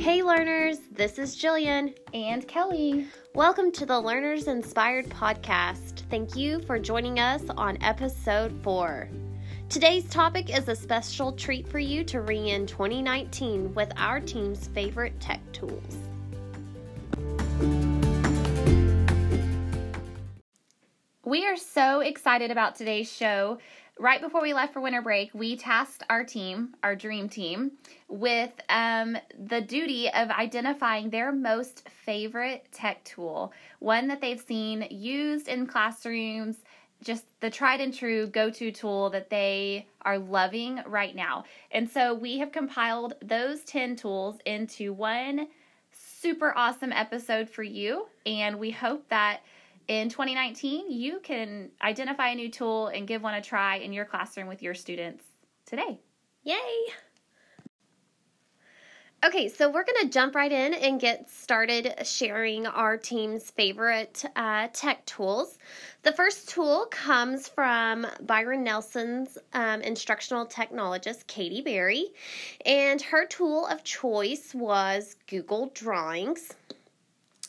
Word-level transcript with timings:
Hey, 0.00 0.22
learners, 0.22 0.78
this 0.90 1.18
is 1.18 1.36
Jillian 1.36 1.94
and 2.14 2.48
Kelly. 2.48 3.06
Welcome 3.34 3.70
to 3.72 3.84
the 3.84 4.00
Learners 4.00 4.48
Inspired 4.48 5.10
Podcast. 5.10 6.04
Thank 6.08 6.34
you 6.34 6.60
for 6.60 6.78
joining 6.78 7.18
us 7.20 7.42
on 7.58 7.76
episode 7.82 8.58
four. 8.62 9.10
Today's 9.68 10.08
topic 10.08 10.56
is 10.56 10.68
a 10.68 10.74
special 10.74 11.32
treat 11.32 11.68
for 11.68 11.78
you 11.78 12.02
to 12.04 12.22
ring 12.22 12.48
in 12.48 12.66
2019 12.66 13.74
with 13.74 13.92
our 13.98 14.20
team's 14.20 14.68
favorite 14.68 15.20
tech 15.20 15.42
tools. 15.52 15.98
We 21.26 21.44
are 21.44 21.58
so 21.58 22.00
excited 22.00 22.50
about 22.50 22.74
today's 22.74 23.12
show 23.12 23.58
right 24.00 24.22
before 24.22 24.40
we 24.40 24.54
left 24.54 24.72
for 24.72 24.80
winter 24.80 25.02
break, 25.02 25.30
we 25.34 25.56
tasked 25.56 26.02
our 26.08 26.24
team, 26.24 26.74
our 26.82 26.96
dream 26.96 27.28
team, 27.28 27.72
with 28.08 28.50
um, 28.70 29.16
the 29.38 29.60
duty 29.60 30.08
of 30.08 30.30
identifying 30.30 31.10
their 31.10 31.30
most 31.30 31.86
favorite 31.88 32.64
tech 32.72 33.04
tool, 33.04 33.52
one 33.78 34.08
that 34.08 34.22
they've 34.22 34.40
seen 34.40 34.86
used 34.90 35.48
in 35.48 35.66
classrooms, 35.66 36.56
just 37.04 37.24
the 37.40 37.50
tried 37.50 37.80
and 37.80 37.94
true 37.94 38.26
go 38.26 38.50
to 38.50 38.72
tool 38.72 39.10
that 39.10 39.28
they 39.28 39.86
are 40.02 40.18
loving 40.18 40.80
right 40.86 41.14
now. 41.14 41.44
And 41.70 41.88
so 41.88 42.14
we 42.14 42.38
have 42.38 42.52
compiled 42.52 43.14
those 43.22 43.60
10 43.64 43.96
tools 43.96 44.36
into 44.46 44.94
one 44.94 45.48
super 45.92 46.56
awesome 46.56 46.92
episode 46.92 47.50
for 47.50 47.62
you. 47.62 48.06
And 48.24 48.58
we 48.58 48.70
hope 48.70 49.08
that 49.10 49.40
in 49.90 50.08
2019, 50.08 50.88
you 50.92 51.18
can 51.18 51.68
identify 51.82 52.28
a 52.28 52.34
new 52.36 52.48
tool 52.48 52.86
and 52.86 53.08
give 53.08 53.24
one 53.24 53.34
a 53.34 53.42
try 53.42 53.78
in 53.78 53.92
your 53.92 54.04
classroom 54.04 54.46
with 54.46 54.62
your 54.62 54.72
students 54.72 55.24
today. 55.66 55.98
Yay! 56.44 56.54
Okay, 59.24 59.48
so 59.48 59.68
we're 59.68 59.82
going 59.82 60.02
to 60.02 60.08
jump 60.08 60.36
right 60.36 60.52
in 60.52 60.74
and 60.74 61.00
get 61.00 61.28
started 61.28 61.92
sharing 62.04 62.68
our 62.68 62.96
team's 62.96 63.50
favorite 63.50 64.24
uh, 64.36 64.68
tech 64.72 65.04
tools. 65.06 65.58
The 66.04 66.12
first 66.12 66.48
tool 66.48 66.86
comes 66.92 67.48
from 67.48 68.06
Byron 68.22 68.62
Nelson's 68.62 69.38
um, 69.54 69.80
instructional 69.80 70.46
technologist, 70.46 71.26
Katie 71.26 71.62
Berry, 71.62 72.12
and 72.64 73.02
her 73.02 73.26
tool 73.26 73.66
of 73.66 73.82
choice 73.82 74.54
was 74.54 75.16
Google 75.26 75.72
Drawings 75.74 76.54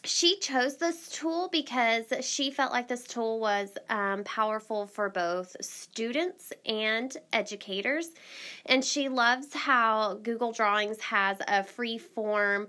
she 0.04 0.40
chose 0.40 0.78
this 0.78 1.10
tool 1.10 1.48
because 1.52 2.06
she 2.22 2.50
felt 2.50 2.72
like 2.72 2.88
this 2.88 3.04
tool 3.04 3.40
was 3.40 3.70
um, 3.90 4.24
powerful 4.24 4.88
for 4.88 5.10
both 5.10 5.56
students 5.62 6.52
and 6.66 7.16
educators. 7.32 8.10
And 8.66 8.84
she 8.84 9.10
loves 9.10 9.54
how 9.54 10.16
Google 10.24 10.52
Drawings 10.54 11.00
has 11.02 11.38
a 11.48 11.64
free 11.64 12.00
form 12.00 12.68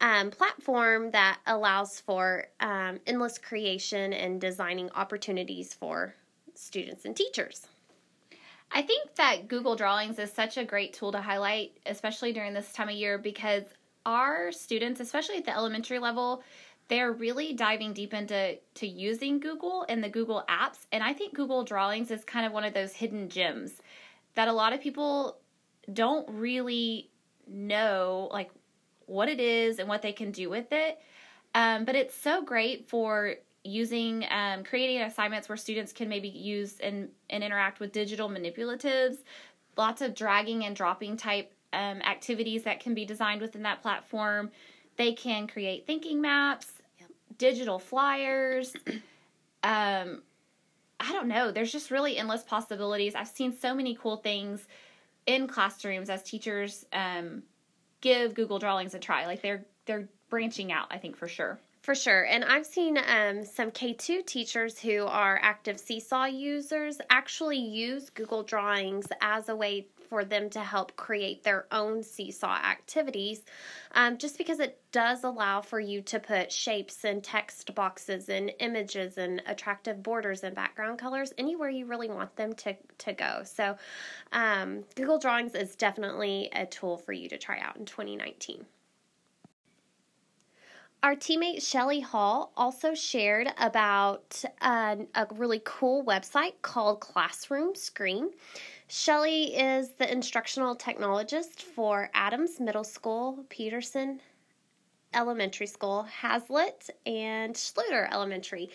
um, 0.00 0.30
platform 0.30 1.12
that 1.12 1.38
allows 1.46 2.00
for 2.00 2.46
um, 2.58 2.98
endless 3.06 3.38
creation 3.38 4.12
and 4.12 4.40
designing 4.40 4.90
opportunities 4.96 5.72
for 5.72 6.14
students 6.54 7.04
and 7.04 7.16
teachers. 7.16 7.68
I 8.72 8.82
think 8.82 9.14
that 9.16 9.48
Google 9.48 9.76
Drawings 9.76 10.18
is 10.18 10.32
such 10.32 10.56
a 10.56 10.64
great 10.64 10.94
tool 10.94 11.12
to 11.12 11.20
highlight, 11.20 11.76
especially 11.86 12.32
during 12.32 12.54
this 12.54 12.72
time 12.72 12.88
of 12.88 12.94
year, 12.94 13.18
because 13.18 13.64
our 14.04 14.50
students, 14.50 15.00
especially 15.00 15.36
at 15.36 15.44
the 15.44 15.54
elementary 15.54 15.98
level, 15.98 16.42
they're 16.88 17.12
really 17.12 17.52
diving 17.54 17.92
deep 17.92 18.12
into 18.12 18.58
to 18.74 18.86
using 18.86 19.40
Google 19.40 19.86
and 19.88 20.02
the 20.02 20.08
Google 20.08 20.44
apps. 20.48 20.86
And 20.92 21.02
I 21.02 21.12
think 21.12 21.34
Google 21.34 21.64
Drawings 21.64 22.10
is 22.10 22.24
kind 22.24 22.44
of 22.44 22.52
one 22.52 22.64
of 22.64 22.74
those 22.74 22.92
hidden 22.92 23.28
gems 23.28 23.80
that 24.34 24.48
a 24.48 24.52
lot 24.52 24.72
of 24.72 24.80
people 24.80 25.38
don't 25.92 26.28
really 26.30 27.10
know 27.46 28.28
like 28.32 28.50
what 29.06 29.28
it 29.28 29.40
is 29.40 29.78
and 29.78 29.88
what 29.88 30.02
they 30.02 30.12
can 30.12 30.30
do 30.30 30.48
with 30.50 30.72
it. 30.72 30.98
Um, 31.54 31.84
but 31.84 31.94
it's 31.94 32.16
so 32.16 32.42
great 32.42 32.88
for 32.88 33.34
using 33.64 34.24
um, 34.30 34.64
creating 34.64 35.02
assignments 35.02 35.48
where 35.48 35.56
students 35.56 35.92
can 35.92 36.08
maybe 36.08 36.28
use 36.28 36.80
and, 36.80 37.08
and 37.30 37.44
interact 37.44 37.78
with 37.78 37.92
digital 37.92 38.28
manipulatives, 38.28 39.18
lots 39.76 40.02
of 40.02 40.14
dragging 40.14 40.64
and 40.64 40.74
dropping 40.74 41.16
type 41.16 41.52
um, 41.72 42.02
activities 42.02 42.64
that 42.64 42.80
can 42.80 42.94
be 42.94 43.04
designed 43.04 43.40
within 43.40 43.62
that 43.62 43.82
platform. 43.82 44.50
They 44.96 45.12
can 45.12 45.46
create 45.46 45.86
thinking 45.86 46.20
maps 46.20 46.81
digital 47.42 47.80
flyers. 47.80 48.72
um, 49.64 50.22
I 51.00 51.10
don't 51.10 51.26
know. 51.26 51.50
There's 51.50 51.72
just 51.72 51.90
really 51.90 52.16
endless 52.16 52.44
possibilities. 52.44 53.16
I've 53.16 53.26
seen 53.26 53.52
so 53.52 53.74
many 53.74 53.98
cool 54.00 54.16
things 54.16 54.64
in 55.26 55.48
classrooms 55.48 56.08
as 56.08 56.22
teachers 56.22 56.86
um, 56.92 57.42
give 58.00 58.34
Google 58.34 58.60
Drawings 58.60 58.94
a 58.94 59.00
try. 59.00 59.26
Like 59.26 59.42
they're 59.42 59.64
they're 59.86 60.08
branching 60.30 60.70
out. 60.70 60.86
I 60.92 60.98
think 60.98 61.16
for 61.16 61.26
sure. 61.26 61.58
For 61.82 61.96
sure. 61.96 62.24
And 62.26 62.44
I've 62.44 62.64
seen 62.64 62.96
um, 62.96 63.44
some 63.44 63.72
K2 63.72 64.24
teachers 64.24 64.78
who 64.78 65.04
are 65.04 65.40
active 65.42 65.80
Seesaw 65.80 66.26
users 66.26 66.98
actually 67.10 67.58
use 67.58 68.08
Google 68.08 68.44
Drawings 68.44 69.08
as 69.20 69.48
a 69.48 69.56
way 69.56 69.88
for 70.12 70.26
them 70.26 70.50
to 70.50 70.60
help 70.60 70.94
create 70.94 71.42
their 71.42 71.64
own 71.72 72.02
seesaw 72.02 72.56
activities 72.56 73.40
um, 73.92 74.18
just 74.18 74.36
because 74.36 74.60
it 74.60 74.78
does 74.92 75.24
allow 75.24 75.62
for 75.62 75.80
you 75.80 76.02
to 76.02 76.20
put 76.20 76.52
shapes 76.52 77.06
and 77.06 77.24
text 77.24 77.74
boxes 77.74 78.28
and 78.28 78.52
images 78.58 79.16
and 79.16 79.42
attractive 79.46 80.02
borders 80.02 80.44
and 80.44 80.54
background 80.54 80.98
colors 80.98 81.32
anywhere 81.38 81.70
you 81.70 81.86
really 81.86 82.10
want 82.10 82.36
them 82.36 82.52
to, 82.52 82.76
to 82.98 83.14
go. 83.14 83.40
So, 83.44 83.74
um, 84.32 84.84
Google 84.96 85.18
Drawings 85.18 85.54
is 85.54 85.76
definitely 85.76 86.50
a 86.52 86.66
tool 86.66 86.98
for 86.98 87.14
you 87.14 87.30
to 87.30 87.38
try 87.38 87.58
out 87.60 87.78
in 87.78 87.86
2019. 87.86 88.66
Our 91.02 91.16
teammate 91.16 91.68
Shelly 91.68 91.98
Hall 91.98 92.52
also 92.56 92.94
shared 92.94 93.48
about 93.58 94.44
a 94.60 95.26
really 95.34 95.60
cool 95.64 96.04
website 96.04 96.52
called 96.62 97.00
Classroom 97.00 97.74
Screen. 97.74 98.30
Shelly 98.94 99.56
is 99.56 99.88
the 99.92 100.12
instructional 100.12 100.76
technologist 100.76 101.62
for 101.62 102.10
Adams 102.12 102.60
Middle 102.60 102.84
School, 102.84 103.46
Peterson 103.48 104.20
Elementary 105.14 105.66
School, 105.66 106.06
Haslet, 106.20 106.90
and 107.06 107.54
Schluter 107.54 108.12
Elementary. 108.12 108.68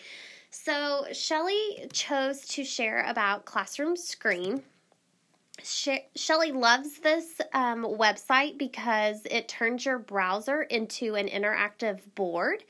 So, 0.50 1.06
Shelly 1.12 1.86
chose 1.92 2.40
to 2.48 2.64
share 2.64 3.04
about 3.04 3.44
Classroom 3.44 3.96
Screen 3.96 4.64
she- 5.62 6.06
Shelly 6.14 6.52
loves 6.52 6.98
this 7.00 7.40
um, 7.52 7.84
website 7.84 8.58
because 8.58 9.20
it 9.30 9.48
turns 9.48 9.84
your 9.84 9.98
browser 9.98 10.62
into 10.62 11.14
an 11.14 11.28
interactive 11.28 12.00
board 12.14 12.64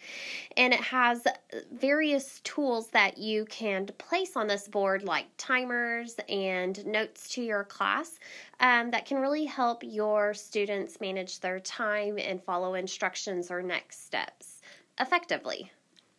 and 0.57 0.73
it 0.73 0.81
has 0.81 1.25
various 1.73 2.41
tools 2.41 2.89
that 2.89 3.19
you 3.19 3.45
can 3.47 3.87
place 3.99 4.37
on 4.37 4.47
this 4.47 4.69
board, 4.69 5.03
like 5.03 5.27
timers 5.37 6.17
and 6.29 6.85
notes 6.87 7.29
to 7.31 7.43
your 7.43 7.65
class, 7.65 8.19
um, 8.61 8.91
that 8.91 9.07
can 9.07 9.19
really 9.19 9.45
help 9.45 9.83
your 9.83 10.35
students 10.35 11.01
manage 11.01 11.41
their 11.41 11.61
time 11.61 12.19
and 12.19 12.43
follow 12.43 12.75
instructions 12.75 13.51
or 13.51 13.63
next 13.63 14.05
steps 14.05 14.61
effectively. 15.01 15.71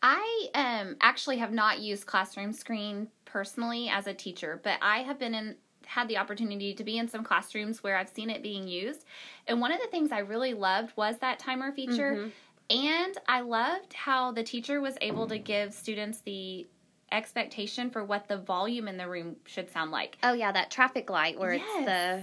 I 0.01 0.47
um, 0.55 0.95
actually 1.01 1.37
have 1.37 1.51
not 1.51 1.79
used 1.79 2.05
Classroom 2.05 2.53
Screen 2.53 3.09
personally 3.25 3.89
as 3.89 4.07
a 4.07 4.13
teacher, 4.13 4.59
but 4.63 4.77
I 4.81 4.99
have 4.99 5.19
been 5.19 5.35
in 5.35 5.55
had 5.89 6.07
the 6.07 6.17
opportunity 6.17 6.71
to 6.75 6.83
be 6.83 6.99
in 6.99 7.07
some 7.07 7.23
classrooms 7.23 7.83
where 7.83 7.97
I've 7.97 8.09
seen 8.09 8.29
it 8.29 8.43
being 8.43 8.67
used. 8.67 9.05
And 9.47 9.59
one 9.59 9.71
of 9.71 9.81
the 9.81 9.87
things 9.87 10.11
I 10.11 10.19
really 10.19 10.53
loved 10.53 10.95
was 10.95 11.17
that 11.17 11.39
timer 11.39 11.71
feature. 11.71 12.15
Mm-hmm. 12.15 12.29
And 12.69 13.17
I 13.27 13.41
loved 13.41 13.93
how 13.93 14.31
the 14.31 14.43
teacher 14.43 14.81
was 14.81 14.93
able 15.01 15.27
to 15.27 15.39
give 15.39 15.73
students 15.73 16.19
the 16.19 16.67
expectation 17.11 17.89
for 17.89 18.03
what 18.03 18.27
the 18.27 18.37
volume 18.37 18.87
in 18.87 18.97
the 18.97 19.09
room 19.09 19.37
should 19.45 19.71
sound 19.71 19.89
like. 19.89 20.19
Oh 20.21 20.33
yeah, 20.33 20.51
that 20.51 20.69
traffic 20.69 21.09
light 21.09 21.39
where 21.39 21.55
yes. 21.55 21.65
it's 21.67 21.85
the 21.85 22.21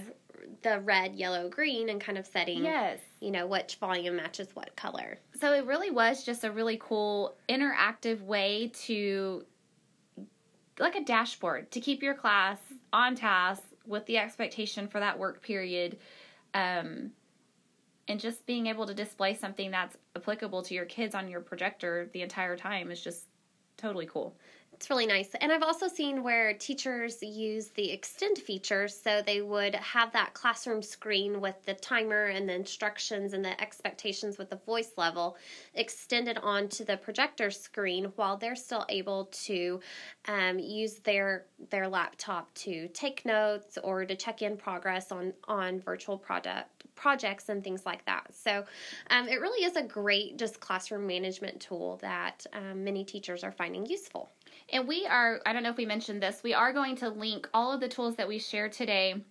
the 0.63 0.79
red, 0.79 1.15
yellow, 1.15 1.49
green 1.49 1.89
and 1.89 1.99
kind 1.99 2.17
of 2.17 2.25
setting 2.25 2.63
yes. 2.63 2.99
you 3.19 3.31
know 3.31 3.45
which 3.45 3.75
volume 3.75 4.15
matches 4.15 4.47
what 4.53 4.73
color. 4.77 5.19
So 5.41 5.51
it 5.51 5.65
really 5.65 5.91
was 5.91 6.23
just 6.23 6.45
a 6.45 6.51
really 6.51 6.79
cool 6.81 7.35
interactive 7.49 8.21
way 8.21 8.71
to 8.85 9.43
like 10.79 10.95
a 10.95 11.03
dashboard 11.03 11.71
to 11.71 11.81
keep 11.81 12.01
your 12.01 12.13
class 12.13 12.59
on 12.93 13.15
task 13.15 13.63
with 13.87 14.05
the 14.05 14.17
expectation 14.17 14.87
for 14.87 14.99
that 14.99 15.17
work 15.17 15.41
period 15.41 15.97
um, 16.53 17.11
and 18.07 18.19
just 18.19 18.45
being 18.45 18.67
able 18.67 18.85
to 18.85 18.93
display 18.93 19.33
something 19.33 19.71
that's 19.71 19.97
applicable 20.15 20.61
to 20.63 20.73
your 20.73 20.85
kids 20.85 21.15
on 21.15 21.27
your 21.27 21.41
projector 21.41 22.09
the 22.13 22.21
entire 22.21 22.55
time 22.55 22.91
is 22.91 23.01
just 23.01 23.25
totally 23.77 24.05
cool 24.05 24.35
It's 24.77 24.91
really 24.91 25.07
nice. 25.07 25.29
And 25.41 25.51
I've 25.51 25.63
also 25.63 25.87
seen 25.87 26.21
where 26.21 26.53
teachers 26.53 27.23
use 27.23 27.69
the 27.69 27.89
extend 27.89 28.37
feature 28.37 28.87
so 28.87 29.23
they 29.23 29.41
would 29.41 29.73
have 29.73 30.13
that 30.13 30.35
classroom 30.35 30.83
screen 30.83 31.41
with 31.41 31.55
the 31.65 31.73
timer 31.73 32.25
and 32.25 32.47
the 32.47 32.53
instructions 32.53 33.33
and 33.33 33.43
the 33.43 33.59
expectations 33.59 34.37
with 34.37 34.51
the 34.51 34.59
voice 34.67 34.91
level 34.95 35.35
extended 35.73 36.37
onto 36.37 36.85
the 36.85 36.95
projector 36.95 37.49
screen 37.49 38.13
while 38.17 38.37
they're 38.37 38.55
still 38.55 38.85
able 38.87 39.25
to 39.31 39.79
um, 40.27 40.59
use 40.59 40.99
their 40.99 41.47
their 41.71 41.87
laptop 41.87 42.53
to 42.53 42.87
take 42.89 43.25
notes 43.25 43.79
or 43.83 44.05
to 44.05 44.15
check 44.15 44.43
in 44.43 44.55
progress 44.55 45.11
on 45.11 45.33
on 45.47 45.79
virtual 45.79 46.19
product 46.19 46.83
projects 46.93 47.49
and 47.49 47.63
things 47.63 47.83
like 47.83 48.05
that. 48.05 48.27
So 48.31 48.63
um, 49.09 49.27
it 49.27 49.41
really 49.41 49.65
is 49.65 49.75
a 49.75 49.83
great 49.83 50.37
just 50.37 50.59
classroom 50.59 51.07
management 51.07 51.59
tool 51.59 51.97
that 52.03 52.45
um, 52.53 52.83
many 52.83 53.03
teachers 53.03 53.43
are 53.43 53.51
finding 53.51 53.87
useful. 53.87 54.29
And 54.69 54.87
we 54.87 55.05
are, 55.05 55.39
I 55.45 55.53
don't 55.53 55.63
know 55.63 55.69
if 55.69 55.77
we 55.77 55.85
mentioned 55.85 56.21
this, 56.21 56.43
we 56.43 56.53
are 56.53 56.73
going 56.73 56.95
to 56.97 57.09
link 57.09 57.47
all 57.53 57.71
of 57.71 57.79
the 57.79 57.87
tools 57.87 58.15
that 58.17 58.27
we 58.27 58.37
share 58.37 58.67
today 58.67 59.23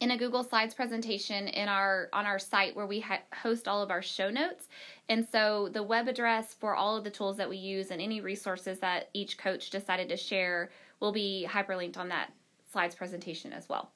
in 0.00 0.12
a 0.12 0.16
Google 0.16 0.44
Slides 0.44 0.74
presentation 0.74 1.48
in 1.48 1.68
our 1.68 2.08
on 2.12 2.24
our 2.24 2.38
site 2.38 2.76
where 2.76 2.86
we 2.86 3.00
ha- 3.00 3.22
host 3.32 3.66
all 3.66 3.82
of 3.82 3.90
our 3.90 4.02
show 4.02 4.30
notes. 4.30 4.68
And 5.08 5.26
so 5.26 5.70
the 5.72 5.82
web 5.82 6.06
address 6.06 6.54
for 6.54 6.76
all 6.76 6.96
of 6.96 7.02
the 7.02 7.10
tools 7.10 7.36
that 7.38 7.48
we 7.48 7.56
use 7.56 7.90
and 7.90 8.00
any 8.00 8.20
resources 8.20 8.78
that 8.78 9.08
each 9.12 9.38
coach 9.38 9.70
decided 9.70 10.08
to 10.10 10.16
share 10.16 10.70
will 11.00 11.12
be 11.12 11.46
hyperlinked 11.50 11.96
on 11.96 12.08
that 12.10 12.32
slides 12.70 12.94
presentation 12.94 13.52
as 13.52 13.68
well. 13.68 13.90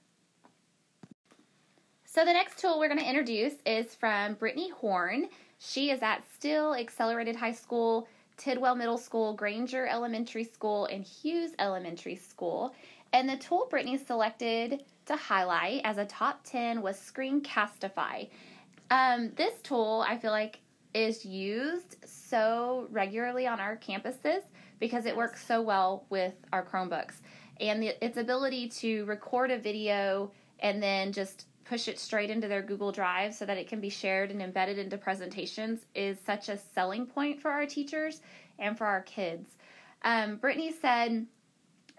So 2.04 2.24
the 2.24 2.32
next 2.32 2.58
tool 2.58 2.78
we're 2.78 2.88
going 2.88 3.00
to 3.00 3.08
introduce 3.08 3.54
is 3.64 3.94
from 3.94 4.34
Brittany 4.34 4.70
Horn. 4.70 5.28
She 5.58 5.90
is 5.90 6.02
at 6.02 6.24
Steele 6.34 6.74
Accelerated 6.74 7.36
High 7.36 7.52
School. 7.52 8.08
Tidwell 8.42 8.74
Middle 8.74 8.98
School, 8.98 9.34
Granger 9.34 9.86
Elementary 9.86 10.42
School, 10.42 10.86
and 10.86 11.04
Hughes 11.04 11.52
Elementary 11.60 12.16
School. 12.16 12.74
And 13.12 13.28
the 13.28 13.36
tool 13.36 13.68
Brittany 13.70 13.96
selected 13.96 14.82
to 15.06 15.14
highlight 15.14 15.82
as 15.84 15.98
a 15.98 16.04
top 16.06 16.40
10 16.42 16.82
was 16.82 16.96
Screencastify. 16.96 18.28
Um, 18.90 19.30
this 19.36 19.60
tool, 19.62 20.04
I 20.08 20.18
feel 20.18 20.32
like, 20.32 20.58
is 20.92 21.24
used 21.24 21.96
so 22.04 22.88
regularly 22.90 23.46
on 23.46 23.60
our 23.60 23.76
campuses 23.76 24.42
because 24.80 25.06
it 25.06 25.16
works 25.16 25.46
so 25.46 25.62
well 25.62 26.04
with 26.10 26.34
our 26.52 26.64
Chromebooks. 26.64 27.20
And 27.60 27.80
the, 27.80 28.04
its 28.04 28.16
ability 28.16 28.70
to 28.80 29.04
record 29.04 29.52
a 29.52 29.58
video 29.58 30.32
and 30.58 30.82
then 30.82 31.12
just 31.12 31.46
push 31.64 31.88
it 31.88 31.98
straight 31.98 32.30
into 32.30 32.48
their 32.48 32.62
Google 32.62 32.92
Drive 32.92 33.34
so 33.34 33.46
that 33.46 33.58
it 33.58 33.68
can 33.68 33.80
be 33.80 33.88
shared 33.88 34.30
and 34.30 34.42
embedded 34.42 34.78
into 34.78 34.98
presentations 34.98 35.86
is 35.94 36.18
such 36.24 36.48
a 36.48 36.58
selling 36.58 37.06
point 37.06 37.40
for 37.40 37.50
our 37.50 37.66
teachers 37.66 38.20
and 38.58 38.76
for 38.76 38.86
our 38.86 39.02
kids. 39.02 39.56
Um, 40.02 40.36
Brittany 40.36 40.72
said 40.72 41.26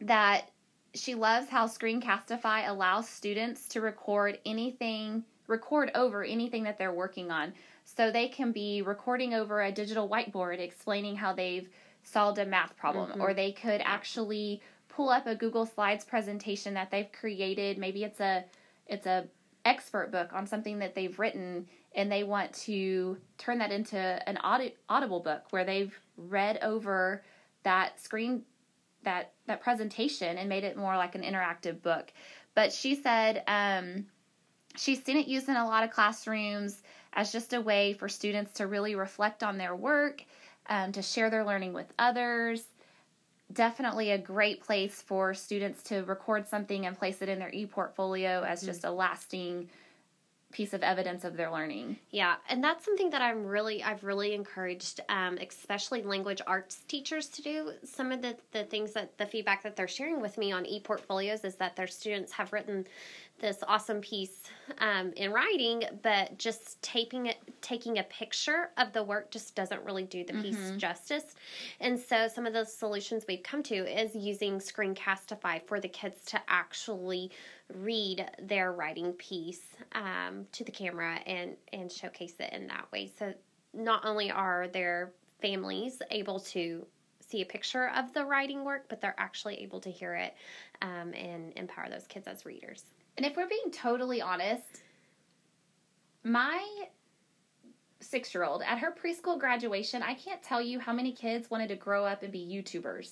that 0.01 0.49
she 0.93 1.15
loves 1.15 1.49
how 1.49 1.67
Screencastify 1.67 2.67
allows 2.67 3.09
students 3.09 3.67
to 3.69 3.81
record 3.81 4.39
anything, 4.45 5.23
record 5.47 5.91
over 5.95 6.23
anything 6.23 6.63
that 6.63 6.77
they're 6.77 6.93
working 6.93 7.31
on. 7.31 7.53
So 7.85 8.11
they 8.11 8.27
can 8.27 8.51
be 8.51 8.81
recording 8.81 9.33
over 9.33 9.61
a 9.61 9.71
digital 9.71 10.07
whiteboard 10.07 10.59
explaining 10.59 11.15
how 11.15 11.33
they've 11.33 11.67
solved 12.03 12.37
a 12.37 12.45
math 12.45 12.75
problem, 12.75 13.11
mm-hmm. 13.11 13.21
or 13.21 13.33
they 13.33 13.51
could 13.51 13.81
actually 13.83 14.61
pull 14.87 15.09
up 15.09 15.25
a 15.25 15.35
Google 15.35 15.65
Slides 15.65 16.05
presentation 16.05 16.73
that 16.75 16.91
they've 16.91 17.11
created. 17.11 17.77
Maybe 17.77 18.03
it's 18.03 18.19
a 18.19 18.45
it's 18.87 19.05
a 19.05 19.25
expert 19.65 20.11
book 20.11 20.33
on 20.33 20.45
something 20.45 20.79
that 20.79 20.95
they've 20.95 21.17
written 21.17 21.67
and 21.95 22.11
they 22.11 22.23
want 22.23 22.53
to 22.53 23.17
turn 23.37 23.59
that 23.59 23.71
into 23.71 23.97
an 23.97 24.37
audi- 24.43 24.75
audible 24.89 25.19
book 25.19 25.43
where 25.51 25.63
they've 25.63 25.97
read 26.17 26.59
over 26.61 27.23
that 27.63 27.99
screen 28.01 28.43
that 29.03 29.33
that 29.47 29.61
presentation 29.61 30.37
and 30.37 30.47
made 30.47 30.63
it 30.63 30.77
more 30.77 30.95
like 30.95 31.15
an 31.15 31.23
interactive 31.23 31.81
book. 31.81 32.11
But 32.55 32.71
she 32.71 32.95
said 32.95 33.43
um, 33.47 34.05
she's 34.75 35.03
seen 35.03 35.17
it 35.17 35.27
used 35.27 35.49
in 35.49 35.55
a 35.55 35.65
lot 35.65 35.83
of 35.83 35.91
classrooms 35.91 36.81
as 37.13 37.31
just 37.31 37.53
a 37.53 37.61
way 37.61 37.93
for 37.93 38.09
students 38.09 38.53
to 38.53 38.67
really 38.67 38.95
reflect 38.95 39.43
on 39.43 39.57
their 39.57 39.75
work 39.75 40.23
um, 40.67 40.91
to 40.93 41.01
share 41.01 41.29
their 41.29 41.45
learning 41.45 41.73
with 41.73 41.91
others 41.99 42.63
definitely 43.53 44.11
a 44.11 44.17
great 44.17 44.61
place 44.61 45.01
for 45.01 45.33
students 45.33 45.83
to 45.83 46.03
record 46.03 46.47
something 46.47 46.85
and 46.85 46.97
place 46.97 47.21
it 47.21 47.29
in 47.29 47.39
their 47.39 47.51
e-portfolio 47.51 48.43
as 48.43 48.59
mm-hmm. 48.59 48.67
just 48.67 48.83
a 48.83 48.91
lasting 48.91 49.69
piece 50.53 50.73
of 50.73 50.83
evidence 50.83 51.25
of 51.25 51.35
their 51.35 51.51
learning. 51.51 51.97
Yeah, 52.11 52.35
and 52.47 52.63
that's 52.63 52.85
something 52.85 53.09
that 53.09 53.21
I'm 53.21 53.45
really 53.45 53.83
I've 53.83 54.03
really 54.03 54.33
encouraged, 54.33 55.01
um, 55.09 55.37
especially 55.39 56.03
language 56.03 56.41
arts 56.47 56.81
teachers 56.87 57.27
to 57.29 57.41
do. 57.41 57.71
Some 57.83 58.11
of 58.11 58.21
the 58.21 58.37
the 58.51 58.63
things 58.63 58.93
that 58.93 59.17
the 59.17 59.25
feedback 59.25 59.63
that 59.63 59.75
they're 59.75 59.87
sharing 59.87 60.21
with 60.21 60.37
me 60.37 60.51
on 60.51 60.65
e-portfolios 60.65 61.43
is 61.43 61.55
that 61.55 61.75
their 61.75 61.87
students 61.87 62.31
have 62.33 62.53
written 62.53 62.85
this 63.39 63.57
awesome 63.67 63.99
piece 63.99 64.43
um, 64.79 65.11
in 65.17 65.31
writing, 65.31 65.83
but 66.01 66.37
just 66.37 66.81
taping 66.81 67.27
it, 67.27 67.37
taking 67.61 67.99
a 67.99 68.03
picture 68.03 68.69
of 68.77 68.93
the 68.93 69.03
work 69.03 69.31
just 69.31 69.55
doesn't 69.55 69.83
really 69.83 70.03
do 70.03 70.23
the 70.23 70.33
piece 70.33 70.55
mm-hmm. 70.55 70.77
justice. 70.77 71.35
And 71.79 71.99
so, 71.99 72.27
some 72.27 72.45
of 72.45 72.53
the 72.53 72.63
solutions 72.63 73.25
we've 73.27 73.43
come 73.43 73.61
to 73.63 73.75
is 73.75 74.15
using 74.15 74.59
Screencastify 74.59 75.67
for 75.67 75.79
the 75.79 75.89
kids 75.89 76.23
to 76.25 76.41
actually 76.47 77.31
read 77.73 78.29
their 78.41 78.71
writing 78.71 79.11
piece 79.13 79.75
um, 79.93 80.45
to 80.53 80.63
the 80.63 80.71
camera 80.71 81.19
and 81.25 81.55
and 81.73 81.91
showcase 81.91 82.35
it 82.39 82.53
in 82.53 82.67
that 82.67 82.91
way. 82.91 83.11
So, 83.19 83.33
not 83.73 84.05
only 84.05 84.31
are 84.31 84.67
their 84.67 85.11
families 85.41 86.01
able 86.11 86.39
to 86.39 86.85
see 87.19 87.41
a 87.41 87.45
picture 87.45 87.89
of 87.89 88.13
the 88.13 88.23
writing 88.23 88.63
work, 88.63 88.85
but 88.87 89.01
they're 89.01 89.15
actually 89.17 89.55
able 89.61 89.79
to 89.81 89.89
hear 89.89 90.13
it 90.13 90.35
um, 90.81 91.13
and 91.13 91.51
empower 91.55 91.89
those 91.89 92.05
kids 92.07 92.27
as 92.27 92.45
readers. 92.45 92.83
And 93.17 93.25
if 93.25 93.35
we're 93.35 93.47
being 93.47 93.71
totally 93.71 94.21
honest, 94.21 94.81
my 96.23 96.63
six 97.99 98.33
year 98.33 98.43
old 98.43 98.61
at 98.63 98.79
her 98.79 98.93
preschool 98.93 99.39
graduation, 99.39 100.01
I 100.01 100.13
can't 100.15 100.41
tell 100.41 100.61
you 100.61 100.79
how 100.79 100.93
many 100.93 101.11
kids 101.11 101.49
wanted 101.49 101.69
to 101.69 101.75
grow 101.75 102.05
up 102.05 102.23
and 102.23 102.31
be 102.31 102.39
YouTubers. 102.39 103.11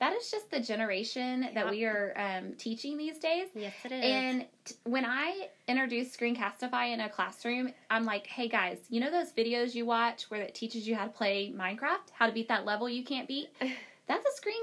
That 0.00 0.12
is 0.12 0.30
just 0.30 0.48
the 0.52 0.60
generation 0.60 1.48
that 1.54 1.68
we 1.68 1.84
are 1.84 2.14
um, 2.16 2.52
teaching 2.52 2.96
these 2.96 3.18
days. 3.18 3.48
Yes, 3.52 3.74
it 3.84 3.90
is. 3.90 4.04
And 4.04 4.46
t- 4.64 4.76
when 4.84 5.04
I 5.04 5.48
introduce 5.66 6.16
Screencastify 6.16 6.92
in 6.92 7.00
a 7.00 7.08
classroom, 7.08 7.72
I'm 7.90 8.04
like, 8.04 8.24
hey 8.28 8.46
guys, 8.46 8.78
you 8.90 9.00
know 9.00 9.10
those 9.10 9.32
videos 9.32 9.74
you 9.74 9.86
watch 9.86 10.30
where 10.30 10.40
it 10.40 10.54
teaches 10.54 10.86
you 10.86 10.94
how 10.94 11.04
to 11.04 11.10
play 11.10 11.52
Minecraft, 11.52 12.12
how 12.12 12.26
to 12.28 12.32
beat 12.32 12.46
that 12.46 12.64
level 12.64 12.88
you 12.88 13.02
can't 13.02 13.26
beat? 13.26 13.48
That's 14.06 14.24
a 14.24 14.36
screen 14.36 14.62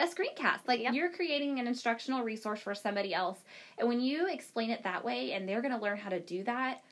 a 0.00 0.06
screencast. 0.06 0.60
Like 0.66 0.80
yep. 0.80 0.94
you're 0.94 1.12
creating 1.12 1.60
an 1.60 1.66
instructional 1.66 2.24
resource 2.24 2.60
for 2.60 2.74
somebody 2.74 3.14
else. 3.14 3.38
And 3.78 3.88
when 3.88 4.00
you 4.00 4.28
explain 4.28 4.70
it 4.70 4.82
that 4.82 5.04
way 5.04 5.32
and 5.32 5.48
they're 5.48 5.62
going 5.62 5.74
to 5.74 5.80
learn 5.80 5.98
how 5.98 6.08
to 6.08 6.20
do 6.20 6.42
that, 6.44 6.82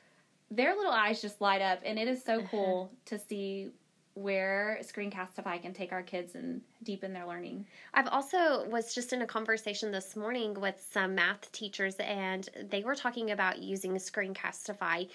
their 0.50 0.76
little 0.76 0.92
eyes 0.92 1.20
just 1.20 1.40
light 1.40 1.60
up 1.60 1.80
and 1.84 1.98
it 1.98 2.06
is 2.06 2.22
so 2.22 2.38
uh-huh. 2.38 2.48
cool 2.50 2.92
to 3.06 3.18
see 3.18 3.70
where 4.18 4.78
Screencastify 4.82 5.62
can 5.62 5.72
take 5.72 5.92
our 5.92 6.02
kids 6.02 6.34
and 6.34 6.60
deepen 6.82 7.12
their 7.12 7.26
learning. 7.26 7.66
I've 7.94 8.08
also 8.08 8.68
was 8.68 8.94
just 8.94 9.12
in 9.12 9.22
a 9.22 9.26
conversation 9.26 9.92
this 9.92 10.16
morning 10.16 10.54
with 10.54 10.84
some 10.92 11.14
math 11.14 11.50
teachers 11.52 11.94
and 11.96 12.48
they 12.70 12.82
were 12.82 12.94
talking 12.94 13.30
about 13.30 13.58
using 13.58 13.94
Screencastify 13.94 15.08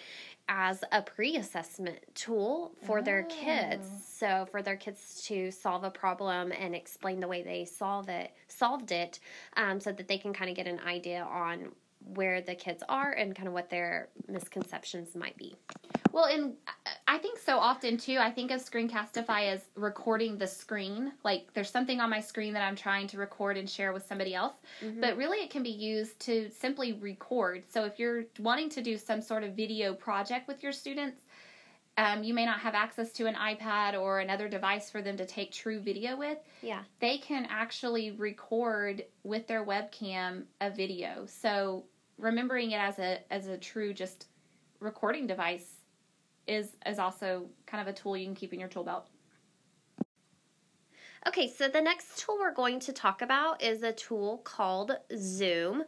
as 0.49 0.83
a 0.91 1.01
pre-assessment 1.01 1.99
tool 2.15 2.73
for 2.85 2.99
oh. 2.99 3.01
their 3.01 3.23
kids. 3.23 3.87
Oh. 3.91 4.01
So 4.05 4.47
for 4.51 4.61
their 4.61 4.75
kids 4.75 5.23
to 5.27 5.51
solve 5.51 5.83
a 5.83 5.91
problem 5.91 6.51
and 6.51 6.75
explain 6.75 7.19
the 7.19 7.27
way 7.27 7.43
they 7.43 7.65
solve 7.65 8.09
it, 8.09 8.31
solved 8.47 8.91
it, 8.91 9.19
um, 9.57 9.79
so 9.79 9.91
that 9.91 10.07
they 10.07 10.17
can 10.17 10.33
kind 10.33 10.49
of 10.49 10.55
get 10.55 10.67
an 10.67 10.79
idea 10.85 11.23
on 11.23 11.71
where 12.15 12.41
the 12.41 12.55
kids 12.55 12.83
are 12.89 13.11
and 13.11 13.35
kind 13.35 13.47
of 13.47 13.53
what 13.53 13.69
their 13.69 14.09
misconceptions 14.27 15.15
might 15.15 15.37
be. 15.37 15.55
Well, 16.11 16.25
and 16.25 16.53
I 17.07 17.17
think 17.17 17.39
so 17.39 17.57
often 17.57 17.97
too, 17.97 18.17
I 18.19 18.29
think 18.29 18.51
of 18.51 18.61
Screencastify 18.61 19.47
as 19.47 19.61
recording 19.75 20.37
the 20.37 20.45
screen. 20.45 21.11
Like 21.23 21.51
there's 21.53 21.71
something 21.71 21.99
on 21.99 22.09
my 22.09 22.19
screen 22.19 22.53
that 22.53 22.61
I'm 22.61 22.75
trying 22.75 23.07
to 23.07 23.17
record 23.17 23.57
and 23.57 23.67
share 23.67 23.93
with 23.93 24.05
somebody 24.05 24.35
else. 24.35 24.53
Mm-hmm. 24.83 25.01
But 25.01 25.17
really, 25.17 25.39
it 25.39 25.49
can 25.49 25.63
be 25.63 25.71
used 25.71 26.19
to 26.21 26.51
simply 26.51 26.93
record. 26.93 27.63
So 27.67 27.85
if 27.85 27.97
you're 27.97 28.25
wanting 28.39 28.69
to 28.69 28.83
do 28.83 28.97
some 28.97 29.21
sort 29.21 29.43
of 29.43 29.55
video 29.55 29.95
project 29.95 30.47
with 30.47 30.61
your 30.61 30.71
students, 30.71 31.21
um, 31.97 32.23
you 32.23 32.33
may 32.33 32.45
not 32.45 32.59
have 32.59 32.73
access 32.73 33.11
to 33.13 33.27
an 33.27 33.35
iPad 33.35 33.99
or 33.99 34.19
another 34.19 34.47
device 34.47 34.89
for 34.89 35.01
them 35.01 35.15
to 35.17 35.25
take 35.25 35.51
true 35.51 35.79
video 35.79 36.17
with. 36.17 36.39
Yeah. 36.61 36.81
They 36.99 37.17
can 37.17 37.47
actually 37.49 38.11
record 38.11 39.03
with 39.23 39.47
their 39.47 39.65
webcam 39.65 40.43
a 40.59 40.71
video. 40.71 41.25
So 41.27 41.85
remembering 42.23 42.71
it 42.71 42.79
as 42.79 42.99
a 42.99 43.19
as 43.31 43.47
a 43.47 43.57
true 43.57 43.93
just 43.93 44.27
recording 44.79 45.27
device 45.27 45.81
is 46.47 46.69
is 46.85 46.97
also 46.97 47.45
kind 47.65 47.87
of 47.87 47.93
a 47.93 47.97
tool 47.97 48.17
you 48.17 48.25
can 48.25 48.35
keep 48.35 48.53
in 48.53 48.59
your 48.59 48.69
tool 48.69 48.83
belt. 48.83 49.07
Okay, 51.25 51.47
so 51.47 51.69
the 51.69 51.79
next 51.79 52.19
tool 52.19 52.37
we're 52.37 52.53
going 52.53 52.81
to 52.81 52.91
talk 52.91 53.21
about 53.21 53.63
is 53.63 53.81
a 53.81 53.93
tool 53.93 54.41
called 54.43 54.97
Zoom. 55.17 55.85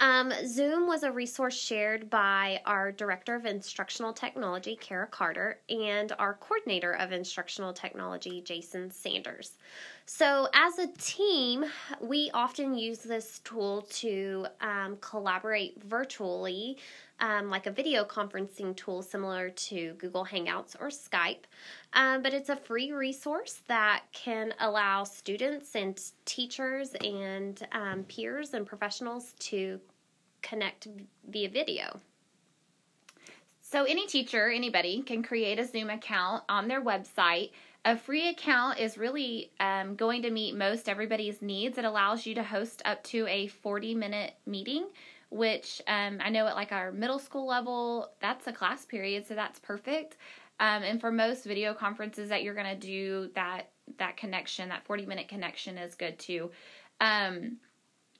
Um, 0.00 0.32
Zoom 0.44 0.88
was 0.88 1.04
a 1.04 1.12
resource 1.12 1.56
shared 1.56 2.10
by 2.10 2.60
our 2.66 2.90
Director 2.90 3.36
of 3.36 3.46
Instructional 3.46 4.12
Technology, 4.12 4.74
Kara 4.74 5.06
Carter, 5.06 5.60
and 5.68 6.10
our 6.18 6.34
Coordinator 6.34 6.94
of 6.94 7.12
Instructional 7.12 7.72
Technology, 7.72 8.40
Jason 8.40 8.90
Sanders. 8.90 9.52
So, 10.04 10.48
as 10.52 10.80
a 10.80 10.88
team, 10.98 11.64
we 12.00 12.32
often 12.34 12.74
use 12.74 12.98
this 12.98 13.38
tool 13.44 13.82
to 13.82 14.46
um, 14.60 14.96
collaborate 15.00 15.80
virtually, 15.84 16.76
um, 17.22 17.48
like 17.48 17.66
a 17.66 17.70
video 17.70 18.04
conferencing 18.04 18.76
tool 18.76 19.00
similar 19.00 19.48
to 19.50 19.94
Google 19.94 20.26
Hangouts 20.26 20.74
or 20.78 20.88
Skype. 20.88 21.44
Um, 21.94 22.20
but 22.20 22.34
it's 22.34 22.48
a 22.48 22.56
free 22.56 22.92
resource 22.92 23.60
that 23.68 24.02
can 24.12 24.52
allow 24.58 25.04
students 25.04 25.76
and 25.76 25.98
teachers 26.24 26.94
and 27.02 27.66
um, 27.70 28.02
peers 28.04 28.54
and 28.54 28.66
professionals 28.66 29.34
to 29.38 29.80
connect 30.42 30.88
via 31.30 31.48
video. 31.48 32.00
So, 33.60 33.84
any 33.84 34.06
teacher, 34.06 34.50
anybody, 34.50 35.00
can 35.00 35.22
create 35.22 35.58
a 35.58 35.64
Zoom 35.64 35.88
account 35.88 36.42
on 36.48 36.68
their 36.68 36.82
website. 36.82 37.52
A 37.84 37.96
free 37.96 38.28
account 38.28 38.78
is 38.78 38.98
really 38.98 39.50
um, 39.60 39.94
going 39.94 40.22
to 40.22 40.30
meet 40.30 40.54
most 40.54 40.88
everybody's 40.88 41.40
needs. 41.40 41.78
It 41.78 41.84
allows 41.84 42.26
you 42.26 42.34
to 42.34 42.42
host 42.42 42.82
up 42.84 43.02
to 43.04 43.26
a 43.28 43.46
40 43.46 43.94
minute 43.94 44.34
meeting, 44.44 44.86
which 45.32 45.80
um, 45.88 46.18
I 46.22 46.30
know 46.30 46.46
at 46.46 46.54
like 46.54 46.72
our 46.72 46.92
middle 46.92 47.18
school 47.18 47.46
level, 47.46 48.10
that's 48.20 48.46
a 48.46 48.52
class 48.52 48.84
period, 48.84 49.26
so 49.26 49.34
that's 49.34 49.58
perfect. 49.58 50.16
Um, 50.60 50.82
and 50.82 51.00
for 51.00 51.10
most 51.10 51.44
video 51.44 51.74
conferences 51.74 52.28
that 52.28 52.42
you're 52.42 52.54
to 52.54 52.76
do, 52.76 53.30
that 53.34 53.70
that 53.98 54.16
connection, 54.16 54.68
that 54.68 54.84
40 54.84 55.06
minute 55.06 55.28
connection, 55.28 55.78
is 55.78 55.94
good 55.94 56.18
too. 56.18 56.50
Um, 57.00 57.56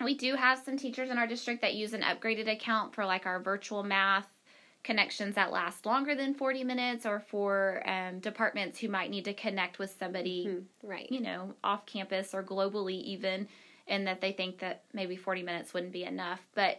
we 0.03 0.17
do 0.17 0.35
have 0.35 0.59
some 0.59 0.77
teachers 0.77 1.11
in 1.11 1.19
our 1.19 1.27
district 1.27 1.61
that 1.61 1.75
use 1.75 1.93
an 1.93 2.03
upgraded 2.03 2.51
account 2.51 2.95
for 2.95 3.05
like 3.05 3.27
our 3.27 3.41
virtual 3.41 3.83
math 3.83 4.27
connections 4.83 5.37
that 5.37 5.53
last 5.53 5.87
longer 5.87 6.15
than 6.17 6.35
40 6.35 6.65
minutes 6.65 7.07
or 7.07 7.21
for 7.21 7.89
um, 7.89 8.19
departments 8.19 8.81
who 8.81 8.89
might 8.89 9.11
need 9.11 9.25
to 9.27 9.35
connect 9.35 9.79
with 9.79 9.95
somebody 9.97 10.47
mm-hmm. 10.49 10.89
right 10.89 11.07
you 11.09 11.21
know 11.21 11.55
off 11.63 11.87
campus 11.87 12.35
or 12.35 12.43
globally 12.43 13.01
even 13.03 13.47
and 13.93 14.07
that 14.07 14.21
they 14.21 14.33
think 14.33 14.59
that 14.59 14.83
maybe 14.93 15.17
40 15.17 15.43
minutes 15.43 15.73
wouldn't 15.73 15.93
be 15.93 16.05
enough 16.05 16.41
but 16.55 16.79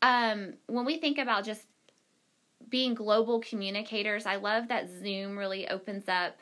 um, 0.00 0.54
when 0.66 0.84
we 0.84 0.98
think 0.98 1.18
about 1.18 1.44
just 1.44 1.66
being 2.68 2.94
global 2.94 3.40
communicators 3.40 4.26
i 4.26 4.36
love 4.36 4.68
that 4.68 4.88
zoom 5.00 5.38
really 5.38 5.68
opens 5.68 6.04
up 6.08 6.36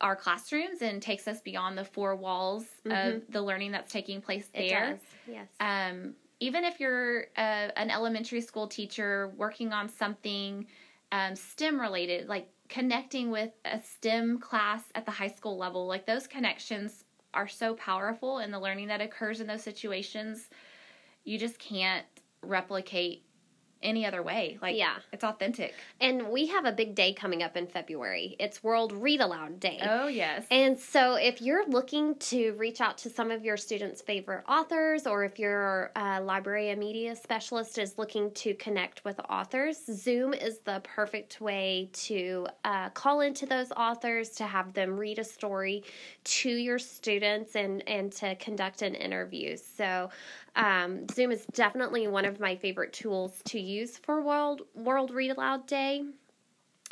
our 0.00 0.16
classrooms 0.16 0.82
and 0.82 1.00
takes 1.00 1.26
us 1.28 1.40
beyond 1.40 1.76
the 1.76 1.84
four 1.84 2.14
walls 2.16 2.64
mm-hmm. 2.84 3.16
of 3.16 3.22
the 3.30 3.40
learning 3.40 3.72
that's 3.72 3.92
taking 3.92 4.20
place 4.20 4.48
there. 4.54 4.98
Yes. 5.26 5.48
Um, 5.60 6.14
even 6.40 6.64
if 6.64 6.80
you're 6.80 7.26
uh, 7.36 7.70
an 7.76 7.90
elementary 7.90 8.40
school 8.40 8.66
teacher 8.66 9.32
working 9.36 9.72
on 9.72 9.88
something 9.88 10.66
um, 11.12 11.34
STEM 11.34 11.80
related, 11.80 12.28
like 12.28 12.48
connecting 12.68 13.30
with 13.30 13.50
a 13.64 13.80
STEM 13.80 14.38
class 14.38 14.82
at 14.94 15.06
the 15.06 15.12
high 15.12 15.28
school 15.28 15.56
level, 15.56 15.86
like 15.86 16.04
those 16.04 16.26
connections 16.26 17.04
are 17.36 17.46
so 17.46 17.74
powerful 17.74 18.38
and 18.38 18.52
the 18.52 18.58
learning 18.58 18.88
that 18.88 19.02
occurs 19.02 19.40
in 19.40 19.46
those 19.46 19.62
situations. 19.62 20.48
You 21.24 21.38
just 21.38 21.58
can't 21.58 22.06
replicate 22.42 23.25
any 23.82 24.06
other 24.06 24.22
way. 24.22 24.58
Like, 24.60 24.76
yeah, 24.76 24.96
it's 25.12 25.24
authentic. 25.24 25.74
And 26.00 26.28
we 26.28 26.46
have 26.46 26.64
a 26.64 26.72
big 26.72 26.94
day 26.94 27.12
coming 27.12 27.42
up 27.42 27.56
in 27.56 27.66
February. 27.66 28.36
It's 28.38 28.62
World 28.64 28.92
Read 28.92 29.20
Aloud 29.20 29.60
Day. 29.60 29.80
Oh, 29.82 30.08
yes. 30.08 30.46
And 30.50 30.78
so, 30.78 31.14
if 31.14 31.40
you're 31.40 31.66
looking 31.66 32.14
to 32.16 32.52
reach 32.54 32.80
out 32.80 32.98
to 32.98 33.10
some 33.10 33.30
of 33.30 33.44
your 33.44 33.56
students' 33.56 34.02
favorite 34.02 34.44
authors, 34.48 35.06
or 35.06 35.24
if 35.24 35.38
your 35.38 35.92
uh, 35.96 36.20
library 36.22 36.70
and 36.70 36.80
media 36.80 37.14
specialist 37.14 37.78
is 37.78 37.98
looking 37.98 38.30
to 38.32 38.54
connect 38.54 39.04
with 39.04 39.20
authors, 39.28 39.84
Zoom 39.86 40.34
is 40.34 40.58
the 40.60 40.80
perfect 40.82 41.40
way 41.40 41.90
to 41.92 42.46
uh, 42.64 42.90
call 42.90 43.20
into 43.20 43.46
those 43.46 43.70
authors 43.72 44.30
to 44.30 44.44
have 44.44 44.72
them 44.72 44.98
read 44.98 45.18
a 45.18 45.24
story 45.24 45.84
to 46.24 46.50
your 46.50 46.78
students 46.78 47.56
and 47.56 47.86
and 47.88 48.12
to 48.12 48.34
conduct 48.36 48.82
an 48.82 48.94
interview. 48.94 49.56
So, 49.56 50.10
um, 50.56 51.06
Zoom 51.10 51.30
is 51.30 51.44
definitely 51.52 52.08
one 52.08 52.24
of 52.24 52.40
my 52.40 52.56
favorite 52.56 52.92
tools 52.92 53.40
to 53.44 53.60
use 53.66 53.98
for 53.98 54.22
World 54.22 54.62
World 54.74 55.10
Read 55.10 55.32
Aloud 55.32 55.66
Day. 55.66 56.04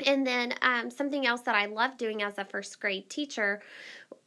And 0.04 0.26
then 0.26 0.54
um, 0.60 0.90
something 0.90 1.24
else 1.24 1.42
that 1.42 1.54
I 1.54 1.66
love 1.66 1.96
doing 1.96 2.22
as 2.22 2.36
a 2.36 2.44
first 2.44 2.80
grade 2.80 3.08
teacher 3.08 3.62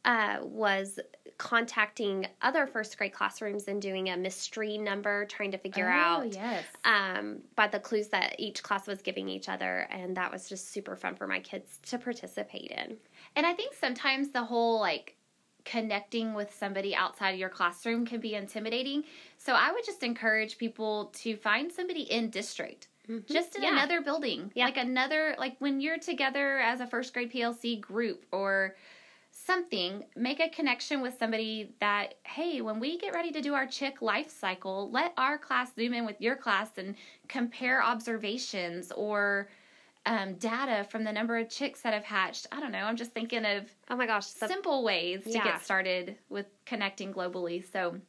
uh, 0.04 0.38
was 0.42 0.98
contacting 1.36 2.26
other 2.42 2.66
first 2.66 2.96
grade 2.98 3.12
classrooms 3.12 3.68
and 3.68 3.80
doing 3.80 4.08
a 4.08 4.16
mystery 4.16 4.78
number, 4.78 5.26
trying 5.26 5.52
to 5.52 5.58
figure 5.58 5.88
oh, 5.88 5.92
out 5.92 6.34
yes. 6.34 6.64
um, 6.84 7.38
by 7.54 7.68
the 7.68 7.78
clues 7.78 8.08
that 8.08 8.34
each 8.38 8.62
class 8.62 8.86
was 8.86 9.02
giving 9.02 9.28
each 9.28 9.48
other. 9.48 9.86
And 9.90 10.16
that 10.16 10.32
was 10.32 10.48
just 10.48 10.72
super 10.72 10.96
fun 10.96 11.14
for 11.14 11.26
my 11.26 11.38
kids 11.38 11.78
to 11.86 11.98
participate 11.98 12.70
in. 12.70 12.96
And 13.36 13.46
I 13.46 13.52
think 13.52 13.74
sometimes 13.74 14.30
the 14.30 14.44
whole 14.44 14.80
like 14.80 15.17
connecting 15.68 16.32
with 16.32 16.54
somebody 16.54 16.94
outside 16.94 17.30
of 17.30 17.38
your 17.38 17.50
classroom 17.50 18.06
can 18.06 18.20
be 18.20 18.34
intimidating. 18.34 19.04
So 19.36 19.52
I 19.52 19.70
would 19.70 19.84
just 19.84 20.02
encourage 20.02 20.56
people 20.56 21.12
to 21.16 21.36
find 21.36 21.70
somebody 21.70 22.02
in 22.02 22.30
district. 22.30 22.88
Mm-hmm. 23.08 23.32
Just 23.32 23.54
in 23.54 23.62
yeah. 23.62 23.72
another 23.72 24.00
building. 24.00 24.50
Yeah. 24.54 24.64
Like 24.64 24.78
another 24.78 25.34
like 25.38 25.56
when 25.58 25.80
you're 25.80 25.98
together 25.98 26.58
as 26.58 26.80
a 26.80 26.86
first 26.86 27.12
grade 27.12 27.32
PLC 27.32 27.80
group 27.80 28.24
or 28.32 28.76
something, 29.30 30.04
make 30.16 30.40
a 30.40 30.48
connection 30.48 31.00
with 31.00 31.18
somebody 31.18 31.74
that, 31.80 32.14
hey, 32.24 32.60
when 32.60 32.80
we 32.80 32.98
get 32.98 33.14
ready 33.14 33.30
to 33.32 33.40
do 33.40 33.54
our 33.54 33.66
chick 33.66 34.02
life 34.02 34.30
cycle, 34.30 34.90
let 34.90 35.12
our 35.16 35.38
class 35.38 35.74
zoom 35.74 35.94
in 35.94 36.06
with 36.06 36.20
your 36.20 36.36
class 36.36 36.70
and 36.76 36.94
compare 37.28 37.82
observations 37.82 38.90
or 38.92 39.48
um, 40.08 40.34
data 40.34 40.84
from 40.84 41.04
the 41.04 41.12
number 41.12 41.36
of 41.36 41.50
chicks 41.50 41.82
that 41.82 41.92
have 41.92 42.02
hatched. 42.02 42.46
I 42.50 42.60
don't 42.60 42.72
know. 42.72 42.78
I'm 42.78 42.96
just 42.96 43.12
thinking 43.12 43.44
of 43.44 43.70
oh 43.90 43.96
my 43.96 44.06
gosh, 44.06 44.30
the, 44.30 44.48
simple 44.48 44.82
ways 44.82 45.22
to 45.24 45.32
get 45.32 45.62
started 45.62 46.16
with 46.30 46.46
connecting 46.64 47.12
globally. 47.12 47.62
So, 47.70 48.00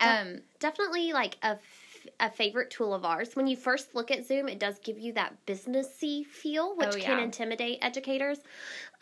um, 0.00 0.40
definitely 0.58 1.12
like 1.12 1.38
a 1.42 1.58
a 2.18 2.30
favorite 2.30 2.70
tool 2.70 2.94
of 2.94 3.04
ours. 3.04 3.36
When 3.36 3.46
you 3.46 3.56
first 3.56 3.94
look 3.94 4.10
at 4.10 4.26
Zoom, 4.26 4.48
it 4.48 4.58
does 4.58 4.78
give 4.80 4.98
you 4.98 5.12
that 5.12 5.34
businessy 5.46 6.24
feel, 6.26 6.74
which 6.76 6.94
oh, 6.94 6.96
yeah. 6.96 7.04
can 7.04 7.18
intimidate 7.20 7.78
educators. 7.82 8.38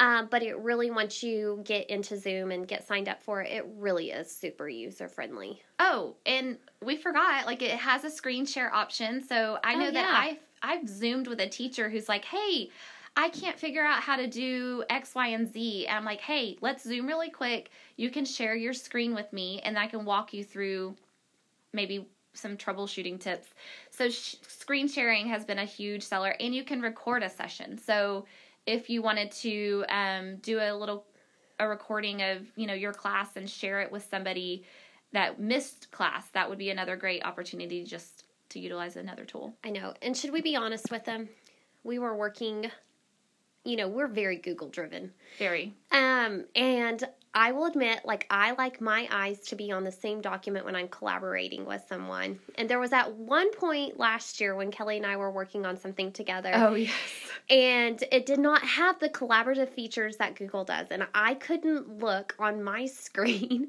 Um, 0.00 0.26
but 0.30 0.42
it 0.42 0.58
really, 0.58 0.90
once 0.90 1.22
you 1.22 1.62
get 1.64 1.88
into 1.90 2.16
Zoom 2.16 2.50
and 2.50 2.66
get 2.66 2.86
signed 2.86 3.08
up 3.08 3.22
for 3.22 3.40
it, 3.40 3.52
it 3.52 3.66
really 3.76 4.10
is 4.10 4.30
super 4.30 4.68
user 4.68 5.08
friendly. 5.08 5.62
Oh, 5.78 6.16
and 6.26 6.58
we 6.84 6.96
forgot, 6.96 7.46
like 7.46 7.62
it 7.62 7.78
has 7.78 8.04
a 8.04 8.10
screen 8.10 8.44
share 8.44 8.74
option. 8.74 9.24
So 9.26 9.58
I 9.62 9.74
oh, 9.74 9.78
know 9.78 9.84
oh, 9.84 9.90
yeah. 9.90 9.92
that 9.92 10.20
I 10.20 10.38
I've 10.62 10.88
zoomed 10.88 11.28
with 11.28 11.40
a 11.40 11.48
teacher 11.48 11.88
who's 11.88 12.08
like, 12.08 12.24
"Hey, 12.24 12.70
I 13.16 13.28
can't 13.30 13.58
figure 13.58 13.84
out 13.84 14.02
how 14.02 14.16
to 14.16 14.26
do 14.26 14.84
X, 14.90 15.14
Y, 15.14 15.28
and 15.28 15.52
Z." 15.52 15.86
And 15.86 15.96
I'm 15.96 16.04
like, 16.04 16.20
"Hey, 16.20 16.56
let's 16.60 16.84
zoom 16.84 17.06
really 17.06 17.30
quick. 17.30 17.70
You 17.96 18.10
can 18.10 18.24
share 18.24 18.54
your 18.54 18.72
screen 18.72 19.14
with 19.14 19.32
me, 19.32 19.60
and 19.62 19.78
I 19.78 19.86
can 19.86 20.04
walk 20.04 20.32
you 20.32 20.44
through 20.44 20.96
maybe 21.72 22.08
some 22.32 22.56
troubleshooting 22.56 23.20
tips." 23.20 23.48
So 23.90 24.08
sh- 24.10 24.36
screen 24.46 24.88
sharing 24.88 25.28
has 25.28 25.44
been 25.44 25.58
a 25.58 25.64
huge 25.64 26.02
seller, 26.02 26.34
and 26.40 26.54
you 26.54 26.64
can 26.64 26.80
record 26.82 27.22
a 27.22 27.30
session. 27.30 27.78
So 27.78 28.26
if 28.66 28.90
you 28.90 29.02
wanted 29.02 29.30
to 29.32 29.84
um, 29.88 30.36
do 30.36 30.60
a 30.60 30.74
little 30.74 31.06
a 31.60 31.68
recording 31.68 32.22
of 32.22 32.46
you 32.56 32.66
know 32.66 32.74
your 32.74 32.92
class 32.92 33.36
and 33.36 33.48
share 33.48 33.80
it 33.80 33.90
with 33.90 34.08
somebody 34.08 34.64
that 35.12 35.40
missed 35.40 35.90
class, 35.90 36.28
that 36.28 36.48
would 36.48 36.58
be 36.58 36.70
another 36.70 36.96
great 36.96 37.24
opportunity 37.24 37.82
just 37.84 38.17
to 38.50 38.58
utilize 38.58 38.96
another 38.96 39.24
tool. 39.24 39.54
I 39.64 39.70
know. 39.70 39.94
And 40.02 40.16
should 40.16 40.32
we 40.32 40.40
be 40.40 40.56
honest 40.56 40.90
with 40.90 41.04
them? 41.04 41.28
We 41.84 41.98
were 41.98 42.16
working, 42.16 42.70
you 43.64 43.76
know, 43.76 43.88
we're 43.88 44.08
very 44.08 44.36
Google 44.36 44.68
driven. 44.68 45.12
Very. 45.38 45.74
Um, 45.92 46.44
and 46.54 47.04
I 47.34 47.52
will 47.52 47.66
admit, 47.66 48.00
like, 48.04 48.26
I 48.30 48.52
like 48.52 48.80
my 48.80 49.06
eyes 49.10 49.40
to 49.48 49.56
be 49.56 49.70
on 49.70 49.84
the 49.84 49.92
same 49.92 50.20
document 50.20 50.64
when 50.64 50.74
I'm 50.74 50.88
collaborating 50.88 51.66
with 51.66 51.84
someone. 51.88 52.40
And 52.56 52.68
there 52.68 52.80
was 52.80 52.92
at 52.92 53.14
one 53.14 53.52
point 53.52 53.98
last 53.98 54.40
year 54.40 54.56
when 54.56 54.70
Kelly 54.70 54.96
and 54.96 55.06
I 55.06 55.16
were 55.16 55.30
working 55.30 55.66
on 55.66 55.78
something 55.78 56.10
together. 56.10 56.50
Oh, 56.54 56.74
yes. 56.74 56.92
And 57.50 58.02
it 58.10 58.26
did 58.26 58.38
not 58.38 58.62
have 58.62 58.98
the 58.98 59.08
collaborative 59.08 59.68
features 59.68 60.16
that 60.16 60.34
Google 60.36 60.64
does. 60.64 60.88
And 60.90 61.06
I 61.14 61.34
couldn't 61.34 61.98
look 61.98 62.34
on 62.38 62.62
my 62.62 62.86
screen 62.86 63.68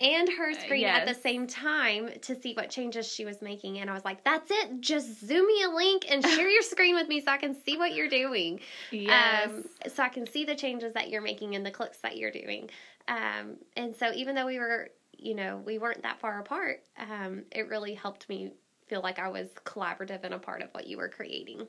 and 0.00 0.28
her 0.28 0.50
uh, 0.50 0.58
screen 0.60 0.82
yes. 0.82 1.00
at 1.00 1.14
the 1.14 1.20
same 1.20 1.46
time 1.46 2.10
to 2.22 2.40
see 2.40 2.54
what 2.54 2.70
changes 2.70 3.06
she 3.06 3.24
was 3.24 3.42
making. 3.42 3.78
And 3.78 3.90
I 3.90 3.94
was 3.94 4.04
like, 4.04 4.22
that's 4.24 4.50
it. 4.50 4.80
Just 4.80 5.26
zoom 5.26 5.46
me 5.46 5.62
a 5.64 5.70
link 5.70 6.06
and 6.08 6.24
share 6.34 6.48
your 6.48 6.62
screen 6.62 6.94
with 6.94 7.08
me 7.08 7.20
so 7.20 7.32
I 7.32 7.38
can 7.38 7.56
see 7.64 7.76
what 7.76 7.94
you're 7.94 8.08
doing. 8.08 8.60
Yes. 8.90 9.48
Um, 9.48 9.64
so 9.92 10.02
I 10.02 10.08
can 10.08 10.26
see 10.26 10.44
the 10.44 10.54
changes 10.54 10.94
that 10.94 11.10
you're 11.10 11.22
making 11.22 11.56
and 11.56 11.66
the 11.66 11.70
clicks 11.70 11.98
that 11.98 12.16
you're 12.16 12.30
doing. 12.30 12.70
Um, 13.08 13.56
and 13.76 13.96
so 13.96 14.12
even 14.12 14.34
though 14.34 14.46
we 14.46 14.58
were, 14.58 14.90
you 15.16 15.34
know, 15.34 15.60
we 15.64 15.78
weren't 15.78 16.02
that 16.02 16.20
far 16.20 16.38
apart, 16.38 16.82
um, 16.98 17.42
it 17.50 17.68
really 17.68 17.94
helped 17.94 18.28
me 18.28 18.52
feel 18.86 19.02
like 19.02 19.18
I 19.18 19.28
was 19.28 19.48
collaborative 19.64 20.22
and 20.22 20.34
a 20.34 20.38
part 20.38 20.62
of 20.62 20.68
what 20.72 20.86
you 20.86 20.96
were 20.98 21.08
creating. 21.08 21.66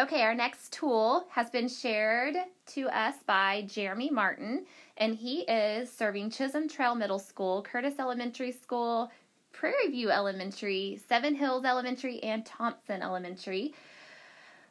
Okay, 0.00 0.22
our 0.22 0.34
next 0.34 0.72
tool 0.72 1.26
has 1.28 1.50
been 1.50 1.68
shared 1.68 2.34
to 2.68 2.88
us 2.88 3.16
by 3.26 3.66
Jeremy 3.68 4.08
Martin, 4.08 4.64
and 4.96 5.14
he 5.14 5.40
is 5.40 5.92
serving 5.92 6.30
Chisholm 6.30 6.70
Trail 6.70 6.94
Middle 6.94 7.18
School, 7.18 7.60
Curtis 7.60 7.96
Elementary 7.98 8.50
School, 8.50 9.10
Prairie 9.52 9.88
View 9.90 10.10
Elementary, 10.10 10.98
Seven 11.06 11.34
Hills 11.34 11.66
Elementary, 11.66 12.18
and 12.22 12.46
Thompson 12.46 13.02
Elementary. 13.02 13.74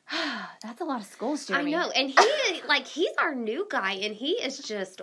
That's 0.64 0.82
a 0.82 0.86
lot 0.86 1.00
of 1.00 1.06
schools, 1.06 1.46
Jeremy. 1.46 1.76
I 1.76 1.80
know, 1.80 1.92
and 1.92 2.10
he 2.10 2.62
like 2.68 2.88
he's 2.88 3.14
our 3.20 3.36
new 3.36 3.68
guy, 3.70 3.94
and 4.02 4.16
he 4.16 4.32
is 4.32 4.58
just 4.58 5.00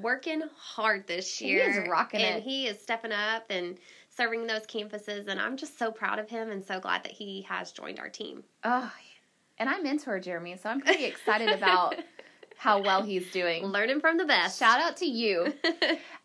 working 0.00 0.40
hard 0.56 1.06
this 1.06 1.42
year. 1.42 1.70
He 1.70 1.78
is 1.80 1.86
rocking 1.86 2.22
and 2.22 2.38
it. 2.38 2.42
he 2.42 2.66
is 2.66 2.80
stepping 2.80 3.12
up 3.12 3.44
and 3.50 3.76
serving 4.08 4.46
those 4.46 4.62
campuses, 4.62 5.28
and 5.28 5.38
I'm 5.38 5.58
just 5.58 5.78
so 5.78 5.92
proud 5.92 6.18
of 6.18 6.30
him 6.30 6.50
and 6.50 6.64
so 6.64 6.80
glad 6.80 7.04
that 7.04 7.12
he 7.12 7.42
has 7.42 7.72
joined 7.72 7.98
our 7.98 8.08
team. 8.08 8.42
Oh, 8.64 8.90
and 9.58 9.68
I 9.68 9.80
mentor 9.80 10.20
Jeremy, 10.20 10.56
so 10.56 10.70
I'm 10.70 10.80
pretty 10.80 11.04
excited 11.04 11.50
about 11.50 11.96
how 12.56 12.82
well 12.82 13.02
he's 13.02 13.30
doing. 13.32 13.64
Learning 13.66 14.00
from 14.00 14.16
the 14.16 14.24
best. 14.24 14.58
Shout 14.58 14.80
out 14.80 14.96
to 14.98 15.06
you. 15.06 15.52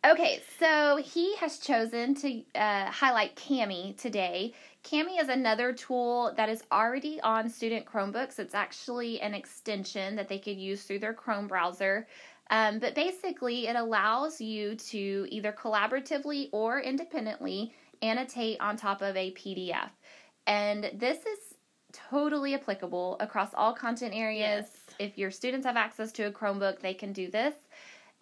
Okay, 0.04 0.42
so 0.58 0.96
he 0.98 1.36
has 1.36 1.60
chosen 1.60 2.16
to 2.16 2.42
uh, 2.56 2.88
highlight 2.88 3.36
Kami 3.36 3.94
today. 4.00 4.52
Kami 4.84 5.18
is 5.18 5.30
another 5.30 5.74
tool 5.74 6.34
that 6.38 6.50
is 6.50 6.64
already 6.72 7.22
on 7.22 7.48
student 7.48 7.86
Chromebooks. 7.86 8.40
It's 8.40 8.56
actually 8.56 9.22
an 9.22 9.36
extension 9.36 10.16
that 10.16 10.28
they 10.28 10.40
could 10.40 10.58
use 10.58 10.82
through 10.82 11.00
their 11.00 11.14
Chrome 11.14 11.48
browser. 11.48 12.08
Um, 12.50 12.80
but 12.80 12.96
basically, 12.96 13.68
it 13.68 13.76
allows 13.76 14.42
you 14.42 14.74
to 14.76 15.28
either 15.30 15.52
collaboratively 15.52 16.50
or 16.52 16.80
independently 16.80 17.76
annotate 18.02 18.60
on 18.60 18.78
top 18.78 19.04
of 19.04 19.16
a 19.16 19.32
PDF. 19.34 19.92
And 20.48 20.90
this 20.96 21.20
is 21.20 21.51
totally 21.92 22.54
applicable 22.54 23.18
across 23.20 23.54
all 23.54 23.74
content 23.74 24.14
areas. 24.16 24.66
Yes. 24.70 24.96
If 25.00 25.18
your 25.18 25.32
students 25.32 25.66
have 25.66 25.78
access 25.78 26.12
to 26.14 26.24
a 26.24 26.32
Chromebook, 26.32 26.80
they 26.80 26.94
can 26.94 27.14
do 27.14 27.30
this. 27.30 27.56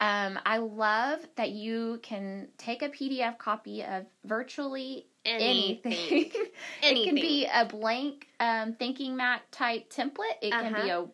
Um, 0.01 0.39
I 0.45 0.57
love 0.57 1.19
that 1.35 1.49
you 1.51 1.99
can 2.01 2.47
take 2.57 2.81
a 2.81 2.89
PDF 2.89 3.38
copy 3.38 3.83
of 3.83 4.05
virtually 4.23 5.07
anything. 5.25 5.93
Anything. 5.93 6.31
it 6.83 7.05
can 7.05 7.15
be 7.15 7.47
a 7.53 7.65
blank 7.65 8.27
um, 8.39 8.73
thinking 8.73 9.17
map 9.17 9.41
type 9.51 9.91
template. 9.91 10.38
It 10.41 10.51
can 10.51 10.73
be 10.73 10.89
a 10.89 11.05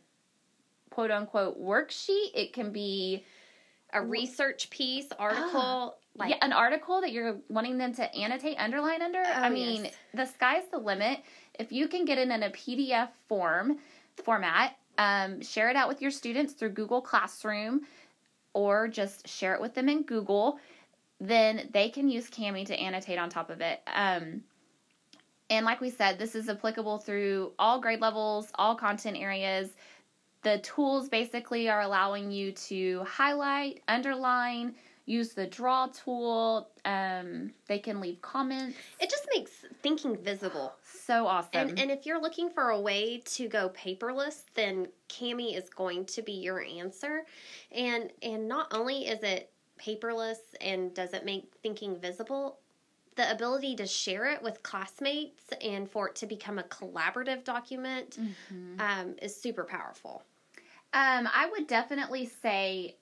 quote 0.92 1.10
unquote 1.10 1.60
worksheet. 1.60 2.30
It 2.36 2.54
can 2.54 2.72
be 2.72 3.26
a 3.92 4.02
research 4.04 4.70
piece, 4.70 5.08
article, 5.18 5.96
like 6.16 6.30
yeah, 6.32 6.38
an 6.42 6.54
article 6.54 7.02
that 7.02 7.12
you're 7.12 7.38
wanting 7.50 7.78
them 7.78 7.94
to 7.96 8.16
annotate, 8.16 8.58
underline 8.60 9.02
under. 9.02 9.20
I 9.20 9.48
Oh, 9.48 9.50
mean, 9.50 9.86
yes. 9.86 9.94
the 10.14 10.26
sky's 10.26 10.64
the 10.72 10.78
limit. 10.78 11.22
If 11.60 11.72
you 11.72 11.88
can 11.88 12.06
get 12.06 12.18
it 12.18 12.30
in 12.30 12.44
a 12.44 12.50
PDF 12.50 13.10
form 13.28 13.78
format, 14.24 14.78
um, 14.98 15.42
share 15.42 15.70
it 15.70 15.76
out 15.76 15.88
with 15.88 16.02
your 16.02 16.12
students 16.12 16.54
through 16.54 16.70
Google 16.70 17.02
Classroom, 17.02 17.82
or 18.54 18.88
just 18.88 19.28
share 19.28 19.54
it 19.54 19.62
with 19.62 19.74
them 19.74 19.90
in 19.90 20.04
Google, 20.04 20.60
then 21.20 21.70
they 21.74 21.90
can 21.90 22.10
use 22.10 22.30
Kami 22.30 22.66
to 22.66 22.76
annotate 22.80 23.20
on 23.20 23.30
top 23.30 23.50
of 23.50 23.62
it. 23.62 23.82
Um, 23.94 24.44
and 25.50 25.66
like 25.66 25.82
we 25.82 25.90
said, 25.90 26.18
this 26.18 26.36
is 26.36 26.50
applicable 26.50 27.00
through 27.00 27.52
all 27.60 27.80
grade 27.80 28.02
levels, 28.02 28.48
all 28.56 28.76
content 28.76 29.18
areas. 29.18 29.70
The 30.42 30.60
tools 30.60 31.10
basically 31.10 31.70
are 31.70 31.82
allowing 31.82 32.32
you 32.32 32.52
to 32.52 33.04
highlight, 33.04 33.82
underline, 33.88 34.76
use 35.06 35.34
the 35.34 35.46
draw 35.46 35.88
tool. 35.88 36.70
Um, 36.84 37.52
they 37.68 37.80
can 37.80 38.00
leave 38.00 38.22
comments. 38.22 38.78
it 39.00 39.10
just 39.10 39.28
makes 39.36 39.65
thinking 39.86 40.18
visible. 40.18 40.74
So 40.84 41.28
awesome. 41.28 41.50
And 41.54 41.80
and 41.80 41.92
if 41.92 42.06
you're 42.06 42.22
looking 42.22 42.50
for 42.50 42.70
a 42.70 42.82
way 42.82 43.22
to 43.26 43.48
go 43.48 43.70
paperless, 43.70 44.46
then 44.56 44.88
Kami 45.08 45.56
is 45.56 45.70
going 45.70 46.06
to 46.06 46.24
be 46.24 46.34
your 46.34 46.64
answer. 46.64 47.26
And 47.72 48.12
and 48.24 48.48
not 48.48 48.74
only 48.74 49.06
is 49.08 49.22
it 49.22 49.52
paperless 49.80 50.40
and 50.60 50.94
does 50.94 51.14
it 51.14 51.24
make 51.24 51.54
thinking 51.62 52.00
visible, 52.00 52.60
the 53.16 53.32
ability 53.32 53.76
to 53.76 53.86
share 53.86 54.26
it 54.26 54.42
with 54.42 54.64
classmates 54.64 55.44
and 55.62 55.90
for 55.90 56.10
it 56.10 56.16
to 56.16 56.26
become 56.26 56.58
a 56.58 56.64
collaborative 56.64 57.44
document 57.44 58.18
Mhm. 58.18 58.80
um, 58.80 59.16
is 59.22 59.40
super 59.40 59.64
powerful. 59.64 60.24
Um, 60.94 61.30
I 61.32 61.48
would 61.52 61.68
definitely 61.68 62.26
say 62.26 62.98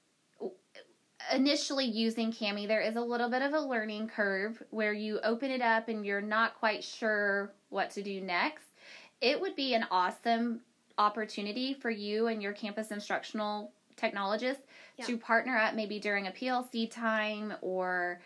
initially 1.32 1.86
using 1.86 2.34
Kami, 2.34 2.66
there 2.66 2.82
is 2.82 2.96
a 2.96 3.02
little 3.02 3.30
bit 3.30 3.42
of 3.42 3.54
a 3.54 3.60
learning 3.60 4.08
curve 4.08 4.62
where 4.72 4.94
you 4.94 5.20
open 5.24 5.52
it 5.52 5.62
up 5.62 5.88
and 5.90 6.06
you're 6.06 6.22
not 6.22 6.56
quite 6.60 6.84
sure 6.84 7.52
what 7.70 7.90
to 7.92 8.04
do 8.04 8.22
next. 8.22 8.66
It 9.22 9.40
would 9.40 9.56
be 9.56 9.74
an 9.74 9.86
awesome 9.90 10.62
opportunity 10.98 11.74
for 11.74 11.90
you 11.90 12.28
and 12.28 12.42
your 12.42 12.54
campus 12.54 12.92
instructional 12.92 13.72
technologist 13.96 14.58
Yeah. 14.98 15.06
to 15.06 15.18
partner 15.18 15.58
up 15.58 15.76
maybe 15.76 16.00
during 16.00 16.28
a 16.28 16.32
PLC 16.32 16.88
time 16.88 17.54
or 17.62 18.20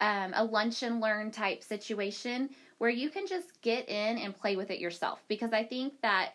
um, 0.00 0.32
a 0.34 0.44
lunch 0.44 0.82
and 0.82 1.00
learn 1.00 1.30
type 1.30 1.62
situation 1.62 2.50
where 2.78 2.90
you 2.90 3.10
can 3.10 3.26
just 3.26 3.60
get 3.62 3.88
in 3.88 4.18
and 4.18 4.36
play 4.36 4.56
with 4.56 4.70
it 4.70 4.78
yourself. 4.78 5.22
Because 5.28 5.52
I 5.52 5.64
think 5.64 6.00
that 6.02 6.32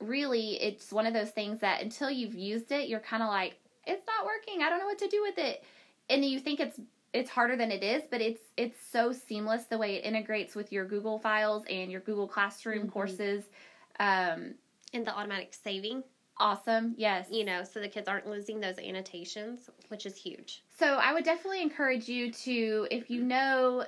really 0.00 0.60
it's 0.60 0.92
one 0.92 1.06
of 1.06 1.14
those 1.14 1.30
things 1.30 1.60
that 1.60 1.80
until 1.80 2.10
you've 2.10 2.34
used 2.34 2.72
it, 2.72 2.88
you're 2.88 3.00
kind 3.00 3.22
of 3.22 3.28
like, 3.28 3.56
it's 3.86 4.06
not 4.06 4.26
working. 4.26 4.62
I 4.62 4.68
don't 4.70 4.78
know 4.78 4.86
what 4.86 4.98
to 4.98 5.08
do 5.08 5.22
with 5.22 5.38
it. 5.38 5.64
And 6.10 6.24
you 6.24 6.38
think 6.40 6.60
it's 6.60 6.78
it's 7.12 7.28
harder 7.28 7.56
than 7.56 7.70
it 7.70 7.82
is, 7.82 8.02
but 8.10 8.20
it's 8.20 8.40
it's 8.56 8.78
so 8.90 9.12
seamless 9.12 9.64
the 9.64 9.76
way 9.78 9.96
it 9.96 10.04
integrates 10.04 10.54
with 10.54 10.72
your 10.72 10.84
Google 10.86 11.18
files 11.18 11.64
and 11.68 11.90
your 11.92 12.00
Google 12.00 12.26
Classroom 12.26 12.86
Mhm. 12.88 12.92
courses. 12.92 13.44
Um, 14.00 14.54
And 14.94 15.06
the 15.06 15.14
automatic 15.16 15.54
saving, 15.54 16.04
awesome. 16.36 16.94
Yes. 16.98 17.28
you 17.30 17.44
know, 17.44 17.64
so 17.64 17.80
the 17.80 17.88
kids 17.88 18.08
aren't 18.08 18.26
losing 18.26 18.60
those 18.60 18.78
annotations, 18.78 19.70
which 19.88 20.04
is 20.04 20.16
huge. 20.16 20.62
So 20.78 20.86
I 20.86 21.14
would 21.14 21.24
definitely 21.24 21.62
encourage 21.62 22.08
you 22.10 22.30
to, 22.30 22.86
if 22.90 23.08
you 23.10 23.22
know 23.22 23.86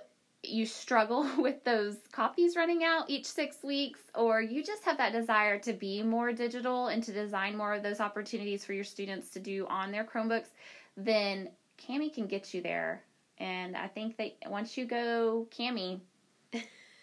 you 0.48 0.66
struggle 0.66 1.28
with 1.38 1.64
those 1.64 1.96
copies 2.12 2.56
running 2.56 2.84
out 2.84 3.08
each 3.08 3.26
six 3.26 3.62
weeks, 3.62 4.00
or 4.14 4.40
you 4.40 4.62
just 4.62 4.84
have 4.84 4.98
that 4.98 5.12
desire 5.12 5.58
to 5.60 5.72
be 5.72 6.02
more 6.02 6.32
digital 6.32 6.88
and 6.88 7.02
to 7.04 7.12
design 7.12 7.56
more 7.56 7.74
of 7.74 7.82
those 7.82 8.00
opportunities 8.00 8.64
for 8.64 8.72
your 8.72 8.84
students 8.84 9.30
to 9.30 9.40
do 9.40 9.66
on 9.68 9.90
their 9.90 10.04
Chromebooks, 10.04 10.48
then 10.96 11.50
Kami 11.86 12.10
can 12.10 12.26
get 12.26 12.54
you 12.54 12.62
there. 12.62 13.02
And 13.38 13.76
I 13.76 13.88
think 13.88 14.16
that 14.18 14.36
once 14.46 14.76
you 14.76 14.86
go 14.86 15.46
Kami, 15.56 16.00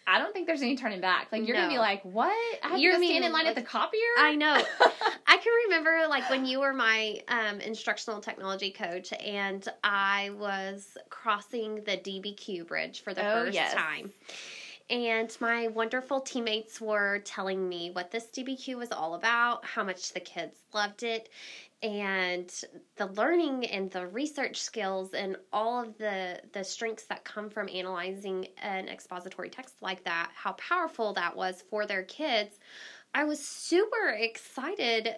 I 0.07 0.17
don't 0.19 0.33
think 0.33 0.47
there's 0.47 0.61
any 0.61 0.75
turning 0.75 0.99
back. 0.99 1.27
Like 1.31 1.47
you're 1.47 1.55
gonna 1.55 1.69
be 1.69 1.77
like, 1.77 2.03
"What? 2.03 2.31
I 2.63 2.69
have 2.69 2.79
You're 2.79 2.93
to 2.93 2.99
mean- 2.99 3.11
stand 3.11 3.25
in 3.25 3.31
line 3.31 3.45
at 3.47 3.55
the 3.55 3.61
copier?" 3.61 3.99
I 4.17 4.35
know. 4.35 4.53
I 5.27 5.37
can 5.37 5.53
remember 5.65 6.07
like 6.09 6.29
when 6.29 6.45
you 6.45 6.59
were 6.59 6.73
my 6.73 7.21
um, 7.27 7.59
instructional 7.61 8.19
technology 8.19 8.71
coach 8.71 9.13
and 9.13 9.65
I 9.83 10.31
was 10.37 10.97
crossing 11.09 11.75
the 11.85 11.97
DBQ 11.97 12.67
bridge 12.67 13.01
for 13.01 13.13
the 13.13 13.25
Oh, 13.25 13.45
first 13.45 13.53
yes. 13.53 13.73
time. 13.73 14.11
And 14.89 15.33
my 15.39 15.67
wonderful 15.69 16.19
teammates 16.19 16.81
were 16.81 17.19
telling 17.19 17.69
me 17.69 17.91
what 17.91 18.11
this 18.11 18.25
DBQ 18.25 18.75
was 18.75 18.91
all 18.91 19.13
about, 19.15 19.63
how 19.63 19.83
much 19.85 20.11
the 20.11 20.19
kids 20.19 20.57
loved 20.73 21.03
it, 21.03 21.29
and 21.83 22.53
the 22.95 23.07
learning 23.07 23.65
and 23.65 23.89
the 23.89 24.05
research 24.07 24.61
skills 24.61 25.13
and 25.13 25.35
all 25.51 25.81
of 25.81 25.97
the 25.97 26.39
the 26.53 26.63
strengths 26.63 27.05
that 27.05 27.23
come 27.23 27.49
from 27.49 27.67
analyzing 27.73 28.47
an 28.61 28.87
expository 28.87 29.49
text 29.49 29.75
like 29.81 30.03
that, 30.03 30.31
how 30.35 30.53
powerful 30.53 31.13
that 31.13 31.35
was 31.35 31.63
for 31.69 31.85
their 31.85 32.03
kids. 32.03 32.59
I 33.13 33.23
was 33.23 33.43
super 33.43 34.09
excited 34.09 35.15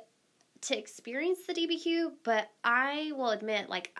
to 0.62 0.78
experience 0.78 1.40
the 1.46 1.54
DBQ, 1.54 2.14
but 2.24 2.50
I 2.64 3.12
will 3.16 3.32
admit, 3.32 3.70
like, 3.70 4.00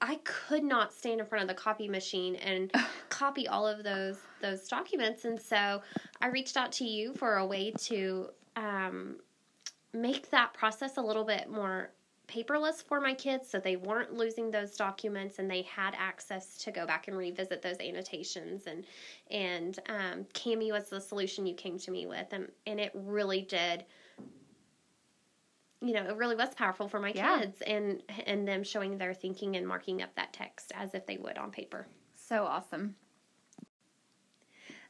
I- 0.00 0.20
could 0.22 0.62
not 0.62 0.92
stand 0.92 1.20
in 1.20 1.26
front 1.26 1.42
of 1.42 1.48
the 1.48 1.60
copy 1.60 1.88
machine 1.88 2.36
and 2.36 2.72
copy 3.08 3.48
all 3.48 3.66
of 3.66 3.82
those 3.82 4.18
those 4.40 4.68
documents, 4.68 5.24
and 5.24 5.40
so 5.40 5.82
I 6.20 6.28
reached 6.28 6.56
out 6.56 6.70
to 6.72 6.84
you 6.84 7.14
for 7.14 7.36
a 7.36 7.46
way 7.46 7.72
to 7.72 8.28
um, 8.56 9.16
make 9.92 10.30
that 10.30 10.54
process 10.54 10.96
a 10.96 11.02
little 11.02 11.24
bit 11.24 11.50
more 11.50 11.90
paperless 12.28 12.82
for 12.82 13.00
my 13.00 13.12
kids 13.14 13.48
so 13.50 13.58
they 13.58 13.76
weren't 13.76 14.14
losing 14.14 14.50
those 14.50 14.76
documents 14.76 15.38
and 15.38 15.50
they 15.50 15.62
had 15.62 15.94
access 15.98 16.56
to 16.56 16.70
go 16.70 16.86
back 16.86 17.08
and 17.08 17.16
revisit 17.16 17.60
those 17.62 17.78
annotations 17.80 18.66
and 18.66 18.84
and 19.30 19.78
um, 19.88 20.26
Kami 20.34 20.72
was 20.72 20.88
the 20.88 21.00
solution 21.00 21.46
you 21.46 21.54
came 21.54 21.78
to 21.78 21.90
me 21.90 22.06
with 22.06 22.26
and, 22.32 22.48
and 22.66 22.80
it 22.80 22.92
really 22.94 23.42
did 23.42 23.84
you 25.82 25.92
know 25.92 26.04
it 26.06 26.16
really 26.16 26.36
was 26.36 26.54
powerful 26.54 26.88
for 26.88 26.98
my 26.98 27.12
Yeah. 27.14 27.40
kids 27.40 27.60
and 27.66 28.02
and 28.26 28.48
them 28.48 28.64
showing 28.64 28.96
their 28.96 29.12
thinking 29.12 29.56
and 29.56 29.66
marking 29.68 30.00
up 30.00 30.14
that 30.14 30.32
text 30.32 30.72
as 30.74 30.94
if 30.94 31.04
they 31.06 31.18
would 31.18 31.36
on 31.36 31.50
paper 31.50 31.86
so 32.16 32.44
awesome. 32.44 32.96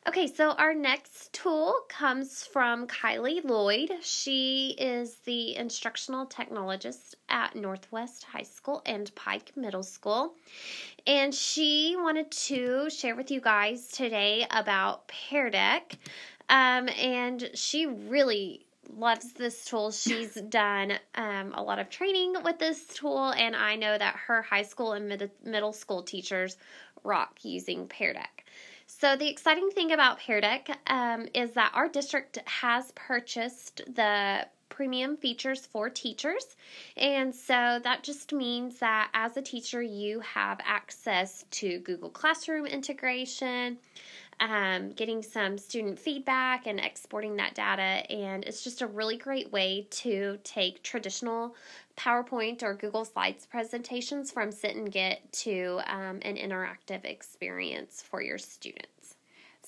Okay, 0.07 0.27
so 0.27 0.51
our 0.51 0.75
next 0.75 1.33
tool 1.33 1.75
comes 1.89 2.45
from 2.45 2.87
Kylie 2.87 3.43
Lloyd. 3.43 3.91
She 4.03 4.77
is 4.79 5.15
the 5.25 5.57
instructional 5.57 6.27
technologist 6.27 7.15
at 7.31 7.57
Northwest 7.57 8.25
High 8.25 8.43
School 8.43 8.83
and 8.85 9.13
Pike 9.15 9.53
Middle 9.57 9.83
School. 9.83 10.35
And 11.07 11.35
she 11.35 11.97
wanted 11.99 12.31
to 12.31 12.91
share 12.91 13.17
with 13.17 13.31
you 13.31 13.41
guys 13.41 13.89
today 13.89 14.47
about 14.51 15.09
Pear 15.09 15.49
Deck. 15.49 15.97
Um, 16.51 16.91
and 16.91 17.49
she 17.55 17.87
really 17.87 18.67
loves 18.95 19.33
this 19.33 19.65
tool. 19.65 19.91
She's 19.91 20.35
done 20.51 20.99
um, 21.15 21.55
a 21.55 21.63
lot 21.63 21.79
of 21.79 21.89
training 21.89 22.35
with 22.45 22.59
this 22.59 22.87
tool, 22.89 23.31
and 23.31 23.57
I 23.57 23.77
know 23.77 23.97
that 23.97 24.17
her 24.27 24.43
high 24.43 24.65
school 24.65 24.93
and 24.93 25.09
mid- 25.09 25.31
middle 25.43 25.73
school 25.73 26.03
teachers 26.03 26.59
rock 27.05 27.39
using 27.43 27.87
Pear 27.87 28.13
Deck. 28.13 28.44
So, 28.97 29.17
the 29.17 29.29
exciting 29.29 29.71
thing 29.71 29.91
about 29.91 30.21
Pear 30.21 30.41
Deck 30.41 30.69
um, 30.87 31.27
is 31.35 31.51
that 31.53 31.73
our 31.75 31.89
district 31.89 32.39
has 32.47 32.93
purchased 32.93 33.83
the 33.93 34.47
premium 34.69 35.17
features 35.17 35.67
for 35.67 35.91
teachers. 35.91 36.57
And 36.97 37.35
so 37.35 37.81
that 37.83 38.03
just 38.03 38.33
means 38.33 38.79
that 38.79 39.11
as 39.15 39.37
a 39.37 39.43
teacher, 39.43 39.83
you 39.83 40.21
have 40.21 40.61
access 40.65 41.45
to 41.53 41.79
Google 41.81 42.11
Classroom 42.11 42.67
integration, 42.67 43.79
um, 44.45 44.91
getting 44.91 45.23
some 45.23 45.57
student 45.57 45.99
feedback, 45.99 46.67
and 46.67 46.79
exporting 46.79 47.37
that 47.37 47.55
data. 47.55 48.11
And 48.13 48.45
it's 48.45 48.63
just 48.63 48.83
a 48.83 48.87
really 48.87 49.17
great 49.17 49.51
way 49.51 49.87
to 49.91 50.39
take 50.45 50.83
traditional 50.83 51.55
PowerPoint 51.97 52.63
or 52.63 52.75
Google 52.75 53.05
Slides 53.05 53.47
presentations 53.47 54.31
from 54.31 54.53
sit 54.53 54.77
and 54.77 54.91
get 54.91 55.33
to 55.33 55.81
um, 55.87 56.19
an 56.23 56.37
interactive 56.37 57.05
experience 57.05 58.03
for 58.03 58.21
your 58.21 58.39
students. 58.39 59.17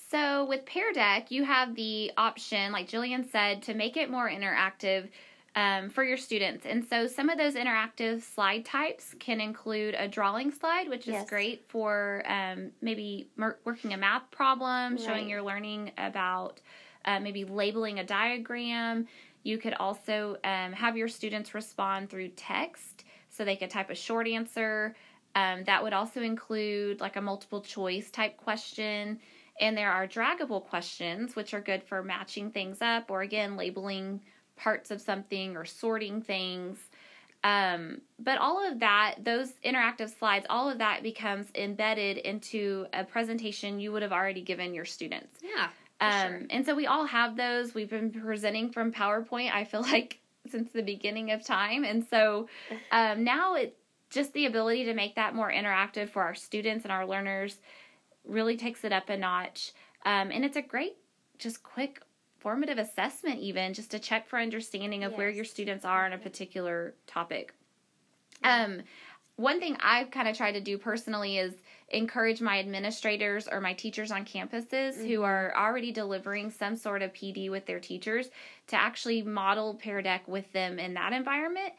So 0.09 0.45
with 0.45 0.65
Pear 0.65 0.93
Deck, 0.93 1.31
you 1.31 1.43
have 1.43 1.75
the 1.75 2.11
option, 2.15 2.71
like 2.71 2.89
Jillian 2.89 3.29
said, 3.29 3.63
to 3.63 3.73
make 3.73 3.97
it 3.97 4.09
more 4.09 4.29
interactive 4.29 5.09
um, 5.55 5.89
for 5.89 6.03
your 6.03 6.17
students. 6.17 6.65
And 6.65 6.85
so 6.85 7.07
some 7.07 7.29
of 7.29 7.37
those 7.37 7.55
interactive 7.55 8.21
slide 8.21 8.65
types 8.65 9.15
can 9.19 9.41
include 9.41 9.95
a 9.97 10.07
drawing 10.07 10.51
slide, 10.51 10.87
which 10.89 11.07
is 11.07 11.13
yes. 11.13 11.29
great 11.29 11.65
for 11.67 12.23
um, 12.27 12.71
maybe 12.81 13.29
working 13.65 13.93
a 13.93 13.97
math 13.97 14.29
problem, 14.29 14.95
right. 14.95 15.01
showing 15.01 15.29
your 15.29 15.41
learning 15.41 15.91
about 15.97 16.61
uh, 17.05 17.19
maybe 17.19 17.43
labeling 17.43 17.99
a 17.99 18.03
diagram. 18.03 19.07
You 19.43 19.57
could 19.57 19.73
also 19.75 20.37
um, 20.43 20.73
have 20.73 20.97
your 20.97 21.07
students 21.07 21.53
respond 21.53 22.09
through 22.09 22.29
text, 22.29 23.05
so 23.29 23.45
they 23.45 23.55
could 23.55 23.69
type 23.69 23.89
a 23.89 23.95
short 23.95 24.27
answer. 24.27 24.95
Um, 25.35 25.63
that 25.65 25.83
would 25.83 25.93
also 25.93 26.21
include 26.21 26.99
like 26.99 27.15
a 27.15 27.21
multiple 27.21 27.61
choice 27.61 28.09
type 28.09 28.37
question. 28.37 29.19
And 29.59 29.75
there 29.75 29.91
are 29.91 30.07
draggable 30.07 30.63
questions, 30.63 31.35
which 31.35 31.53
are 31.53 31.61
good 31.61 31.83
for 31.83 32.03
matching 32.03 32.51
things 32.51 32.79
up 32.81 33.09
or 33.09 33.21
again, 33.21 33.55
labeling 33.57 34.21
parts 34.57 34.91
of 34.91 34.99
something 34.99 35.55
or 35.55 35.65
sorting 35.65 36.21
things. 36.21 36.77
Um, 37.43 38.01
but 38.19 38.39
all 38.39 38.69
of 38.69 38.79
that, 38.79 39.15
those 39.23 39.51
interactive 39.63 40.17
slides, 40.17 40.45
all 40.49 40.69
of 40.69 40.79
that 40.79 41.03
becomes 41.03 41.47
embedded 41.55 42.17
into 42.17 42.87
a 42.93 43.03
presentation 43.03 43.79
you 43.79 43.91
would 43.91 44.01
have 44.01 44.11
already 44.11 44.41
given 44.41 44.73
your 44.73 44.85
students. 44.85 45.39
Yeah. 45.41 45.69
Um, 46.01 46.29
sure. 46.29 46.41
And 46.49 46.65
so 46.65 46.75
we 46.75 46.87
all 46.87 47.05
have 47.05 47.37
those. 47.37 47.73
We've 47.73 47.89
been 47.89 48.11
presenting 48.11 48.71
from 48.71 48.91
PowerPoint, 48.91 49.51
I 49.53 49.63
feel 49.63 49.81
like, 49.93 50.19
since 50.49 50.71
the 50.71 50.81
beginning 50.81 51.31
of 51.31 51.43
time. 51.43 51.83
And 51.83 52.05
so 52.09 52.47
um, 52.91 53.23
now 53.23 53.55
it's 53.55 53.75
just 54.09 54.33
the 54.33 54.45
ability 54.45 54.85
to 54.85 54.93
make 54.93 55.15
that 55.15 55.35
more 55.35 55.51
interactive 55.51 56.09
for 56.09 56.23
our 56.23 56.35
students 56.35 56.85
and 56.85 56.91
our 56.91 57.05
learners 57.05 57.57
really 58.25 58.57
takes 58.57 58.83
it 58.83 58.91
up 58.91 59.09
a 59.09 59.17
notch. 59.17 59.73
Um, 60.05 60.31
and 60.31 60.45
it's 60.45 60.57
a 60.57 60.61
great, 60.61 60.95
just 61.37 61.63
quick 61.63 62.01
formative 62.39 62.77
assessment, 62.77 63.39
even 63.39 63.73
just 63.73 63.91
to 63.91 63.99
check 63.99 64.27
for 64.27 64.39
understanding 64.39 65.03
of 65.03 65.11
yes. 65.11 65.17
where 65.17 65.29
your 65.29 65.45
students 65.45 65.85
are 65.85 66.05
in 66.05 66.13
a 66.13 66.17
particular 66.17 66.93
topic. 67.05 67.53
Um, 68.43 68.81
one 69.35 69.59
thing 69.59 69.77
I've 69.81 70.11
kind 70.11 70.27
of 70.27 70.35
tried 70.35 70.53
to 70.53 70.61
do 70.61 70.77
personally 70.77 71.37
is 71.37 71.53
encourage 71.89 72.41
my 72.41 72.59
administrators 72.59 73.47
or 73.47 73.61
my 73.61 73.73
teachers 73.73 74.11
on 74.11 74.25
campuses 74.25 74.95
mm-hmm. 74.95 75.07
who 75.07 75.23
are 75.23 75.53
already 75.55 75.91
delivering 75.91 76.51
some 76.51 76.75
sort 76.75 77.01
of 77.01 77.13
PD 77.13 77.49
with 77.49 77.65
their 77.65 77.79
teachers 77.79 78.29
to 78.67 78.75
actually 78.75 79.21
model 79.21 79.75
Pear 79.75 80.01
Deck 80.01 80.27
with 80.27 80.51
them 80.53 80.79
in 80.79 80.93
that 80.95 81.13
environment. 81.13 81.73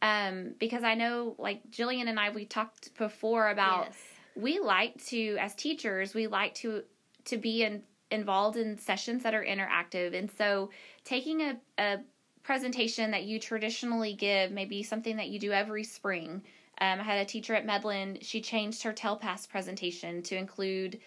Um, 0.00 0.54
because 0.58 0.82
I 0.82 0.94
know, 0.94 1.36
like 1.38 1.70
Jillian 1.70 2.08
and 2.08 2.18
I, 2.18 2.30
we 2.30 2.44
talked 2.44 2.96
before 2.96 3.50
about 3.50 3.86
yes 3.86 3.96
we 4.34 4.60
like 4.60 5.02
to 5.06 5.36
as 5.38 5.54
teachers 5.54 6.14
we 6.14 6.26
like 6.26 6.54
to 6.54 6.82
to 7.24 7.36
be 7.36 7.62
in, 7.62 7.82
involved 8.12 8.56
in 8.56 8.78
sessions 8.78 9.22
that 9.22 9.34
are 9.34 9.44
interactive. 9.44 10.16
And 10.16 10.30
so 10.30 10.70
taking 11.04 11.40
a, 11.40 11.56
a 11.78 11.98
presentation 12.42 13.10
that 13.12 13.24
you 13.24 13.38
traditionally 13.38 14.14
give 14.14 14.50
maybe 14.50 14.82
something 14.82 15.16
that 15.16 15.28
you 15.28 15.38
do 15.38 15.52
every 15.52 15.84
spring 15.84 16.42
um, 16.80 17.00
i 17.00 17.02
had 17.02 17.18
a 17.18 17.24
teacher 17.24 17.54
at 17.54 17.66
medlin 17.66 18.18
she 18.20 18.40
changed 18.40 18.82
her 18.82 18.92
TELPAS 18.92 19.48
presentation 19.48 20.22
to 20.22 20.36
include 20.36 20.98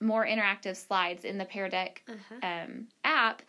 more 0.00 0.24
interactive 0.24 0.76
slides 0.76 1.24
in 1.24 1.38
the 1.38 1.44
pear 1.44 1.68
deck 1.68 2.02
uh-huh. 2.08 2.46
um, 2.46 2.86
app 3.04 3.42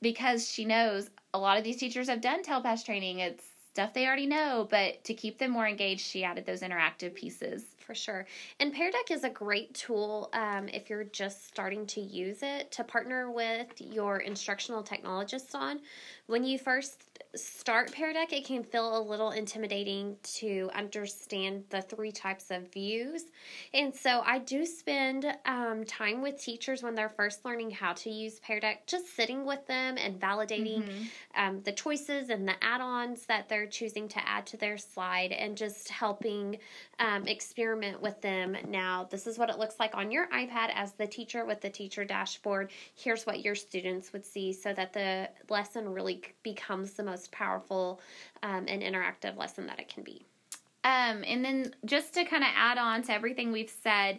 because 0.00 0.50
she 0.50 0.64
knows 0.64 1.10
a 1.34 1.38
lot 1.38 1.58
of 1.58 1.64
these 1.64 1.76
teachers 1.76 2.08
have 2.08 2.22
done 2.22 2.42
TELPAS 2.42 2.84
training. 2.84 3.18
It's 3.18 3.44
stuff 3.72 3.92
they 3.92 4.06
already 4.06 4.26
know 4.26 4.66
but 4.68 5.04
to 5.04 5.14
keep 5.14 5.38
them 5.38 5.52
more 5.52 5.68
engaged 5.68 6.00
she 6.00 6.24
added 6.24 6.44
those 6.44 6.62
interactive 6.62 7.14
pieces 7.14 7.62
for 7.90 7.94
sure. 7.96 8.24
And 8.60 8.72
Pear 8.72 8.92
Deck 8.92 9.10
is 9.10 9.24
a 9.24 9.28
great 9.28 9.74
tool 9.74 10.30
um, 10.32 10.68
if 10.68 10.88
you're 10.88 11.02
just 11.02 11.48
starting 11.48 11.84
to 11.86 12.00
use 12.00 12.38
it 12.40 12.70
to 12.70 12.84
partner 12.84 13.32
with 13.32 13.66
your 13.80 14.18
instructional 14.18 14.84
technologists 14.84 15.56
on. 15.56 15.80
When 16.30 16.44
you 16.44 16.60
first 16.60 17.10
start 17.34 17.92
Pear 17.92 18.12
Deck, 18.12 18.32
it 18.32 18.44
can 18.44 18.64
feel 18.64 18.98
a 18.98 19.02
little 19.02 19.30
intimidating 19.30 20.16
to 20.22 20.68
understand 20.74 21.64
the 21.70 21.80
three 21.80 22.10
types 22.10 22.50
of 22.50 22.72
views. 22.72 23.24
And 23.72 23.94
so 23.94 24.22
I 24.24 24.38
do 24.38 24.66
spend 24.66 25.26
um, 25.46 25.84
time 25.84 26.22
with 26.22 26.42
teachers 26.42 26.82
when 26.82 26.94
they're 26.94 27.08
first 27.08 27.44
learning 27.44 27.70
how 27.70 27.92
to 27.94 28.10
use 28.10 28.40
Pear 28.40 28.58
Deck, 28.58 28.86
just 28.86 29.14
sitting 29.14 29.44
with 29.44 29.64
them 29.66 29.96
and 29.96 30.18
validating 30.18 30.82
mm-hmm. 30.82 31.40
um, 31.40 31.62
the 31.62 31.72
choices 31.72 32.30
and 32.30 32.48
the 32.48 32.54
add 32.62 32.80
ons 32.80 33.26
that 33.26 33.48
they're 33.48 33.66
choosing 33.66 34.08
to 34.08 34.28
add 34.28 34.46
to 34.46 34.56
their 34.56 34.76
slide 34.76 35.32
and 35.32 35.56
just 35.56 35.88
helping 35.88 36.58
um, 36.98 37.26
experiment 37.26 38.02
with 38.02 38.20
them. 38.22 38.56
Now, 38.68 39.06
this 39.08 39.26
is 39.26 39.38
what 39.38 39.50
it 39.50 39.58
looks 39.58 39.78
like 39.78 39.94
on 39.94 40.10
your 40.10 40.26
iPad 40.28 40.70
as 40.74 40.92
the 40.92 41.06
teacher 41.06 41.44
with 41.44 41.60
the 41.60 41.70
teacher 41.70 42.04
dashboard. 42.04 42.70
Here's 42.96 43.24
what 43.24 43.44
your 43.44 43.54
students 43.54 44.12
would 44.12 44.24
see 44.24 44.52
so 44.52 44.72
that 44.72 44.92
the 44.92 45.28
lesson 45.48 45.88
really 45.88 46.19
becomes 46.42 46.92
the 46.92 47.02
most 47.02 47.30
powerful 47.32 48.00
um, 48.42 48.66
and 48.68 48.82
interactive 48.82 49.36
lesson 49.36 49.66
that 49.66 49.78
it 49.78 49.92
can 49.92 50.02
be. 50.02 50.26
Um, 50.82 51.24
and 51.26 51.44
then 51.44 51.74
just 51.84 52.14
to 52.14 52.24
kind 52.24 52.42
of 52.42 52.50
add 52.56 52.78
on 52.78 53.02
to 53.02 53.12
everything 53.12 53.52
we've 53.52 53.72
said, 53.82 54.18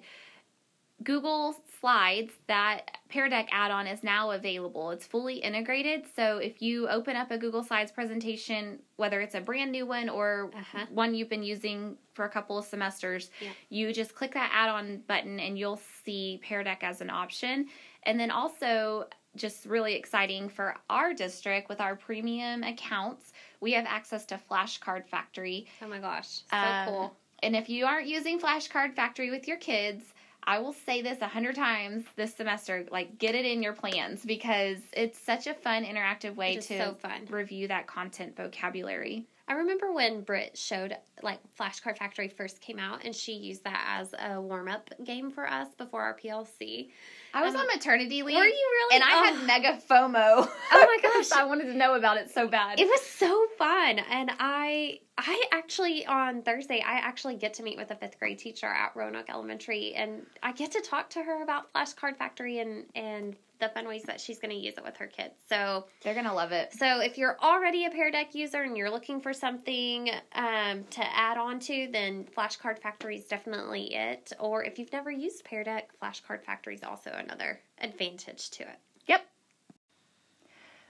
Google 1.03 1.55
Slides, 1.79 2.31
that 2.47 2.97
Pear 3.09 3.27
Deck 3.27 3.49
add 3.51 3.71
on 3.71 3.87
is 3.87 4.03
now 4.03 4.31
available. 4.31 4.91
It's 4.91 5.07
fully 5.07 5.35
integrated. 5.35 6.03
So 6.15 6.37
if 6.37 6.61
you 6.61 6.87
open 6.87 7.15
up 7.15 7.31
a 7.31 7.37
Google 7.37 7.63
Slides 7.63 7.91
presentation, 7.91 8.79
whether 8.97 9.19
it's 9.21 9.33
a 9.33 9.41
brand 9.41 9.71
new 9.71 9.87
one 9.87 10.09
or 10.09 10.51
uh-huh. 10.55 10.85
one 10.91 11.15
you've 11.15 11.29
been 11.29 11.43
using 11.43 11.97
for 12.13 12.25
a 12.25 12.29
couple 12.29 12.57
of 12.57 12.65
semesters, 12.65 13.31
yeah. 13.41 13.49
you 13.69 13.91
just 13.93 14.13
click 14.13 14.33
that 14.33 14.51
add 14.53 14.69
on 14.69 15.01
button 15.07 15.39
and 15.39 15.57
you'll 15.57 15.81
see 16.05 16.39
Pear 16.43 16.63
Deck 16.63 16.83
as 16.83 17.01
an 17.01 17.09
option. 17.09 17.67
And 18.03 18.19
then 18.19 18.29
also, 18.29 19.07
just 19.35 19.65
really 19.65 19.95
exciting 19.95 20.49
for 20.49 20.75
our 20.89 21.13
district 21.13 21.69
with 21.69 21.79
our 21.79 21.95
premium 21.95 22.63
accounts, 22.63 23.33
we 23.59 23.71
have 23.73 23.85
access 23.85 24.25
to 24.27 24.39
Flashcard 24.49 25.07
Factory. 25.07 25.67
Oh 25.81 25.87
my 25.87 25.99
gosh, 25.99 26.41
so 26.49 26.57
um, 26.57 26.87
cool. 26.87 27.15
And 27.43 27.55
if 27.55 27.69
you 27.69 27.85
aren't 27.85 28.07
using 28.07 28.39
Flashcard 28.39 28.93
Factory 28.93 29.31
with 29.31 29.47
your 29.47 29.57
kids, 29.57 30.03
I 30.43 30.59
will 30.59 30.73
say 30.73 31.01
this 31.01 31.21
a 31.21 31.27
hundred 31.27 31.55
times 31.55 32.05
this 32.15 32.35
semester. 32.35 32.85
Like, 32.91 33.17
get 33.17 33.35
it 33.35 33.45
in 33.45 33.61
your 33.61 33.73
plans 33.73 34.25
because 34.25 34.79
it's 34.93 35.19
such 35.19 35.47
a 35.47 35.53
fun, 35.53 35.85
interactive 35.85 36.35
way 36.35 36.55
to 36.55 36.61
so 36.61 36.97
review 37.29 37.67
that 37.67 37.87
content 37.87 38.35
vocabulary. 38.35 39.27
I 39.47 39.53
remember 39.53 39.91
when 39.91 40.21
Britt 40.21 40.57
showed 40.57 40.95
like 41.21 41.39
Flashcard 41.59 41.97
Factory 41.97 42.27
first 42.27 42.61
came 42.61 42.79
out, 42.79 43.03
and 43.03 43.15
she 43.15 43.33
used 43.33 43.63
that 43.63 43.99
as 43.99 44.13
a 44.19 44.39
warm 44.39 44.67
up 44.67 44.89
game 45.03 45.31
for 45.31 45.47
us 45.47 45.67
before 45.77 46.01
our 46.01 46.17
PLC. 46.17 46.89
I 47.33 47.43
was 47.43 47.53
um, 47.53 47.61
on 47.61 47.67
maternity 47.67 48.23
leave. 48.23 48.35
Were 48.35 48.45
you 48.45 48.51
really? 48.51 48.95
And 48.95 49.03
I 49.03 49.19
oh. 49.19 49.23
had 49.23 49.45
mega 49.45 49.81
FOMO. 49.89 50.47
Oh 50.47 50.49
my 50.71 50.97
gosh! 51.03 51.31
I 51.31 51.43
wanted 51.43 51.65
to 51.65 51.73
know 51.73 51.95
about 51.95 52.17
it 52.17 52.31
so 52.31 52.47
bad. 52.47 52.79
It 52.79 52.87
was 52.87 53.01
so 53.01 53.47
fun, 53.57 53.99
and 53.99 54.31
I, 54.39 54.99
I 55.17 55.43
actually 55.51 56.05
on 56.05 56.41
Thursday, 56.43 56.81
I 56.85 56.95
actually 56.95 57.35
get 57.35 57.53
to 57.55 57.63
meet 57.63 57.77
with 57.77 57.91
a 57.91 57.95
fifth 57.95 58.19
grade 58.19 58.39
teacher 58.39 58.67
at 58.67 58.95
Roanoke 58.95 59.29
Elementary, 59.29 59.93
and 59.95 60.25
I 60.41 60.51
get 60.53 60.71
to 60.71 60.81
talk 60.81 61.09
to 61.11 61.23
her 61.23 61.43
about 61.43 61.71
Flashcard 61.73 62.17
Factory 62.17 62.59
and 62.59 62.85
and 62.95 63.35
the 63.61 63.69
fun 63.69 63.87
ways 63.87 64.03
that 64.03 64.19
she's 64.19 64.39
going 64.39 64.51
to 64.51 64.57
use 64.57 64.73
it 64.77 64.83
with 64.83 64.97
her 64.97 65.07
kids. 65.07 65.35
So 65.47 65.85
they're 66.03 66.13
going 66.13 66.25
to 66.25 66.33
love 66.33 66.51
it. 66.51 66.73
So 66.73 66.99
if 66.99 67.17
you're 67.17 67.37
already 67.41 67.85
a 67.85 67.89
Pear 67.89 68.11
Deck 68.11 68.35
user 68.35 68.63
and 68.63 68.75
you're 68.75 68.89
looking 68.89 69.21
for 69.21 69.31
something 69.31 70.09
um, 70.33 70.83
to 70.89 71.17
add 71.17 71.37
on 71.37 71.59
to, 71.61 71.87
then 71.93 72.25
Flashcard 72.35 72.79
Factory 72.79 73.15
is 73.15 73.25
definitely 73.25 73.93
it. 73.93 74.33
Or 74.39 74.63
if 74.63 74.77
you've 74.77 74.91
never 74.91 75.11
used 75.11 75.45
Pear 75.45 75.63
Deck, 75.63 75.91
Flashcard 76.01 76.43
Factory 76.43 76.75
is 76.75 76.83
also 76.83 77.11
another 77.11 77.61
advantage 77.79 78.49
to 78.51 78.63
it. 78.63 78.79
Yep. 79.07 79.25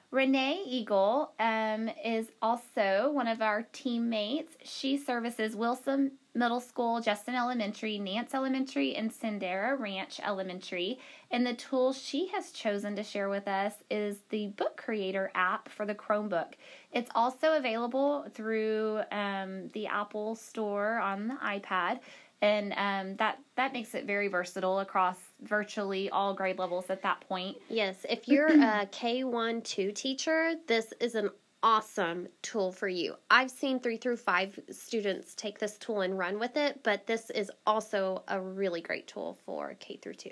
Renee 0.09 0.63
Eagle 0.65 1.31
um, 1.39 1.89
is 2.03 2.27
also 2.41 3.11
one 3.13 3.27
of 3.27 3.41
our 3.41 3.63
teammates. 3.71 4.55
She 4.63 4.97
services 4.97 5.55
Wilson 5.55 6.13
Middle 6.33 6.61
School, 6.61 7.01
Justin 7.01 7.35
Elementary, 7.35 7.99
Nance 7.99 8.33
Elementary, 8.33 8.95
and 8.95 9.11
Sendera 9.11 9.77
Ranch 9.77 10.19
Elementary. 10.23 10.99
And 11.29 11.45
the 11.45 11.53
tool 11.53 11.91
she 11.91 12.27
has 12.27 12.51
chosen 12.51 12.95
to 12.95 13.03
share 13.03 13.29
with 13.29 13.47
us 13.47 13.73
is 13.89 14.19
the 14.29 14.47
Book 14.47 14.77
Creator 14.77 15.31
app 15.35 15.67
for 15.69 15.85
the 15.85 15.95
Chromebook. 15.95 16.53
It's 16.93 17.11
also 17.15 17.53
available 17.57 18.25
through 18.33 19.01
um, 19.11 19.69
the 19.73 19.87
Apple 19.87 20.35
Store 20.35 20.99
on 20.99 21.27
the 21.27 21.35
iPad. 21.35 21.99
and 22.41 22.73
um, 22.77 23.15
that 23.17 23.39
that 23.55 23.71
makes 23.71 23.93
it 23.93 24.05
very 24.05 24.27
versatile 24.27 24.79
across 24.79 25.17
virtually 25.41 26.09
all 26.09 26.33
grade 26.33 26.57
levels 26.57 26.85
at 26.89 27.03
that 27.03 27.21
point. 27.21 27.57
Yes, 27.69 28.05
if 28.09 28.27
you're 28.27 28.47
a 28.47 28.85
K1 28.91 29.63
2 29.63 29.91
teacher, 29.91 30.53
this 30.67 30.93
is 30.99 31.15
an 31.15 31.29
awesome 31.63 32.27
tool 32.41 32.71
for 32.71 32.87
you. 32.87 33.15
I've 33.29 33.51
seen 33.51 33.79
3 33.79 33.97
through 33.97 34.17
5 34.17 34.59
students 34.71 35.35
take 35.35 35.59
this 35.59 35.77
tool 35.77 36.01
and 36.01 36.17
run 36.17 36.39
with 36.39 36.57
it, 36.57 36.81
but 36.83 37.07
this 37.07 37.29
is 37.29 37.51
also 37.65 38.23
a 38.27 38.39
really 38.39 38.81
great 38.81 39.07
tool 39.07 39.37
for 39.45 39.75
K 39.79 39.97
through 39.97 40.15
2. 40.15 40.31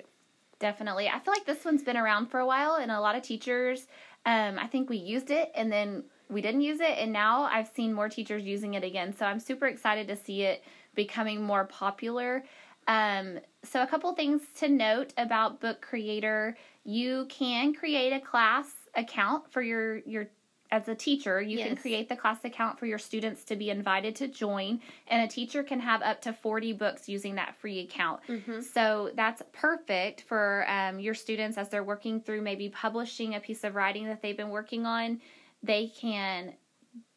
Definitely. 0.58 1.08
I 1.08 1.18
feel 1.20 1.32
like 1.32 1.46
this 1.46 1.64
one's 1.64 1.82
been 1.82 1.96
around 1.96 2.26
for 2.26 2.40
a 2.40 2.46
while 2.46 2.74
and 2.74 2.90
a 2.90 3.00
lot 3.00 3.16
of 3.16 3.22
teachers 3.22 3.86
um, 4.26 4.58
I 4.58 4.66
think 4.66 4.90
we 4.90 4.98
used 4.98 5.30
it 5.30 5.50
and 5.54 5.72
then 5.72 6.04
we 6.28 6.42
didn't 6.42 6.60
use 6.60 6.80
it 6.80 6.98
and 6.98 7.12
now 7.12 7.42
I've 7.44 7.68
seen 7.68 7.92
more 7.92 8.08
teachers 8.08 8.44
using 8.44 8.74
it 8.74 8.84
again. 8.84 9.14
So 9.16 9.24
I'm 9.24 9.40
super 9.40 9.66
excited 9.66 10.08
to 10.08 10.16
see 10.16 10.42
it 10.42 10.62
becoming 10.94 11.42
more 11.42 11.64
popular. 11.64 12.44
Um, 12.86 13.38
so, 13.62 13.82
a 13.82 13.86
couple 13.86 14.12
things 14.14 14.42
to 14.56 14.68
note 14.68 15.12
about 15.16 15.60
Book 15.60 15.80
Creator 15.80 16.56
you 16.82 17.26
can 17.28 17.74
create 17.74 18.12
a 18.12 18.20
class 18.20 18.66
account 18.96 19.52
for 19.52 19.60
your, 19.60 19.98
your 19.98 20.28
as 20.72 20.86
a 20.88 20.94
teacher, 20.94 21.42
you 21.42 21.58
yes. 21.58 21.66
can 21.66 21.76
create 21.76 22.08
the 22.08 22.14
class 22.14 22.44
account 22.44 22.78
for 22.78 22.86
your 22.86 22.98
students 22.98 23.42
to 23.44 23.56
be 23.56 23.70
invited 23.70 24.14
to 24.16 24.28
join, 24.28 24.80
and 25.08 25.22
a 25.22 25.26
teacher 25.26 25.62
can 25.64 25.80
have 25.80 26.00
up 26.02 26.22
to 26.22 26.32
40 26.32 26.74
books 26.74 27.08
using 27.08 27.34
that 27.34 27.56
free 27.56 27.80
account. 27.80 28.20
Mm-hmm. 28.28 28.60
So 28.60 29.10
that's 29.16 29.42
perfect 29.52 30.22
for 30.22 30.64
um, 30.68 31.00
your 31.00 31.14
students 31.14 31.58
as 31.58 31.68
they're 31.70 31.82
working 31.82 32.20
through 32.20 32.42
maybe 32.42 32.68
publishing 32.68 33.34
a 33.34 33.40
piece 33.40 33.64
of 33.64 33.74
writing 33.74 34.06
that 34.06 34.22
they've 34.22 34.36
been 34.36 34.50
working 34.50 34.86
on. 34.86 35.20
They 35.62 35.88
can 35.88 36.54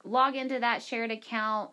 log 0.04 0.36
into 0.36 0.60
that 0.60 0.82
shared 0.82 1.12
account, 1.12 1.70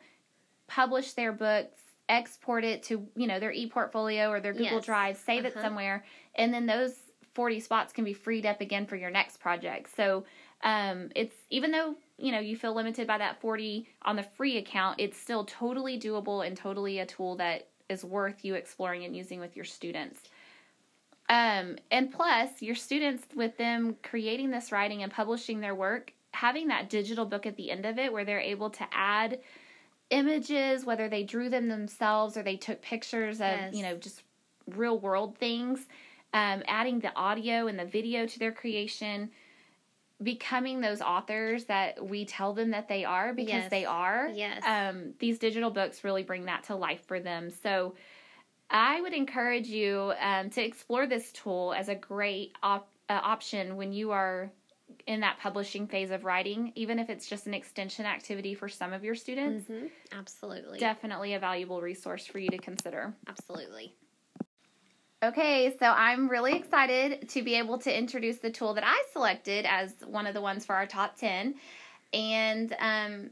publish 0.66 1.14
their 1.14 1.32
books, 1.32 1.80
export 2.10 2.64
it 2.64 2.82
to 2.82 3.06
you 3.16 3.26
know 3.26 3.40
their 3.40 3.52
e-portfolio 3.52 4.28
or 4.28 4.40
their 4.40 4.52
Google 4.52 4.76
yes. 4.76 4.84
Drive, 4.84 5.16
save 5.16 5.46
uh-huh. 5.46 5.58
it 5.58 5.62
somewhere, 5.62 6.04
and 6.34 6.52
then 6.52 6.66
those 6.66 6.92
40 7.34 7.60
spots 7.60 7.92
can 7.92 8.04
be 8.04 8.12
freed 8.12 8.44
up 8.44 8.60
again 8.60 8.86
for 8.86 8.96
your 8.96 9.10
next 9.10 9.38
project. 9.38 9.94
So 9.96 10.24
um, 10.62 11.10
it's 11.14 11.34
even 11.50 11.70
though 11.70 11.94
you 12.18 12.32
know 12.32 12.40
you 12.40 12.56
feel 12.56 12.74
limited 12.74 13.06
by 13.06 13.18
that 13.18 13.40
40 13.40 13.88
on 14.02 14.16
the 14.16 14.22
free 14.22 14.58
account, 14.58 15.00
it's 15.00 15.18
still 15.18 15.44
totally 15.44 15.98
doable 15.98 16.46
and 16.46 16.56
totally 16.56 16.98
a 16.98 17.06
tool 17.06 17.36
that 17.36 17.68
is 17.88 18.04
worth 18.04 18.44
you 18.44 18.54
exploring 18.54 19.04
and 19.04 19.16
using 19.16 19.40
with 19.40 19.56
your 19.56 19.64
students. 19.64 20.20
Um, 21.28 21.76
and 21.92 22.12
plus, 22.12 22.60
your 22.60 22.74
students, 22.74 23.24
with 23.36 23.56
them 23.56 23.96
creating 24.02 24.50
this 24.50 24.72
writing 24.72 25.02
and 25.02 25.12
publishing 25.12 25.60
their 25.60 25.74
work, 25.74 26.12
having 26.32 26.68
that 26.68 26.90
digital 26.90 27.24
book 27.24 27.46
at 27.46 27.56
the 27.56 27.70
end 27.70 27.86
of 27.86 27.98
it 27.98 28.12
where 28.12 28.24
they're 28.24 28.40
able 28.40 28.70
to 28.70 28.86
add 28.92 29.38
images, 30.10 30.84
whether 30.84 31.08
they 31.08 31.22
drew 31.22 31.48
them 31.48 31.68
themselves 31.68 32.36
or 32.36 32.42
they 32.42 32.56
took 32.56 32.82
pictures 32.82 33.36
of, 33.36 33.46
yes. 33.46 33.74
you 33.74 33.82
know, 33.82 33.96
just 33.96 34.22
real 34.74 34.98
world 34.98 35.38
things, 35.38 35.86
um, 36.34 36.62
adding 36.66 36.98
the 36.98 37.14
audio 37.14 37.68
and 37.68 37.78
the 37.78 37.84
video 37.84 38.26
to 38.26 38.38
their 38.38 38.52
creation, 38.52 39.30
becoming 40.22 40.80
those 40.80 41.00
authors 41.00 41.64
that 41.64 42.04
we 42.04 42.24
tell 42.24 42.52
them 42.52 42.70
that 42.70 42.88
they 42.88 43.04
are 43.04 43.32
because 43.32 43.48
yes. 43.48 43.70
they 43.70 43.84
are. 43.84 44.28
Yes. 44.28 44.62
Um, 44.66 45.14
these 45.18 45.38
digital 45.38 45.70
books 45.70 46.04
really 46.04 46.22
bring 46.22 46.46
that 46.46 46.64
to 46.64 46.76
life 46.76 47.04
for 47.06 47.20
them. 47.20 47.50
So 47.50 47.94
I 48.68 49.00
would 49.00 49.14
encourage 49.14 49.66
you 49.66 50.12
um, 50.20 50.50
to 50.50 50.64
explore 50.64 51.06
this 51.06 51.32
tool 51.32 51.74
as 51.76 51.88
a 51.88 51.94
great 51.94 52.52
op- 52.62 52.90
uh, 53.08 53.20
option 53.22 53.76
when 53.76 53.92
you 53.92 54.12
are 54.12 54.50
in 55.06 55.20
that 55.20 55.38
publishing 55.40 55.86
phase 55.86 56.10
of 56.10 56.24
writing, 56.24 56.72
even 56.74 56.98
if 56.98 57.08
it's 57.10 57.26
just 57.26 57.46
an 57.46 57.54
extension 57.54 58.06
activity 58.06 58.54
for 58.54 58.68
some 58.68 58.92
of 58.92 59.02
your 59.02 59.14
students. 59.14 59.70
Mm-hmm. 59.70 59.86
Absolutely. 60.12 60.78
Definitely 60.78 61.34
a 61.34 61.38
valuable 61.38 61.80
resource 61.80 62.26
for 62.26 62.38
you 62.38 62.50
to 62.50 62.58
consider. 62.58 63.14
Absolutely. 63.26 63.94
Okay, 65.22 65.76
so 65.78 65.86
I'm 65.86 66.30
really 66.30 66.54
excited 66.56 67.28
to 67.28 67.42
be 67.42 67.54
able 67.56 67.76
to 67.80 67.96
introduce 67.96 68.38
the 68.38 68.50
tool 68.50 68.72
that 68.74 68.84
I 68.86 69.02
selected 69.12 69.66
as 69.66 69.92
one 70.06 70.26
of 70.26 70.32
the 70.32 70.40
ones 70.40 70.64
for 70.64 70.74
our 70.74 70.86
top 70.86 71.16
10. 71.16 71.56
And 72.14 72.74
um, 72.78 73.30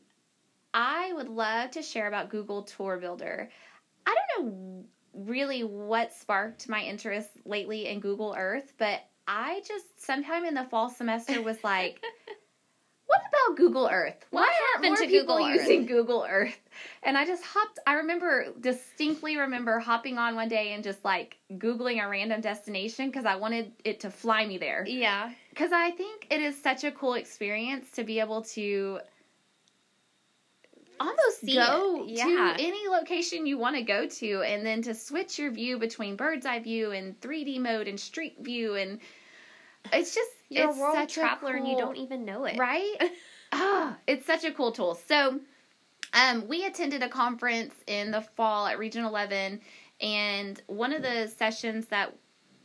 I 0.74 1.14
would 1.14 1.30
love 1.30 1.70
to 1.72 1.82
share 1.82 2.06
about 2.06 2.28
Google 2.28 2.62
Tour 2.64 2.98
Builder. 2.98 3.48
I 4.06 4.14
don't 4.14 4.44
know 4.44 4.84
really 5.14 5.64
what 5.64 6.12
sparked 6.12 6.68
my 6.68 6.82
interest 6.82 7.30
lately 7.46 7.86
in 7.86 8.00
Google 8.00 8.34
Earth, 8.36 8.74
but 8.76 9.00
I 9.26 9.62
just 9.66 10.04
sometime 10.04 10.44
in 10.44 10.52
the 10.52 10.64
fall 10.64 10.90
semester 10.90 11.40
was 11.40 11.64
like, 11.64 12.04
what 13.08 13.20
about 13.26 13.56
Google 13.56 13.88
Earth? 13.90 14.26
Why 14.30 14.42
what 14.42 14.50
happened 14.74 14.98
to 14.98 15.06
Google 15.06 15.36
Earth? 15.36 15.54
using 15.54 15.86
Google 15.86 16.26
Earth? 16.28 16.60
And 17.02 17.16
I 17.16 17.24
just 17.24 17.42
hopped. 17.42 17.78
I 17.86 17.94
remember 17.94 18.52
distinctly 18.60 19.38
remember 19.38 19.78
hopping 19.78 20.18
on 20.18 20.36
one 20.36 20.48
day 20.48 20.74
and 20.74 20.84
just 20.84 21.02
like 21.04 21.38
googling 21.54 22.04
a 22.04 22.08
random 22.08 22.42
destination 22.42 23.06
because 23.06 23.24
I 23.24 23.36
wanted 23.36 23.72
it 23.82 24.00
to 24.00 24.10
fly 24.10 24.44
me 24.46 24.58
there. 24.58 24.84
Yeah. 24.86 25.32
Because 25.48 25.72
I 25.72 25.90
think 25.92 26.26
it 26.30 26.42
is 26.42 26.60
such 26.62 26.84
a 26.84 26.92
cool 26.92 27.14
experience 27.14 27.90
to 27.92 28.04
be 28.04 28.20
able 28.20 28.42
to 28.42 29.00
almost 31.00 31.40
See 31.40 31.54
go 31.54 32.04
yeah. 32.06 32.54
to 32.56 32.62
any 32.62 32.88
location 32.88 33.46
you 33.46 33.56
want 33.56 33.76
to 33.76 33.82
go 33.82 34.06
to 34.06 34.42
and 34.42 34.66
then 34.66 34.82
to 34.82 34.94
switch 34.94 35.38
your 35.38 35.50
view 35.50 35.78
between 35.78 36.16
bird's 36.16 36.44
eye 36.44 36.58
view 36.58 36.90
and 36.90 37.18
3D 37.20 37.60
mode 37.60 37.86
and 37.86 37.98
street 37.98 38.36
view 38.40 38.74
and 38.74 38.98
it's 39.92 40.12
just 40.12 40.30
you're 40.48 40.68
it's 40.68 40.78
a 40.78 40.80
world 40.80 41.08
traveler 41.08 41.52
cool, 41.52 41.60
and 41.60 41.68
you 41.68 41.76
don't 41.76 41.96
even 41.96 42.24
know 42.24 42.44
it. 42.44 42.58
Right? 42.58 42.96
ah, 43.52 43.96
it's 44.06 44.26
such 44.26 44.44
a 44.44 44.52
cool 44.52 44.72
tool. 44.72 44.94
So, 44.94 45.40
um, 46.12 46.48
we 46.48 46.64
attended 46.64 47.02
a 47.02 47.08
conference 47.08 47.74
in 47.86 48.10
the 48.10 48.22
fall 48.22 48.66
at 48.66 48.78
Region 48.78 49.04
11, 49.04 49.60
and 50.00 50.62
one 50.66 50.92
of 50.92 51.02
the 51.02 51.28
sessions 51.28 51.86
that 51.86 52.14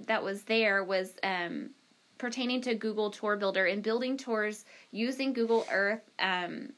that 0.08 0.24
was 0.24 0.44
there 0.44 0.84
was 0.84 1.14
um, 1.24 1.70
pertaining 2.18 2.62
to 2.62 2.76
Google 2.76 3.12
Tour 3.12 3.36
Builder 3.36 3.66
and 3.66 3.84
building 3.84 4.18
tours 4.18 4.66
using 4.92 5.34
Google 5.34 5.66
Earth 5.72 6.10
um, 6.20 6.72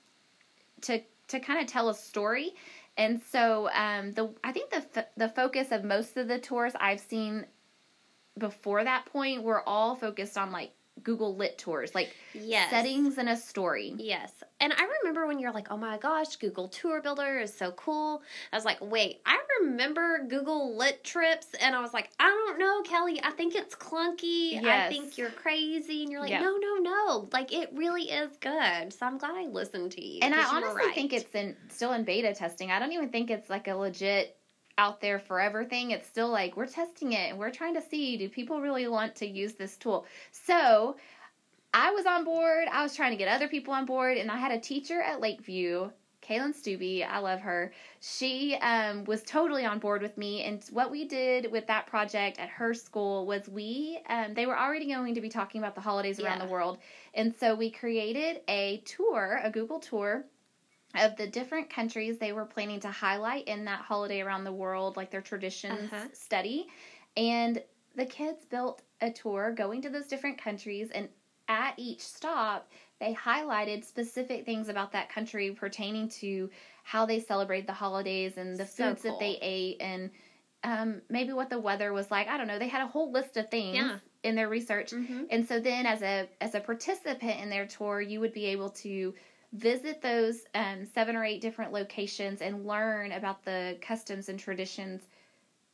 to 0.82 1.02
to 1.28 1.39
kind 1.39 1.60
of 1.60 1.68
tell 1.68 1.89
a 1.89 1.94
story. 1.94 2.54
And 2.98 3.22
so 3.22 3.70
um, 3.74 4.12
the 4.13 4.34
I 4.44 4.52
think 4.52 4.72
the 4.72 5.06
the 5.18 5.30
focus 5.30 5.72
of 5.72 5.84
most 5.84 6.18
of 6.18 6.28
the 6.28 6.39
tours 6.39 6.74
I've 6.80 7.00
seen 7.00 7.46
before 8.38 8.84
that 8.84 9.06
point 9.06 9.44
were 9.44 9.68
all 9.68 9.96
focused 9.96 10.38
on 10.38 10.52
like 10.52 10.72
Google 11.03 11.36
Lit 11.36 11.58
tours, 11.58 11.93
like 11.93 12.15
yes. 12.34 12.69
settings 12.69 13.17
and 13.17 13.29
a 13.29 13.36
story. 13.36 13.93
Yes. 13.97 14.31
And 14.60 14.71
I 14.71 14.88
remember 14.99 15.27
when 15.27 15.38
you're 15.38 15.51
like, 15.51 15.67
oh 15.69 15.77
my 15.77 15.97
gosh, 15.97 16.38
Google 16.38 16.69
Tour 16.69 17.01
Builder 17.01 17.39
is 17.39 17.53
so 17.53 17.71
cool. 17.71 18.23
I 18.53 18.55
was 18.55 18.63
like, 18.63 18.77
wait, 18.79 19.19
I 19.25 19.38
remember 19.60 20.25
Google 20.29 20.77
Lit 20.77 21.03
trips, 21.03 21.47
and 21.60 21.75
I 21.75 21.81
was 21.81 21.93
like, 21.93 22.10
I 22.19 22.29
don't 22.29 22.58
know, 22.58 22.81
Kelly. 22.84 23.21
I 23.21 23.31
think 23.31 23.55
it's 23.55 23.75
clunky. 23.75 24.53
Yes. 24.53 24.65
I 24.65 24.93
think 24.93 25.17
you're 25.17 25.29
crazy. 25.29 26.03
And 26.03 26.12
you're 26.12 26.21
like, 26.21 26.29
yep. 26.29 26.41
no, 26.41 26.58
no, 26.58 26.75
no. 26.75 27.29
Like, 27.34 27.53
it 27.53 27.69
really 27.73 28.03
is 28.03 28.38
good. 28.38 28.93
So 28.93 29.05
I'm 29.05 29.17
glad 29.17 29.36
I 29.36 29.47
listened 29.47 29.91
to 29.93 30.05
you. 30.05 30.19
And 30.21 30.34
I 30.34 30.43
honestly 30.43 30.86
right. 30.86 30.95
think 30.95 31.12
it's 31.12 31.36
in 31.36 31.55
still 31.69 31.91
in 31.91 32.05
beta 32.05 32.34
testing. 32.34 32.71
I 32.71 32.79
don't 32.79 32.93
even 32.93 33.10
think 33.10 33.29
it's 33.29 33.49
like 33.49 33.67
a 33.67 33.75
legit 33.75 34.38
out 34.78 35.02
there 35.02 35.20
forever 35.20 35.64
thing. 35.64 35.92
It's 35.92 36.08
still 36.08 36.30
like 36.30 36.58
we're 36.58 36.68
testing 36.68 37.14
it 37.14 37.30
and 37.30 37.40
we're 37.40 37.52
trying 37.52 37.76
to 37.76 37.82
see 37.82 38.18
do 38.18 38.30
people 38.30 38.62
really 38.62 38.88
want 38.88 39.16
to 39.16 39.28
use 39.28 39.54
this 39.54 39.78
tool. 39.78 40.06
So 40.32 40.96
I 41.76 41.92
was 41.92 42.06
on 42.06 42.24
board. 42.24 42.70
I 42.72 42.84
was 42.84 42.96
trying 42.96 43.12
to 43.12 43.18
get 43.18 43.28
other 43.28 43.50
people 43.50 43.74
on 43.74 43.86
board, 43.86 44.18
and 44.18 44.32
I 44.32 44.38
had 44.38 44.54
a 44.54 44.60
teacher 44.60 45.02
at 45.02 45.20
Lakeview. 45.20 45.90
Kaylin 46.22 46.56
Stubbe, 46.56 47.06
I 47.08 47.20
love 47.20 47.42
her. 47.42 47.72
She 48.00 48.56
um, 48.56 49.04
was 49.04 49.22
totally 49.24 49.66
on 49.66 49.78
board 49.78 50.02
with 50.02 50.18
me, 50.18 50.44
and 50.44 50.64
what 50.72 50.90
we 50.90 51.06
did 51.06 51.52
with 51.52 51.68
that 51.68 51.86
project 51.86 52.40
at 52.40 52.48
her 52.48 52.74
school 52.74 53.26
was 53.28 53.50
we 53.50 54.00
um, 54.08 54.34
they 54.34 54.46
were 54.46 54.58
already 54.58 54.88
going 54.88 55.14
to 55.16 55.22
be 55.22 55.30
talking 55.30 55.60
about 55.60 55.76
the 55.76 55.82
holidays 55.82 56.20
around 56.20 56.40
yeah. 56.40 56.46
the 56.46 56.52
world, 56.52 56.78
and 57.14 57.36
so 57.36 57.54
we 57.54 57.70
created 57.70 58.42
a 58.48 58.82
tour, 58.86 59.42
a 59.44 59.52
Google 59.52 59.80
tour 59.80 60.24
of 60.97 61.15
the 61.15 61.27
different 61.27 61.69
countries 61.69 62.17
they 62.17 62.34
were 62.34 62.45
planning 62.45 62.79
to 62.81 62.89
highlight 62.89 63.47
in 63.47 63.65
that 63.65 63.81
holiday 63.81 64.21
around 64.21 64.43
the 64.43 64.53
world, 64.53 64.97
like 64.97 65.12
their 65.12 65.21
traditions 65.21 65.91
uh-huh. 65.91 66.08
study. 66.13 66.67
And 67.17 67.62
the 67.95 68.05
kids 68.05 68.45
built 68.45 68.81
a 69.01 69.12
tour 69.12 69.51
going 69.51 69.81
to 69.84 69.89
those 69.89 70.08
different 70.08 70.38
countries, 70.38 70.89
and 70.93 71.08
at 71.47 71.73
each 71.77 72.01
stop, 72.01 72.69
they 72.99 73.13
highlighted 73.13 73.84
specific 73.84 74.45
things 74.45 74.69
about 74.69 74.91
that 74.93 75.10
country 75.10 75.51
pertaining 75.51 76.10
to 76.10 76.49
how 76.84 77.05
they 77.05 77.19
celebrate 77.19 77.67
the 77.67 77.73
holidays 77.73 78.38
and 78.38 78.58
the 78.58 78.65
so 78.65 78.89
foods 78.89 79.01
cool. 79.01 79.12
that 79.12 79.19
they 79.19 79.38
ate 79.41 79.77
and 79.79 80.10
um, 80.63 81.01
maybe 81.10 81.31
what 81.34 81.49
the 81.49 81.60
weather 81.60 81.93
was 81.93 82.10
like. 82.10 82.27
I 82.27 82.38
don't 82.38 82.47
know. 82.47 82.58
They 82.58 82.67
had 82.67 82.81
a 82.81 82.88
whole 82.88 83.12
list 83.12 83.38
of 83.38 83.49
things 83.49 83.75
yeah. 83.75 83.97
in 84.23 84.36
their 84.36 84.49
research, 84.49 84.91
mm-hmm. 84.91 85.23
and 85.29 85.47
so 85.47 85.60
then 85.60 85.86
as 85.86 86.01
a 86.01 86.27
as 86.41 86.55
a 86.55 86.60
participant 86.60 87.39
in 87.39 87.49
their 87.49 87.67
tour, 87.67 88.01
you 88.01 88.19
would 88.19 88.34
be 88.34 88.45
able 88.47 88.69
to 88.69 89.13
visit 89.56 90.02
those 90.02 90.44
um, 90.54 90.86
seven 90.86 91.15
or 91.15 91.24
eight 91.24 91.41
different 91.41 91.72
locations 91.72 92.41
and 92.41 92.65
learn 92.65 93.12
about 93.13 93.44
the 93.44 93.78
customs 93.82 94.30
and 94.30 94.39
traditions 94.39 95.04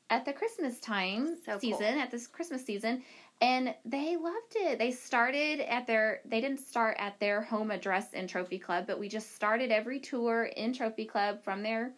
at 0.09 0.25
the 0.25 0.33
Christmas 0.33 0.79
time 0.79 1.37
so 1.45 1.57
season, 1.57 1.93
cool. 1.93 2.01
at 2.01 2.11
this 2.11 2.27
Christmas 2.27 2.65
season. 2.65 3.03
And 3.39 3.73
they 3.85 4.17
loved 4.17 4.55
it. 4.55 4.77
They 4.77 4.91
started 4.91 5.61
at 5.61 5.87
their, 5.87 6.21
they 6.25 6.41
didn't 6.41 6.59
start 6.59 6.97
at 6.99 7.19
their 7.19 7.41
home 7.41 7.71
address 7.71 8.13
in 8.13 8.27
Trophy 8.27 8.59
Club, 8.59 8.85
but 8.85 8.99
we 8.99 9.09
just 9.09 9.35
started 9.35 9.71
every 9.71 9.99
tour 9.99 10.43
in 10.55 10.73
Trophy 10.73 11.05
Club 11.05 11.43
from 11.43 11.63
their 11.63 11.91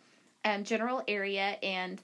um, 0.45 0.63
general 0.63 1.03
area. 1.07 1.57
And 1.61 2.01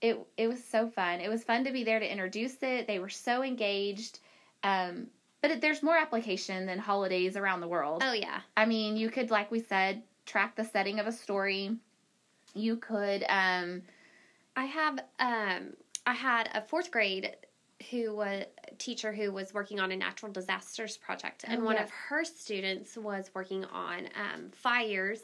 it 0.00 0.18
it 0.36 0.46
was 0.46 0.62
so 0.62 0.88
fun. 0.88 1.20
It 1.20 1.28
was 1.28 1.42
fun 1.42 1.64
to 1.64 1.72
be 1.72 1.82
there 1.82 1.98
to 1.98 2.10
introduce 2.10 2.56
it. 2.62 2.86
They 2.86 3.00
were 3.00 3.08
so 3.08 3.42
engaged. 3.42 4.20
Um, 4.62 5.08
but 5.40 5.50
it, 5.50 5.60
there's 5.60 5.82
more 5.82 5.96
application 5.96 6.66
than 6.66 6.78
holidays 6.78 7.36
around 7.36 7.60
the 7.60 7.68
world. 7.68 8.02
Oh 8.04 8.12
yeah. 8.12 8.40
I 8.56 8.66
mean, 8.66 8.96
you 8.96 9.10
could, 9.10 9.30
like 9.30 9.50
we 9.50 9.60
said, 9.60 10.02
track 10.26 10.56
the 10.56 10.64
setting 10.64 10.98
of 11.00 11.06
a 11.06 11.12
story. 11.12 11.76
You 12.54 12.76
could. 12.76 13.24
Um, 13.28 13.82
I 14.56 14.64
have 14.64 14.98
um 15.20 15.74
I 16.06 16.14
had 16.14 16.50
a 16.54 16.62
fourth 16.62 16.90
grade 16.90 17.36
who 17.90 18.14
was 18.16 18.44
a 18.70 18.74
teacher 18.74 19.12
who 19.12 19.30
was 19.30 19.54
working 19.54 19.78
on 19.78 19.92
a 19.92 19.96
natural 19.96 20.32
disasters 20.32 20.96
project 20.96 21.44
and 21.46 21.62
Oh, 21.62 21.64
one 21.64 21.76
yes. 21.76 21.84
of 21.84 21.90
her 21.90 22.24
students 22.24 22.96
was 22.96 23.30
working 23.34 23.64
on 23.66 24.08
um, 24.16 24.50
fires 24.50 25.20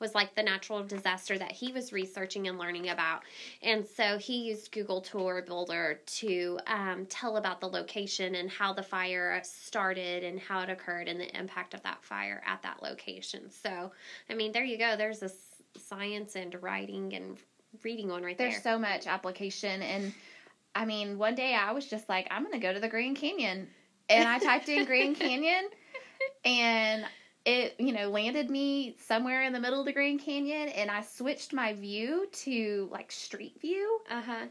was 0.00 0.14
like 0.14 0.34
the 0.34 0.42
natural 0.42 0.82
disaster 0.84 1.36
that 1.38 1.52
he 1.52 1.72
was 1.72 1.92
researching 1.92 2.46
and 2.46 2.58
learning 2.58 2.88
about. 2.88 3.22
And 3.62 3.84
so 3.84 4.18
he 4.18 4.48
used 4.48 4.72
google 4.72 5.00
tour 5.00 5.42
builder 5.46 6.00
to 6.06 6.58
um, 6.66 7.06
tell 7.06 7.36
about 7.36 7.60
the 7.60 7.68
location 7.68 8.34
and 8.34 8.50
how 8.50 8.72
the 8.72 8.82
fire 8.82 9.40
started 9.44 10.24
and 10.24 10.38
how 10.38 10.60
it 10.60 10.70
occurred 10.70 11.08
and 11.08 11.20
the 11.20 11.38
impact 11.38 11.74
of 11.74 11.82
that 11.82 12.02
fire 12.04 12.42
at 12.46 12.62
that 12.62 12.82
location. 12.82 13.50
So 13.50 13.90
i 14.30 14.34
mean 14.34 14.52
there 14.52 14.64
you 14.64 14.78
go. 14.78 14.96
There's 14.96 15.22
a 15.22 15.30
science 15.78 16.36
and 16.36 16.60
writing 16.62 17.14
and 17.14 17.38
reading 17.82 18.08
one 18.08 18.22
right 18.22 18.36
there's 18.36 18.54
there. 18.54 18.60
There's 18.62 18.74
so 18.74 18.78
much 18.78 19.06
application, 19.06 19.82
and 19.82 20.12
I 20.74 20.84
mean, 20.84 21.18
one 21.18 21.34
day 21.34 21.54
I 21.54 21.72
was 21.72 21.86
just 21.86 22.08
like, 22.08 22.28
I'm 22.30 22.44
gonna 22.44 22.58
go 22.58 22.72
to 22.72 22.80
the 22.80 22.88
Grand 22.88 23.16
Canyon, 23.16 23.68
and 24.08 24.28
I 24.28 24.38
typed 24.38 24.68
in 24.68 24.84
Grand 24.84 25.16
Canyon, 25.20 25.68
and 26.44 27.04
it 27.44 27.76
you 27.78 27.92
know 27.92 28.08
landed 28.10 28.50
me 28.50 28.96
somewhere 29.06 29.42
in 29.42 29.52
the 29.52 29.60
middle 29.60 29.80
of 29.80 29.86
the 29.86 29.92
Grand 29.92 30.20
Canyon, 30.20 30.68
and 30.68 30.90
I 30.90 31.02
switched 31.02 31.52
my 31.52 31.72
view 31.74 32.28
to 32.44 32.88
like 32.90 33.12
street 33.12 33.60
view. 33.60 34.00
uh-huh 34.10 34.46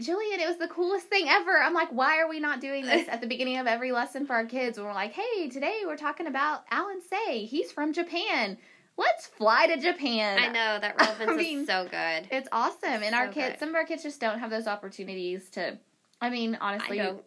Jillian, 0.00 0.38
it 0.38 0.48
was 0.48 0.56
the 0.56 0.68
coolest 0.68 1.08
thing 1.08 1.28
ever. 1.28 1.62
I'm 1.62 1.74
like, 1.74 1.90
why 1.90 2.20
are 2.20 2.28
we 2.28 2.40
not 2.40 2.60
doing 2.60 2.86
this 2.86 3.06
at 3.08 3.20
the 3.20 3.26
beginning 3.26 3.58
of 3.58 3.66
every 3.66 3.92
lesson 3.92 4.24
for 4.24 4.32
our 4.32 4.46
kids? 4.46 4.78
When 4.78 4.86
we're 4.86 4.94
like, 4.94 5.12
hey, 5.12 5.50
today 5.50 5.82
we're 5.84 5.98
talking 5.98 6.26
about 6.26 6.64
Allen 6.70 7.02
Say. 7.08 7.44
He's 7.44 7.70
from 7.70 7.92
Japan. 7.92 8.56
Let's 8.96 9.26
fly 9.26 9.66
to 9.66 9.78
Japan. 9.78 10.38
I 10.38 10.46
know 10.46 10.78
that 10.80 10.96
relevance 11.00 11.30
I 11.30 11.36
mean, 11.36 11.60
is 11.60 11.66
so 11.66 11.84
good. 11.84 12.28
It's 12.30 12.48
awesome. 12.50 13.02
And 13.02 13.14
our 13.14 13.28
kids, 13.28 13.52
good. 13.52 13.58
some 13.60 13.68
of 13.70 13.74
our 13.74 13.84
kids 13.84 14.02
just 14.02 14.20
don't 14.20 14.38
have 14.38 14.50
those 14.50 14.66
opportunities 14.66 15.48
to. 15.50 15.78
I 16.20 16.30
mean, 16.30 16.58
honestly, 16.60 16.98
don't. 16.98 17.22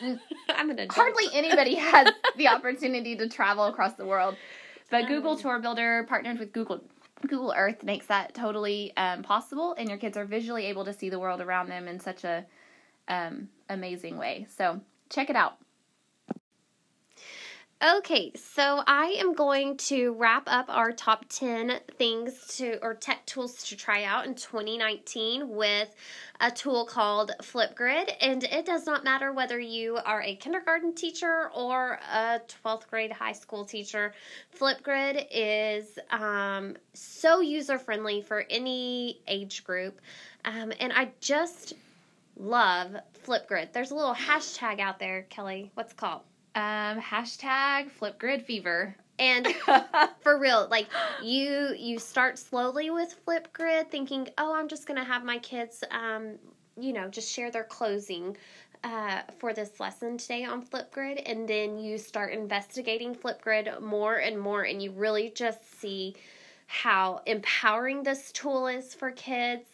I'm 0.48 0.70
an 0.70 0.78
adult. 0.78 0.92
hardly 0.92 1.26
anybody 1.32 1.74
has 1.74 2.08
the 2.36 2.48
opportunity 2.48 3.16
to 3.16 3.28
travel 3.28 3.64
across 3.66 3.94
the 3.94 4.06
world. 4.06 4.36
But. 4.90 5.06
Google 5.06 5.36
Tour 5.36 5.60
Builder 5.60 6.04
partnered 6.08 6.38
with 6.38 6.52
Google 6.52 6.82
Google 7.26 7.52
Earth 7.56 7.82
makes 7.82 8.06
that 8.06 8.34
totally 8.34 8.96
um, 8.96 9.22
possible, 9.22 9.74
and 9.76 9.88
your 9.88 9.98
kids 9.98 10.16
are 10.16 10.24
visually 10.24 10.66
able 10.66 10.84
to 10.84 10.92
see 10.92 11.10
the 11.10 11.18
world 11.18 11.40
around 11.40 11.68
them 11.68 11.86
in 11.86 12.00
such 12.00 12.24
a 12.24 12.46
um, 13.08 13.48
amazing 13.68 14.16
way. 14.16 14.46
So 14.56 14.80
check 15.10 15.28
it 15.30 15.36
out. 15.36 15.58
Okay, 17.82 18.30
so 18.34 18.82
I 18.86 19.16
am 19.20 19.32
going 19.32 19.78
to 19.88 20.12
wrap 20.12 20.42
up 20.48 20.66
our 20.68 20.92
top 20.92 21.24
10 21.30 21.80
things 21.96 22.46
to 22.58 22.78
or 22.82 22.92
tech 22.92 23.24
tools 23.24 23.64
to 23.68 23.76
try 23.76 24.04
out 24.04 24.26
in 24.26 24.34
2019 24.34 25.48
with 25.48 25.94
a 26.42 26.50
tool 26.50 26.84
called 26.84 27.32
Flipgrid. 27.40 28.12
And 28.20 28.44
it 28.44 28.66
does 28.66 28.84
not 28.84 29.02
matter 29.02 29.32
whether 29.32 29.58
you 29.58 29.96
are 30.04 30.20
a 30.20 30.36
kindergarten 30.36 30.94
teacher 30.94 31.50
or 31.54 31.98
a 32.12 32.42
12th 32.62 32.86
grade 32.90 33.12
high 33.12 33.32
school 33.32 33.64
teacher. 33.64 34.12
Flipgrid 34.54 35.26
is 35.30 35.98
um, 36.10 36.76
so 36.92 37.40
user 37.40 37.78
friendly 37.78 38.20
for 38.20 38.44
any 38.50 39.22
age 39.26 39.64
group. 39.64 40.02
Um, 40.44 40.70
and 40.80 40.92
I 40.92 41.12
just 41.22 41.72
love 42.36 42.94
Flipgrid. 43.24 43.72
There's 43.72 43.90
a 43.90 43.94
little 43.94 44.14
hashtag 44.14 44.80
out 44.80 44.98
there, 44.98 45.22
Kelly. 45.30 45.70
What's 45.72 45.92
it 45.92 45.96
called? 45.96 46.20
Um, 46.54 47.00
hashtag 47.00 47.90
Flipgrid 47.90 48.42
Fever. 48.42 48.96
And 49.18 49.46
for 50.20 50.38
real, 50.38 50.66
like 50.70 50.88
you 51.22 51.74
you 51.78 51.98
start 51.98 52.38
slowly 52.38 52.90
with 52.90 53.14
Flipgrid, 53.26 53.90
thinking, 53.90 54.28
oh, 54.38 54.54
I'm 54.54 54.66
just 54.66 54.86
gonna 54.86 55.04
have 55.04 55.24
my 55.24 55.38
kids, 55.38 55.84
um, 55.90 56.38
you 56.78 56.92
know, 56.92 57.08
just 57.08 57.30
share 57.32 57.50
their 57.50 57.64
closing. 57.64 58.36
Uh, 58.82 59.20
for 59.38 59.52
this 59.52 59.78
lesson 59.78 60.16
today 60.16 60.42
on 60.42 60.64
Flipgrid, 60.64 61.20
and 61.26 61.46
then 61.46 61.78
you 61.78 61.98
start 61.98 62.32
investigating 62.32 63.14
Flipgrid 63.14 63.82
more 63.82 64.16
and 64.16 64.40
more, 64.40 64.62
and 64.62 64.82
you 64.82 64.90
really 64.92 65.30
just 65.36 65.78
see 65.78 66.14
how 66.66 67.20
empowering 67.26 68.04
this 68.04 68.32
tool 68.32 68.68
is 68.68 68.94
for 68.94 69.10
kids, 69.10 69.66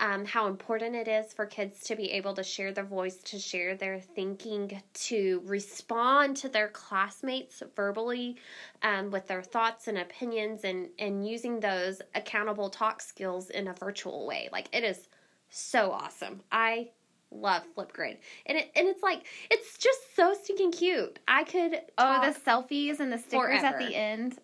um, 0.00 0.24
how 0.24 0.46
important 0.46 0.96
it 0.96 1.06
is 1.06 1.32
for 1.32 1.46
kids 1.46 1.82
to 1.84 1.94
be 1.94 2.10
able 2.12 2.34
to 2.34 2.42
share 2.42 2.72
their 2.72 2.84
voice, 2.84 3.16
to 3.24 3.38
share 3.38 3.76
their 3.76 4.00
thinking, 4.00 4.82
to 4.94 5.42
respond 5.44 6.38
to 6.38 6.48
their 6.48 6.68
classmates 6.68 7.62
verbally 7.76 8.36
um, 8.82 9.10
with 9.10 9.26
their 9.28 9.42
thoughts 9.42 9.88
and 9.88 9.98
opinions, 9.98 10.64
and, 10.64 10.88
and 10.98 11.28
using 11.28 11.60
those 11.60 12.00
accountable 12.14 12.70
talk 12.70 13.02
skills 13.02 13.50
in 13.50 13.68
a 13.68 13.74
virtual 13.74 14.26
way. 14.26 14.48
Like, 14.50 14.68
it 14.72 14.84
is 14.84 15.06
so 15.50 15.92
awesome. 15.92 16.40
I 16.50 16.90
love 17.30 17.62
Flipgrid. 17.76 18.16
And 18.46 18.58
it 18.58 18.70
and 18.74 18.88
it's 18.88 19.02
like 19.02 19.24
it's 19.50 19.78
just 19.78 20.16
so 20.16 20.34
stinking 20.34 20.72
cute. 20.72 21.18
I 21.28 21.44
could 21.44 21.80
Oh, 21.98 22.20
the 22.32 22.38
selfies 22.40 23.00
and 23.00 23.12
the 23.12 23.18
stickers 23.18 23.62
at 23.62 23.78
the 23.78 23.94
end. 23.94 24.38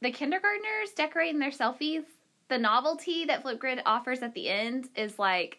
The 0.00 0.10
kindergartners 0.10 0.90
decorating 0.94 1.38
their 1.38 1.50
selfies. 1.50 2.04
The 2.48 2.58
novelty 2.58 3.24
that 3.26 3.42
Flipgrid 3.42 3.80
offers 3.86 4.22
at 4.22 4.34
the 4.34 4.48
end 4.48 4.88
is 4.96 5.18
like, 5.18 5.58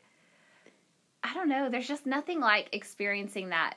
I 1.24 1.34
don't 1.34 1.50
know. 1.50 1.70
There's 1.70 1.88
just 1.88 2.06
nothing 2.06 2.40
like 2.40 2.70
experiencing 2.72 3.50
that. 3.50 3.76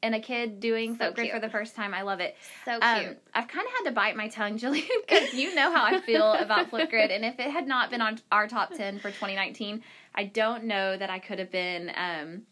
And 0.00 0.14
a 0.14 0.20
kid 0.20 0.60
doing 0.60 0.96
So 0.96 1.12
Flipgrid 1.12 1.32
for 1.32 1.40
the 1.40 1.48
first 1.48 1.74
time. 1.74 1.92
I 1.92 2.02
love 2.02 2.20
it. 2.20 2.36
so 2.64 2.72
cute. 2.72 2.82
Um, 2.84 3.16
I've 3.34 3.48
kind 3.48 3.66
of 3.66 3.72
had 3.72 3.84
to 3.86 3.90
bite 3.92 4.16
my 4.16 4.28
tongue, 4.28 4.58
Jillian, 4.58 4.86
because 5.06 5.34
you 5.34 5.54
know 5.54 5.72
how 5.72 5.84
I 5.84 6.00
feel 6.00 6.32
about 6.34 6.70
Flipgrid. 6.70 7.10
And 7.14 7.24
if 7.24 7.38
it 7.40 7.50
had 7.50 7.66
not 7.66 7.90
been 7.90 8.00
on 8.00 8.18
our 8.30 8.46
top 8.46 8.72
10 8.74 8.98
for 9.00 9.08
2019, 9.08 9.82
I 10.14 10.24
don't 10.24 10.64
know 10.64 10.96
that 10.96 11.10
I 11.10 11.18
could 11.18 11.38
have 11.40 11.50
been 11.50 11.90
um, 11.96 12.42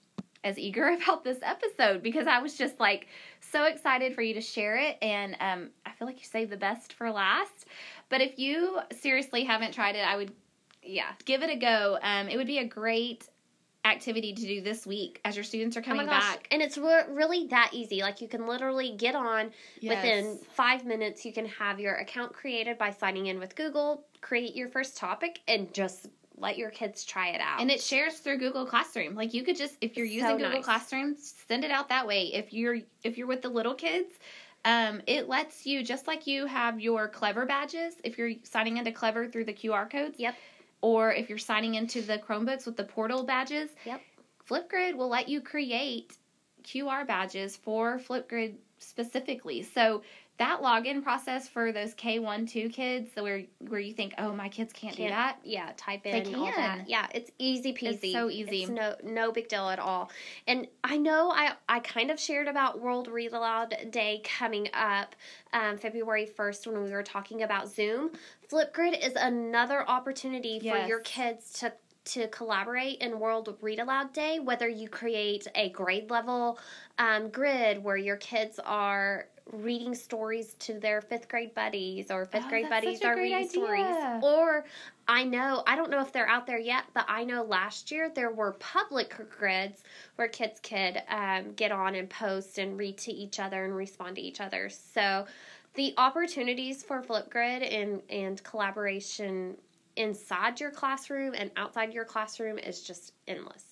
as 0.43 0.59
eager 0.59 0.89
about 1.03 1.23
this 1.23 1.39
episode 1.43 2.03
because 2.03 2.27
I 2.27 2.41
was 2.41 2.55
just 2.59 2.81
like 2.81 3.07
so 3.41 3.65
excited 3.65 4.15
for 4.15 4.23
you 4.23 4.35
to 4.35 4.41
share 4.41 4.77
it. 4.77 4.97
And 5.01 5.37
um, 5.39 5.71
I 5.85 5.93
feel 5.93 6.07
like 6.09 6.19
you 6.19 6.27
saved 6.27 6.51
the 6.51 6.57
best 6.57 6.93
for 6.95 7.13
last. 7.13 7.67
But 8.09 8.21
if 8.21 8.39
you 8.39 8.79
seriously 9.01 9.45
haven't 9.45 9.73
tried 9.73 9.97
it, 9.97 10.07
I 10.07 10.17
would 10.17 10.33
yeah. 10.83 11.13
give 11.25 11.43
it 11.43 11.51
a 11.51 11.57
go. 11.57 11.99
Um, 12.03 12.29
it 12.29 12.37
would 12.37 12.47
be 12.47 12.59
a 12.59 12.65
great 12.65 13.29
activity 13.85 14.33
to 14.33 14.43
do 14.43 14.61
this 14.61 14.85
week 14.87 15.21
as 15.25 15.37
your 15.37 15.45
students 15.45 15.77
are 15.77 15.81
Oh 15.81 15.85
coming 15.85 16.07
gosh. 16.07 16.21
back. 16.21 16.49
And 16.51 16.61
it's 16.61 16.77
re- 16.77 17.05
really 17.09 17.47
that 17.49 17.71
easy. 17.73 18.01
Like 18.03 18.21
you 18.21 18.29
can 18.29 18.47
literally 18.47 18.97
get 18.97 19.15
on 19.15 19.51
within 19.83 20.39
five 20.53 20.85
minutes. 20.85 21.25
You 21.25 21.33
can 21.33 21.47
have 21.47 21.79
your 21.79 21.95
account 21.95 22.33
created 22.33 22.79
by 22.79 22.91
signing 22.91 23.27
in 23.27 23.39
with 23.39 23.55
Google, 23.55 24.05
create 24.21 24.57
your 24.57 24.69
first 24.69 24.97
topic, 24.97 25.41
and 25.47 25.73
just 25.73 26.09
let 26.39 26.59
your 26.59 26.71
kids 26.71 27.05
try 27.05 27.29
it 27.29 27.41
out. 27.41 27.61
And 27.61 27.71
it 27.71 27.81
shares 27.81 28.19
through 28.19 28.39
Google 28.39 28.67
Classroom. 28.67 29.15
Like 29.15 29.33
you 29.33 29.43
could 29.43 29.57
just 29.57 29.77
if 29.81 29.97
you're 29.97 30.07
So 30.07 30.13
using 30.13 30.37
Google 30.37 30.51
nice. 30.51 30.65
Classroom, 30.65 31.17
send 31.49 31.65
it 31.65 31.71
out 31.71 31.89
that 31.89 32.07
way. 32.07 32.33
If 32.35 32.53
you're 32.53 32.79
if 33.05 33.17
you're 33.17 33.27
with 33.29 33.43
the 33.43 33.49
little 33.49 33.75
kids, 33.75 34.13
um, 34.67 35.01
it 35.07 35.29
lets 35.29 35.65
you 35.65 35.83
just 35.85 36.09
like 36.09 36.27
you 36.27 36.45
have 36.45 36.81
your 36.81 37.07
Clever 37.09 37.47
badges. 37.47 37.95
If 38.05 38.19
you're 38.19 38.33
signing 38.43 38.77
into 38.77 38.91
Clever 38.91 39.29
through 39.29 39.45
the 39.45 39.55
QR 39.55 39.89
codes, 39.89 40.19
Yep. 40.19 40.35
Or 40.83 41.13
if 41.13 41.31
you're 41.31 41.39
signing 41.39 41.77
into 41.77 42.03
the 42.03 42.19
Chromebooks 42.19 42.67
with 42.67 42.77
the 42.77 42.85
Portal 42.85 43.23
badges, 43.23 43.71
Yep. 43.87 44.03
Flipgrid 44.47 44.95
will 44.95 45.09
let 45.09 45.29
you 45.29 45.41
create 45.41 46.19
QR 46.65 47.07
badges 47.07 47.57
for 47.57 47.99
Flipgrid 47.99 48.57
specifically. 48.79 49.63
So 49.63 50.03
that 50.39 50.61
login 50.61 51.03
process 51.03 51.49
for 51.49 51.73
those 51.73 51.95
K1 51.95 52.49
2 52.49 52.69
kids 52.69 53.11
where 53.15 53.45
where 53.69 53.81
you 53.81 53.93
think, 53.93 54.13
"Oh, 54.19 54.33
my 54.33 54.49
kids 54.49 54.73
can't, 54.73 54.95
do 54.95 55.03
Can't- 55.05 55.15
that." 55.15 55.39
Yeah, 55.45 55.73
type 55.77 56.03
They 56.03 56.21
in 56.23 56.33
that. 56.33 56.55
can. 56.55 56.85
Yeah, 56.87 57.07
it's 57.15 57.31
easy 57.39 57.73
peasy. 57.73 58.13
so 58.13 58.29
easy. 58.29 58.63
It's 58.63 58.71
no 58.71 58.97
no 59.03 59.33
big 59.33 59.49
deal 59.49 59.69
at 59.69 59.79
all. 59.79 60.11
And 60.47 60.69
I 60.85 60.99
know 60.99 61.31
I 61.31 61.53
I 61.69 61.81
kind 61.81 62.11
of 62.11 62.21
shared 62.21 62.49
about 62.49 62.81
World 62.81 63.09
Read 63.09 63.33
Aloud 63.33 63.75
Day 63.91 64.21
coming 64.25 64.69
up 64.75 65.17
um, 65.53 65.79
February 65.79 66.27
first 66.27 66.67
when 66.67 66.83
we 66.83 66.91
were 66.91 67.03
talking 67.03 67.43
about 67.43 67.69
Zoom. 67.69 68.11
Flipgrid 68.51 68.99
is 69.05 69.15
another 69.17 69.89
opportunity 69.89 70.61
for 70.61 70.77
your 70.87 71.01
kids 71.01 71.53
to 71.61 71.73
to 72.05 72.29
collaborate 72.29 72.99
in 72.99 73.19
World 73.19 73.57
Read 73.61 73.81
Aloud 73.81 74.13
Day, 74.13 74.39
whether 74.39 74.69
you 74.69 74.89
create 74.89 75.49
a 75.57 75.71
grade 75.71 76.09
level 76.09 76.59
um, 76.99 77.31
grid 77.31 77.83
where 77.83 77.97
your 77.97 78.17
kids 78.17 78.61
are 78.65 79.27
reading 79.53 79.95
stories 79.95 80.55
to 80.55 80.79
their 80.81 81.01
fifth 81.01 81.29
grade 81.29 81.55
buddies 81.55 82.11
or 82.11 82.25
fifth 82.25 82.45
Oh, 82.47 82.51
grade 82.51 82.69
buddies 82.69 83.03
are 83.03 83.17
reading 83.17 83.49
stories 83.49 83.95
or 84.23 84.65
I 85.07 85.23
know, 85.23 85.63
I 85.67 85.77
don't 85.77 85.91
know 85.91 86.01
if 86.01 86.13
they're 86.13 86.29
out 86.29 86.47
there 86.47 86.59
yet, 86.59 86.85
but 86.95 87.05
I 87.09 87.23
know 87.23 87.45
last 87.45 87.93
year 87.93 88.11
there 88.13 88.33
were 88.33 88.53
public 88.55 89.15
grids 89.31 89.85
where 90.17 90.27
kids 90.27 90.59
could 90.61 91.01
um, 91.09 91.53
get 91.53 91.71
on 91.71 91.95
and 91.95 92.11
post 92.11 92.59
and 92.59 92.77
read 92.77 92.99
to 92.99 93.13
each 93.13 93.39
other 93.39 93.65
and 93.65 93.77
respond 93.77 94.17
to 94.17 94.23
each 94.23 94.41
other. 94.41 94.69
So 94.69 95.27
the 95.75 95.95
opportunities 95.97 96.83
for 96.83 97.03
Flipgrid 97.03 97.73
and, 97.73 98.03
and 98.11 98.43
collaboration 98.43 99.57
inside 99.95 100.59
your 100.59 100.71
classroom 100.71 101.35
and 101.37 101.51
outside 101.57 101.93
your 101.93 102.05
classroom 102.05 102.59
is 102.59 102.83
just 102.83 103.13
endless. 103.29 103.65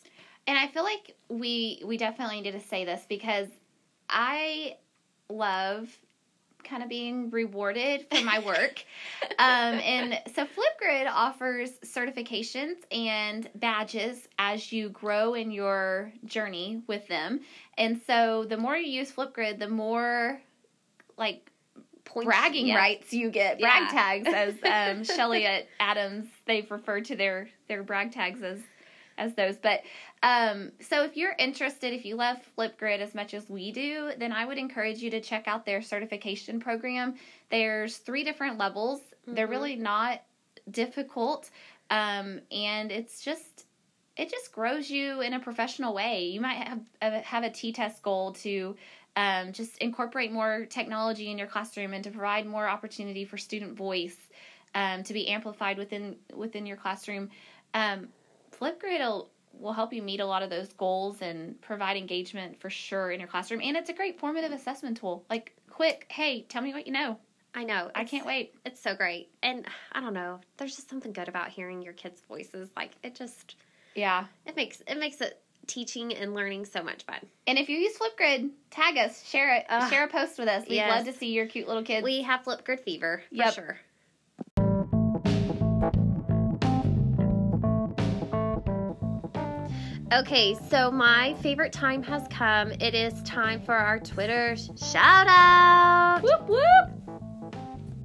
And 0.46 0.58
I 0.58 0.68
feel 0.68 0.84
like 0.84 1.16
we 1.28 1.82
we 1.84 1.96
definitely 1.96 2.42
need 2.42 2.52
to 2.52 2.60
say 2.60 2.84
this 2.84 3.06
because 3.08 3.48
I 4.10 4.76
love 5.28 5.88
kind 6.64 6.82
of 6.82 6.88
being 6.88 7.30
rewarded 7.30 8.06
for 8.10 8.24
my 8.24 8.38
work. 8.38 8.84
um, 9.38 9.74
and 9.78 10.18
so 10.34 10.46
Flipgrid 10.46 11.06
offers 11.10 11.70
certifications 11.84 12.76
and 12.90 13.48
badges 13.54 14.28
as 14.38 14.72
you 14.72 14.88
grow 14.88 15.34
in 15.34 15.50
your 15.50 16.10
journey 16.24 16.82
with 16.86 17.06
them. 17.08 17.40
And 17.76 18.00
so 18.06 18.44
the 18.48 18.56
more 18.56 18.76
you 18.76 18.90
use 18.90 19.12
Flipgrid, 19.12 19.58
the 19.58 19.68
more 19.68 20.40
like 21.16 21.50
Points, 22.04 22.26
bragging 22.26 22.74
rights 22.74 23.12
you 23.14 23.30
get, 23.30 23.58
brag 23.58 23.82
Yeah. 23.82 23.90
tags 23.90 24.28
as 24.28 24.54
um, 24.98 25.04
Shelly 25.04 25.46
at 25.46 25.66
Adams 25.80 26.26
they've 26.46 26.70
referred 26.70 27.06
to 27.06 27.16
their 27.16 27.48
their 27.66 27.82
brag 27.82 28.12
tags 28.12 28.42
as 28.42 28.58
as 29.16 29.34
those. 29.34 29.56
But 29.56 29.80
um, 30.24 30.72
so 30.80 31.04
if 31.04 31.18
you're 31.18 31.34
interested, 31.38 31.92
if 31.92 32.06
you 32.06 32.16
love 32.16 32.38
Flipgrid 32.56 33.00
as 33.00 33.14
much 33.14 33.34
as 33.34 33.50
we 33.50 33.70
do, 33.72 34.12
then 34.16 34.32
I 34.32 34.46
would 34.46 34.56
encourage 34.56 35.00
you 35.00 35.10
to 35.10 35.20
check 35.20 35.46
out 35.46 35.66
their 35.66 35.82
certification 35.82 36.60
program. 36.60 37.16
There's 37.50 37.98
three 37.98 38.24
different 38.24 38.56
levels. 38.56 39.02
They're 39.26 39.46
Mhm. 39.46 39.50
really 39.50 39.76
not 39.76 40.22
difficult, 40.70 41.50
um, 41.90 42.40
and 42.50 42.90
it's 42.90 43.20
just 43.20 43.66
it 44.16 44.30
just 44.30 44.52
grows 44.52 44.88
you 44.88 45.20
in 45.20 45.34
a 45.34 45.40
professional 45.40 45.92
way. 45.92 46.26
You 46.26 46.40
might 46.40 46.68
have 46.68 47.24
have 47.24 47.44
a 47.44 47.50
T-TESS 47.50 48.00
goal 48.00 48.32
to 48.34 48.76
um, 49.16 49.52
just 49.52 49.76
incorporate 49.78 50.32
more 50.32 50.64
technology 50.66 51.30
in 51.30 51.36
your 51.36 51.48
classroom 51.48 51.92
and 51.92 52.02
to 52.04 52.10
provide 52.10 52.46
more 52.46 52.66
opportunity 52.66 53.24
for 53.26 53.36
student 53.36 53.76
voice 53.76 54.16
um, 54.74 55.02
to 55.02 55.12
be 55.12 55.28
amplified 55.28 55.76
within 55.76 56.16
within 56.32 56.64
your 56.64 56.78
classroom. 56.78 57.28
Um, 57.74 58.08
Flipgrid 58.52 59.00
will 59.00 59.30
will 59.58 59.72
help 59.72 59.92
you 59.92 60.02
meet 60.02 60.20
a 60.20 60.26
lot 60.26 60.42
of 60.42 60.50
those 60.50 60.72
goals 60.72 61.22
and 61.22 61.60
provide 61.60 61.96
engagement 61.96 62.60
for 62.60 62.70
sure 62.70 63.10
in 63.10 63.20
your 63.20 63.28
classroom. 63.28 63.60
And 63.62 63.76
it's 63.76 63.90
a 63.90 63.94
great 63.94 64.18
formative 64.18 64.52
assessment 64.52 64.96
tool. 64.98 65.24
Like 65.30 65.54
quick, 65.70 66.06
hey, 66.10 66.42
tell 66.48 66.62
me 66.62 66.72
what 66.72 66.86
you 66.86 66.92
know. 66.92 67.18
I 67.54 67.64
know. 67.64 67.90
I 67.94 68.04
can't 68.04 68.26
wait. 68.26 68.54
It's 68.66 68.80
so 68.80 68.96
great. 68.96 69.30
And 69.42 69.64
I 69.92 70.00
don't 70.00 70.14
know. 70.14 70.40
There's 70.56 70.74
just 70.74 70.90
something 70.90 71.12
good 71.12 71.28
about 71.28 71.50
hearing 71.50 71.82
your 71.82 71.92
kids' 71.92 72.20
voices. 72.28 72.68
Like 72.76 72.92
it 73.02 73.14
just 73.14 73.54
Yeah. 73.94 74.24
it 74.44 74.56
makes 74.56 74.82
it 74.88 74.98
makes 74.98 75.20
it 75.20 75.40
teaching 75.66 76.12
and 76.14 76.34
learning 76.34 76.64
so 76.66 76.82
much 76.82 77.04
fun. 77.04 77.20
And 77.46 77.56
if 77.58 77.68
you 77.68 77.78
use 77.78 77.96
Flipgrid, 77.96 78.50
tag 78.70 78.98
us, 78.98 79.24
share 79.26 79.54
it, 79.56 79.64
Ugh. 79.68 79.88
share 79.90 80.04
a 80.04 80.08
post 80.08 80.38
with 80.38 80.48
us. 80.48 80.66
We'd 80.68 80.76
Yes. 80.76 80.90
love 80.90 81.14
to 81.14 81.18
see 81.18 81.32
your 81.32 81.46
cute 81.46 81.66
little 81.68 81.82
kids. 81.84 82.04
We 82.04 82.22
have 82.22 82.42
Flipgrid 82.42 82.80
fever 82.80 83.22
for 83.28 83.34
Yep. 83.34 83.54
sure. 83.54 83.80
Okay, 90.14 90.54
so 90.70 90.92
my 90.92 91.34
favorite 91.42 91.72
time 91.72 92.00
has 92.04 92.28
come. 92.28 92.70
It 92.70 92.94
is 92.94 93.20
time 93.24 93.60
for 93.60 93.74
our 93.74 93.98
Twitter 93.98 94.54
shout 94.76 95.26
out. 95.28 96.20
whoop 96.22 96.48
whoop. 96.48 98.04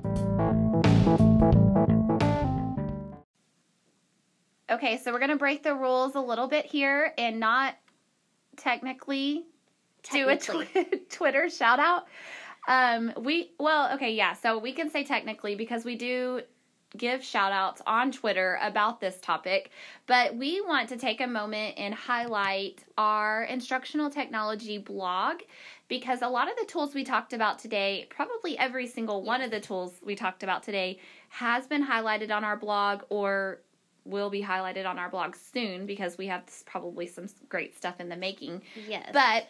Okay, 4.72 4.98
so 4.98 5.12
we're 5.12 5.20
gonna 5.20 5.36
break 5.36 5.62
the 5.62 5.76
rules 5.76 6.16
a 6.16 6.20
little 6.20 6.48
bit 6.48 6.66
here 6.66 7.14
and 7.16 7.40
not 7.40 7.76
technically 8.58 9.46
do 10.12 10.30
a 10.30 10.36
Technically. 10.38 10.66
twi- 10.66 11.00
Twitter 11.12 11.48
shout 11.50 11.80
out. 11.80 12.08
Um, 12.68 13.14
we 13.22 13.52
well, 13.60 13.94
okay, 13.94 14.14
yeah. 14.14 14.34
So 14.34 14.58
we 14.58 14.74
can 14.74 14.90
say 14.90 15.04
technically 15.04 15.54
because 15.56 15.86
we 15.86 15.96
do 15.96 16.42
give 16.98 17.24
shout 17.24 17.52
outs 17.52 17.82
on 17.86 18.12
Twitter 18.12 18.58
about 18.62 19.00
this 19.00 19.20
topic, 19.22 19.72
but 20.08 20.36
we 20.36 20.62
want 20.62 20.90
to 20.90 20.98
take 20.98 21.22
a 21.22 21.28
moment 21.28 21.76
and 21.78 21.94
highlight 21.94 22.84
our 22.98 23.44
instructional 23.44 24.10
technology 24.10 24.78
blog 24.78 25.42
because 25.88 26.22
a 26.22 26.28
lot 26.28 26.50
of 26.50 26.58
the 26.58 26.66
tools 26.66 26.94
we 26.94 27.04
talked 27.04 27.34
about 27.34 27.60
today, 27.60 28.08
probably 28.10 28.58
every 28.58 28.88
single 28.88 29.24
one 29.24 29.42
of 29.42 29.52
the 29.52 29.60
tools 29.60 29.94
we 30.04 30.16
talked 30.16 30.44
about 30.44 30.64
today, 30.64 31.00
has 31.30 31.68
been 31.68 31.86
highlighted 31.86 32.32
on 32.32 32.44
our 32.44 32.58
blog 32.58 33.04
or 33.10 33.62
will 34.06 34.30
be 34.30 34.42
highlighted 34.42 34.88
on 34.88 34.98
our 34.98 35.10
blog 35.10 35.36
soon 35.36 35.86
because 35.86 36.18
we 36.18 36.28
have 36.28 36.44
probably 36.66 37.06
some 37.06 37.28
great 37.50 37.76
stuff 37.76 38.00
in 38.00 38.10
the 38.10 38.16
making. 38.16 38.62
Yes. 38.88 39.10
But 39.14 39.48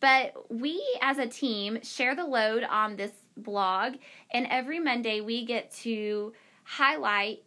But 0.00 0.50
we 0.50 0.80
as 1.02 1.18
a 1.18 1.26
team 1.26 1.80
share 1.82 2.14
the 2.14 2.24
load 2.24 2.62
on 2.62 2.94
this 2.96 3.10
blog, 3.36 3.96
and 4.30 4.46
every 4.48 4.78
Monday 4.78 5.20
we 5.20 5.44
get 5.44 5.72
to 5.82 6.32
highlight 6.62 7.42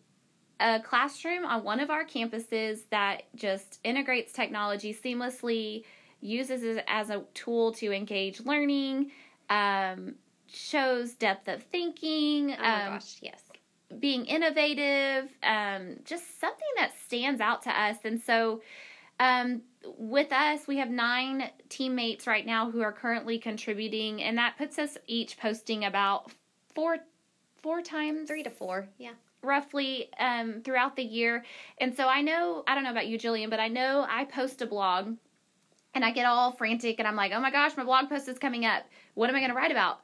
a 0.62 0.80
classroom 0.80 1.44
on 1.46 1.64
one 1.64 1.80
of 1.80 1.90
our 1.90 2.06
campuses 2.06 2.82
that 2.92 3.24
just 3.36 3.80
integrates 3.84 4.32
technology 4.32 4.94
seamlessly, 4.94 5.84
uses 6.22 6.62
it 6.64 6.84
as 6.88 7.10
a 7.10 7.24
tool 7.34 7.72
to 7.74 7.92
engage 7.92 8.40
learning, 8.42 9.12
um, 9.50 10.16
shows 10.48 11.14
depth 11.14 11.48
of 11.48 11.64
thinking. 11.64 12.54
Oh 12.54 12.62
my 12.62 12.86
um, 12.86 12.94
gosh, 12.94 13.18
yes. 13.22 13.42
being 14.00 14.26
innovative, 14.26 15.32
um, 15.42 15.98
just 16.06 16.40
something 16.40 16.68
that 16.78 16.92
stands 17.06 17.42
out 17.42 17.64
to 17.64 17.70
us. 17.72 17.98
And 18.04 18.22
so, 18.22 18.62
um, 19.20 19.64
with 19.98 20.32
us, 20.32 20.68
we 20.68 20.78
have 20.78 20.90
nine 20.90 21.50
teammates 21.70 22.28
right 22.28 22.46
now 22.46 22.70
who 22.70 22.82
are 22.82 22.92
currently 22.92 23.40
contributing, 23.40 24.22
and 24.22 24.38
that 24.38 24.58
puts 24.58 24.78
us 24.78 24.98
each 25.08 25.38
posting 25.38 25.86
about 25.86 26.32
four 26.76 26.98
four 27.62 27.82
times 27.82 28.28
Three 28.28 28.44
to 28.44 28.50
four. 28.50 28.88
Yeah. 28.98 29.12
roughly 29.44 30.10
um, 30.20 30.62
throughout 30.64 30.96
the 30.96 31.04
year. 31.04 31.44
And 31.80 31.96
so 31.96 32.08
I 32.08 32.22
know, 32.22 32.64
I 32.68 32.76
don't 32.76 32.84
know 32.84 32.92
about 32.92 33.08
you, 33.08 33.18
Jillian, 33.18 33.50
but 33.50 33.60
I 33.60 33.68
know 33.68 34.06
I 34.10 34.26
post 34.26 34.62
a 34.62 34.66
blog 34.66 35.16
and 35.94 36.06
I 36.06 36.12
get 36.12 36.26
all 36.26 36.52
frantic 36.52 37.00
and 37.00 37.08
I'm 37.08 37.16
like, 37.16 37.32
oh 37.34 37.40
my 37.42 37.52
gosh, 37.52 37.76
my 37.76 37.84
blog 37.84 38.10
post 38.10 38.28
is 38.28 38.38
coming 38.38 38.66
up. 38.66 38.84
What 39.16 39.30
am 39.30 39.36
I 39.36 39.40
going 39.40 39.52
to 39.52 39.56
write 39.58 39.72
about? 39.72 40.00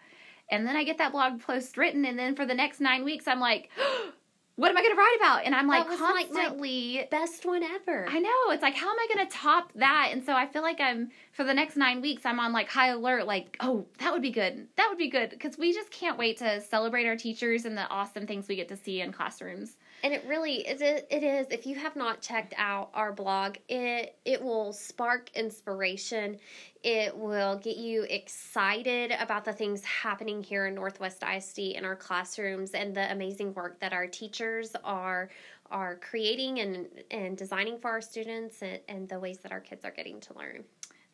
And 0.49 0.66
then 0.66 0.76
I 0.76 0.84
get 0.84 0.97
that 0.99 1.12
blog 1.12 1.41
post 1.41 1.78
written, 1.78 2.05
and 2.05 2.18
then 2.18 2.34
for 2.34 2.45
the 2.45 2.53
next 2.53 2.80
nine 2.80 3.03
weeks, 3.03 3.28
I'm 3.28 3.41
like, 3.41 3.70
what 4.58 4.72
am 4.72 4.78
I 4.78 4.82
going 4.82 4.93
to 4.93 4.97
write 4.97 5.18
about? 5.20 5.45
And 5.45 5.53
I'm 5.53 5.68
like 5.68 5.88
was 5.88 5.99
like 5.99 6.32
constantly. 6.32 7.08
Best 7.12 7.45
one 7.45 7.62
ever. 7.62 8.08
I 8.10 8.18
know. 8.18 8.49
It's 8.49 8.64
like, 8.64 8.74
how 8.74 8.89
am 8.89 8.97
I 8.97 9.08
going 9.14 9.28
to 9.28 9.32
top 9.32 9.72
that? 9.76 10.10
And 10.12 10.24
so 10.24 10.34
I 10.34 10.47
feel 10.47 10.64
like 10.64 10.82
I'm, 10.82 11.12
for 11.32 11.43
the 11.43 11.53
next 11.53 11.78
nine 11.78 12.01
weeks, 12.01 12.26
I'm 12.26 12.39
on 12.39 12.53
like 12.53 12.68
high 12.68 12.88
alert, 12.88 13.28
like, 13.28 13.55
oh, 13.60 13.86
that 13.99 14.12
would 14.12 14.24
be 14.24 14.32
good. 14.32 14.68
That 14.76 14.88
would 14.89 14.97
be 14.97 15.10
good. 15.10 15.30
Because 15.30 15.60
we 15.60 15.74
just 15.74 15.91
can't 15.91 16.18
wait 16.18 16.38
to 16.39 16.60
celebrate 16.60 17.05
our 17.05 17.16
teachers 17.16 17.66
and 17.66 17.78
the 17.78 17.88
awesome 17.88 18.26
things 18.26 18.47
we 18.47 18.55
get 18.55 18.68
to 18.70 18.76
see 18.76 19.01
in 19.01 19.12
classrooms. 19.12 19.78
And 20.04 20.14
it 20.14 20.24
really 20.28 20.68
is. 20.68 20.82
It, 20.82 21.08
it 21.10 21.24
is. 21.24 21.48
If 21.50 21.66
you 21.66 21.76
have 21.76 21.95
not 21.95 22.22
checked 22.22 22.54
out 22.58 22.89
our 22.93 23.12
blog, 23.12 23.58
it 23.68 24.16
it 24.26 24.41
will 24.41 24.72
spark 24.72 25.30
inspiration. 25.36 26.38
It 26.84 27.18
will 27.18 27.58
get 27.58 27.78
you 27.78 28.04
excited 28.04 29.12
about 29.20 29.43
the 29.43 29.54
things 29.54 29.84
happening 29.84 30.43
here 30.43 30.68
in 30.68 30.76
Northwest 30.76 31.24
ISD 31.24 31.60
in 31.60 31.84
our 31.84 31.95
classrooms 31.95 32.72
and 32.72 32.95
the 32.95 33.12
amazing 33.12 33.54
work 33.56 33.80
that 33.80 33.91
our 33.91 34.08
teachers 34.08 34.76
are 34.84 35.30
are 35.72 35.95
creating 35.95 36.60
and 36.60 36.88
and 37.10 37.36
designing 37.36 37.80
for 37.80 37.89
our 37.89 38.02
students 38.02 38.62
and, 38.62 38.80
and 38.88 39.10
the 39.10 39.20
ways 39.20 39.39
that 39.39 39.52
our 39.52 39.60
kids 39.60 39.84
are 39.84 39.91
getting 39.91 40.20
to 40.22 40.38
learn. 40.38 40.64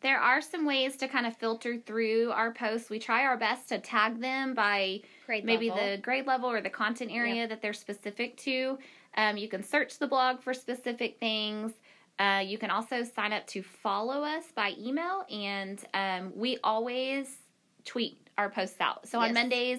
There 0.04 0.20
are 0.20 0.42
some 0.42 0.66
ways 0.66 0.98
to 0.98 1.08
kind 1.08 1.24
of 1.24 1.34
filter 1.34 1.78
through 1.78 2.30
our 2.32 2.52
posts. 2.52 2.90
We 2.90 2.98
try 2.98 3.22
our 3.22 3.38
best 3.38 3.70
to 3.70 3.78
tag 3.78 4.20
them 4.20 4.52
by 4.52 5.00
Grade 5.24 5.46
maybe 5.46 5.70
level. 5.70 5.82
the 5.82 5.96
grade 5.96 6.26
level 6.26 6.50
or 6.50 6.60
the 6.60 6.68
content 6.68 7.10
area 7.10 7.48
that 7.48 7.62
they're 7.62 7.72
specific 7.72 8.36
to. 8.36 8.78
Um, 9.16 9.38
you 9.38 9.48
can 9.48 9.62
search 9.62 9.98
the 9.98 10.06
blog 10.06 10.42
for 10.42 10.52
specific 10.52 11.18
things. 11.18 11.72
Uh, 12.18 12.42
you 12.44 12.58
can 12.58 12.68
also 12.68 13.02
sign 13.02 13.32
up 13.32 13.46
to 13.46 13.62
follow 13.62 14.22
us 14.22 14.44
by 14.54 14.74
email, 14.78 15.24
and 15.30 15.82
um, 15.94 16.32
we 16.36 16.58
always 16.62 17.38
tweet 17.86 18.18
our 18.36 18.50
posts 18.50 18.82
out. 18.82 19.08
So 19.08 19.20
on 19.20 19.32
Mondays 19.32 19.78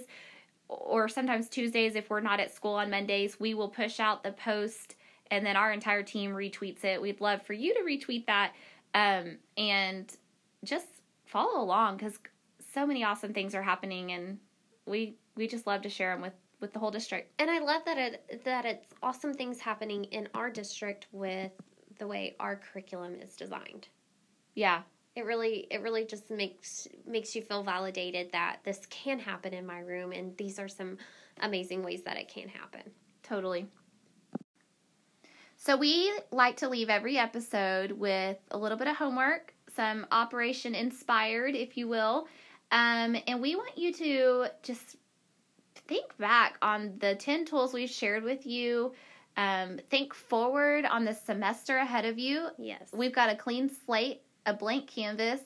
or 0.70 1.08
sometimes 1.08 1.50
Tuesdays, 1.50 1.94
if 1.94 2.10
we're 2.10 2.20
not 2.20 2.40
at 2.40 2.52
school 2.52 2.74
on 2.74 2.90
Mondays, 2.90 3.40
we 3.40 3.54
will 3.54 3.70
push 3.70 4.00
out 4.00 4.24
the 4.24 4.32
post, 4.32 4.96
and 5.30 5.46
then 5.46 5.56
our 5.56 5.72
entire 5.72 6.02
team 6.02 6.32
retweets 6.32 6.84
it. 6.84 7.00
We'd 7.00 7.22
love 7.22 7.44
for 7.44 7.54
you 7.54 7.76
to 7.76 7.82
retweet 7.82 8.26
that 8.26 8.54
um, 8.96 9.38
and 9.58 10.12
just 10.64 10.88
follow 11.26 11.62
along 11.62 11.98
because 11.98 12.18
so 12.74 12.88
many 12.88 13.04
awesome 13.04 13.34
things 13.34 13.54
are 13.54 13.62
happening, 13.62 14.14
and 14.14 14.40
we 14.88 15.18
we 15.36 15.48
just 15.48 15.68
love 15.68 15.84
to 15.84 15.90
share 15.90 16.14
them 16.14 16.22
with 16.22 16.34
with 16.60 16.74
the 16.74 16.80
whole 16.80 16.92
district. 16.92 17.32
And 17.40 17.52
I 17.52 17.60
love 17.60 17.84
that 17.86 17.98
it 18.00 18.42
that 18.46 18.66
it's 18.66 18.94
awesome 19.04 19.34
things 19.34 19.60
happening 19.60 20.06
in 20.06 20.28
our 20.34 20.50
district 20.50 21.06
with 21.12 21.52
the 22.00 22.08
way 22.08 22.36
our 22.40 22.56
curriculum 22.56 23.16
is 23.22 23.36
designed. 23.36 23.90
Yeah, 24.56 24.82
it 25.16 25.26
really 25.26 25.68
it 25.72 25.82
really 25.82 26.06
just 26.06 26.30
makes 26.30 26.88
makes 27.06 27.36
you 27.36 27.42
feel 27.42 27.64
validated 27.64 28.32
that 28.32 28.60
this 28.64 28.86
can 28.88 29.20
happen 29.20 29.54
in 29.54 29.66
my 29.66 29.80
room 29.80 30.12
and 30.12 30.36
these 30.38 30.60
are 30.60 30.68
some 30.68 30.98
amazing 31.42 31.84
ways 31.84 32.04
that 32.04 32.18
it 32.18 32.30
can 32.30 32.48
happen 32.48 32.82
totally 33.24 33.68
so 35.66 35.78
we 35.78 36.12
like 36.32 36.58
to 36.58 36.70
leave 36.70 36.90
every 36.90 37.18
episode 37.18 37.92
with 37.92 38.38
a 38.52 38.58
little 38.58 38.78
bit 38.78 38.88
of 38.88 38.96
homework 38.96 39.54
some 39.76 40.06
operation 40.12 40.76
inspired 40.76 41.56
if 41.56 41.78
you 41.78 41.88
will 41.88 42.28
um, 42.72 43.16
and 43.28 43.42
we 43.42 43.56
want 43.56 43.78
you 43.78 43.94
to 43.94 44.48
just 44.64 44.98
think 45.88 46.18
back 46.18 46.58
on 46.62 46.94
the 47.00 47.16
10 47.16 47.46
tools 47.46 47.74
we've 47.74 47.90
shared 47.90 48.24
with 48.24 48.46
you 48.46 48.94
um, 49.38 49.80
think 49.90 50.14
forward 50.14 50.86
on 50.86 51.04
the 51.04 51.14
semester 51.14 51.76
ahead 51.76 52.06
of 52.06 52.18
you. 52.18 52.48
Yes. 52.58 52.88
We've 52.94 53.14
got 53.14 53.30
a 53.30 53.36
clean 53.36 53.70
slate 53.86 54.22
a 54.46 54.54
blank 54.54 54.88
canvas, 54.88 55.42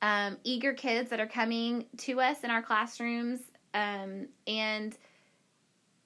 um, 0.00 0.36
eager 0.44 0.72
kids 0.72 1.10
that 1.10 1.20
are 1.20 1.26
coming 1.26 1.86
to 1.96 2.20
us 2.20 2.42
in 2.42 2.50
our 2.50 2.62
classrooms, 2.62 3.40
um, 3.74 4.26
and 4.46 4.96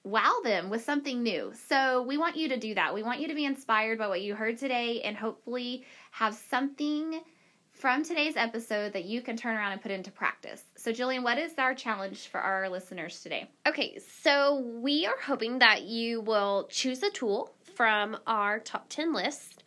wow 0.03 0.39
them 0.43 0.69
with 0.69 0.83
something 0.83 1.23
new. 1.23 1.51
So 1.67 2.03
we 2.03 2.17
want 2.17 2.37
you 2.37 2.49
to 2.49 2.57
do 2.57 2.75
that. 2.75 2.93
We 2.93 3.03
want 3.03 3.19
you 3.19 3.27
to 3.27 3.35
be 3.35 3.45
inspired 3.45 3.97
by 3.97 4.07
what 4.07 4.21
you 4.21 4.35
heard 4.35 4.57
today 4.57 5.01
and 5.01 5.17
hopefully 5.17 5.85
have 6.11 6.35
something 6.35 7.21
from 7.71 8.03
today's 8.03 8.35
episode 8.35 8.93
that 8.93 9.05
you 9.05 9.21
can 9.21 9.37
turn 9.37 9.55
around 9.55 9.71
and 9.71 9.81
put 9.81 9.91
into 9.91 10.11
practice. 10.11 10.63
So, 10.77 10.91
Jillian, 10.91 11.23
what 11.23 11.37
is 11.37 11.53
our 11.59 11.75
challenge 11.75 12.27
for 12.27 12.39
our 12.39 12.69
listeners 12.69 13.21
today? 13.21 13.49
Okay, 13.67 13.99
so 14.23 14.61
we 14.81 15.05
are 15.05 15.19
hoping 15.23 15.59
that 15.59 15.83
you 15.83 16.21
will 16.21 16.67
choose 16.71 17.03
a 17.03 17.11
tool 17.11 17.53
from 17.75 18.17
our 18.25 18.59
top 18.59 18.87
10 18.89 19.13
list 19.13 19.63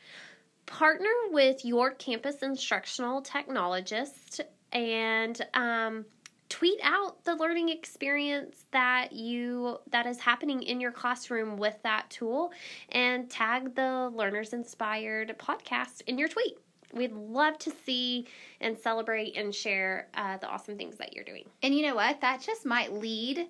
partner 0.66 1.10
with 1.30 1.64
your 1.64 1.92
campus 1.92 2.42
instructional 2.42 3.22
technologist 3.22 4.40
and 4.72 5.40
um, 5.54 6.04
tweet 6.50 6.80
out 6.82 7.24
the 7.24 7.34
learning 7.36 7.70
experience 7.70 8.66
that 8.72 9.12
you 9.12 9.78
that 9.90 10.04
is 10.04 10.18
happening 10.18 10.62
in 10.62 10.80
your 10.80 10.92
classroom 10.92 11.56
with 11.56 11.78
that 11.84 12.10
tool 12.10 12.52
and 12.90 13.30
tag 13.30 13.74
the 13.74 14.10
learners 14.12 14.52
inspired 14.52 15.34
podcast 15.38 16.02
in 16.06 16.18
your 16.18 16.28
tweet. 16.28 16.58
We'd 16.92 17.12
love 17.12 17.56
to 17.60 17.72
see 17.86 18.26
and 18.60 18.76
celebrate 18.76 19.36
and 19.36 19.54
share 19.54 20.08
uh, 20.14 20.38
the 20.38 20.48
awesome 20.48 20.76
things 20.76 20.96
that 20.96 21.14
you're 21.14 21.24
doing. 21.24 21.44
And 21.62 21.72
you 21.72 21.86
know 21.86 21.94
what? 21.94 22.20
That 22.20 22.42
just 22.42 22.66
might 22.66 22.92
lead 22.92 23.46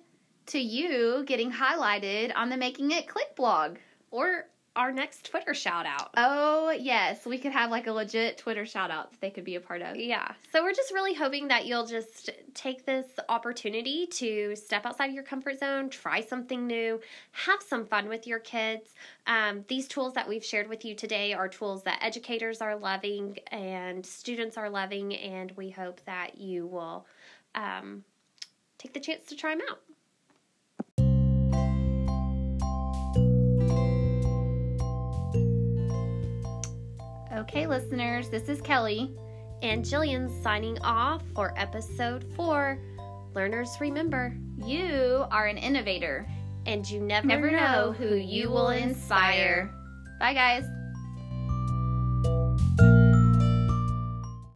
to 0.47 0.59
you 0.59 1.23
getting 1.25 1.51
highlighted 1.51 2.31
on 2.35 2.49
the 2.49 2.57
making 2.57 2.91
it 2.91 3.07
click 3.07 3.35
blog. 3.35 3.77
Or 4.11 4.47
our 4.75 4.91
next 4.91 5.25
Twitter 5.25 5.53
shout 5.53 5.85
out. 5.85 6.11
Oh, 6.15 6.71
yes. 6.71 7.25
We 7.25 7.37
could 7.37 7.51
have 7.51 7.71
like 7.71 7.87
a 7.87 7.91
legit 7.91 8.37
Twitter 8.37 8.65
shout 8.65 8.89
out 8.89 9.11
that 9.11 9.19
they 9.19 9.29
could 9.29 9.43
be 9.43 9.55
a 9.55 9.59
part 9.59 9.81
of. 9.81 9.97
Yeah. 9.97 10.31
So 10.53 10.63
we're 10.63 10.73
just 10.73 10.93
really 10.93 11.13
hoping 11.13 11.49
that 11.49 11.65
you'll 11.65 11.85
just 11.85 12.29
take 12.53 12.85
this 12.85 13.07
opportunity 13.27 14.07
to 14.07 14.55
step 14.55 14.85
outside 14.85 15.07
of 15.07 15.13
your 15.13 15.25
comfort 15.25 15.59
zone, 15.59 15.89
try 15.89 16.21
something 16.21 16.67
new, 16.67 17.01
have 17.31 17.61
some 17.61 17.85
fun 17.85 18.07
with 18.07 18.25
your 18.25 18.39
kids. 18.39 18.93
Um, 19.27 19.65
these 19.67 19.89
tools 19.89 20.13
that 20.13 20.27
we've 20.27 20.45
shared 20.45 20.69
with 20.69 20.85
you 20.85 20.95
today 20.95 21.33
are 21.33 21.49
tools 21.49 21.83
that 21.83 21.99
educators 22.01 22.61
are 22.61 22.77
loving 22.77 23.39
and 23.51 24.05
students 24.05 24.57
are 24.57 24.69
loving, 24.69 25.13
and 25.15 25.51
we 25.51 25.69
hope 25.69 25.99
that 26.05 26.37
you 26.37 26.65
will 26.65 27.05
um, 27.55 28.05
take 28.77 28.93
the 28.93 29.01
chance 29.01 29.25
to 29.27 29.35
try 29.35 29.53
them 29.53 29.61
out. 29.69 29.79
Okay, 37.41 37.65
listeners, 37.65 38.29
this 38.29 38.49
is 38.49 38.61
Kelly. 38.61 39.11
And 39.63 39.83
Jillian 39.83 40.29
signing 40.43 40.77
off 40.81 41.23
for 41.33 41.55
episode 41.57 42.23
four. 42.35 42.77
Learners, 43.33 43.75
remember, 43.79 44.37
you 44.63 45.25
are 45.31 45.47
an 45.47 45.57
innovator. 45.57 46.27
And 46.67 46.87
you 46.87 46.99
never, 46.99 47.25
never 47.25 47.49
know, 47.49 47.57
know 47.57 47.91
who 47.93 48.13
you 48.13 48.51
will 48.51 48.69
inspire. 48.69 49.73
Bye, 50.19 50.35
guys. 50.35 50.65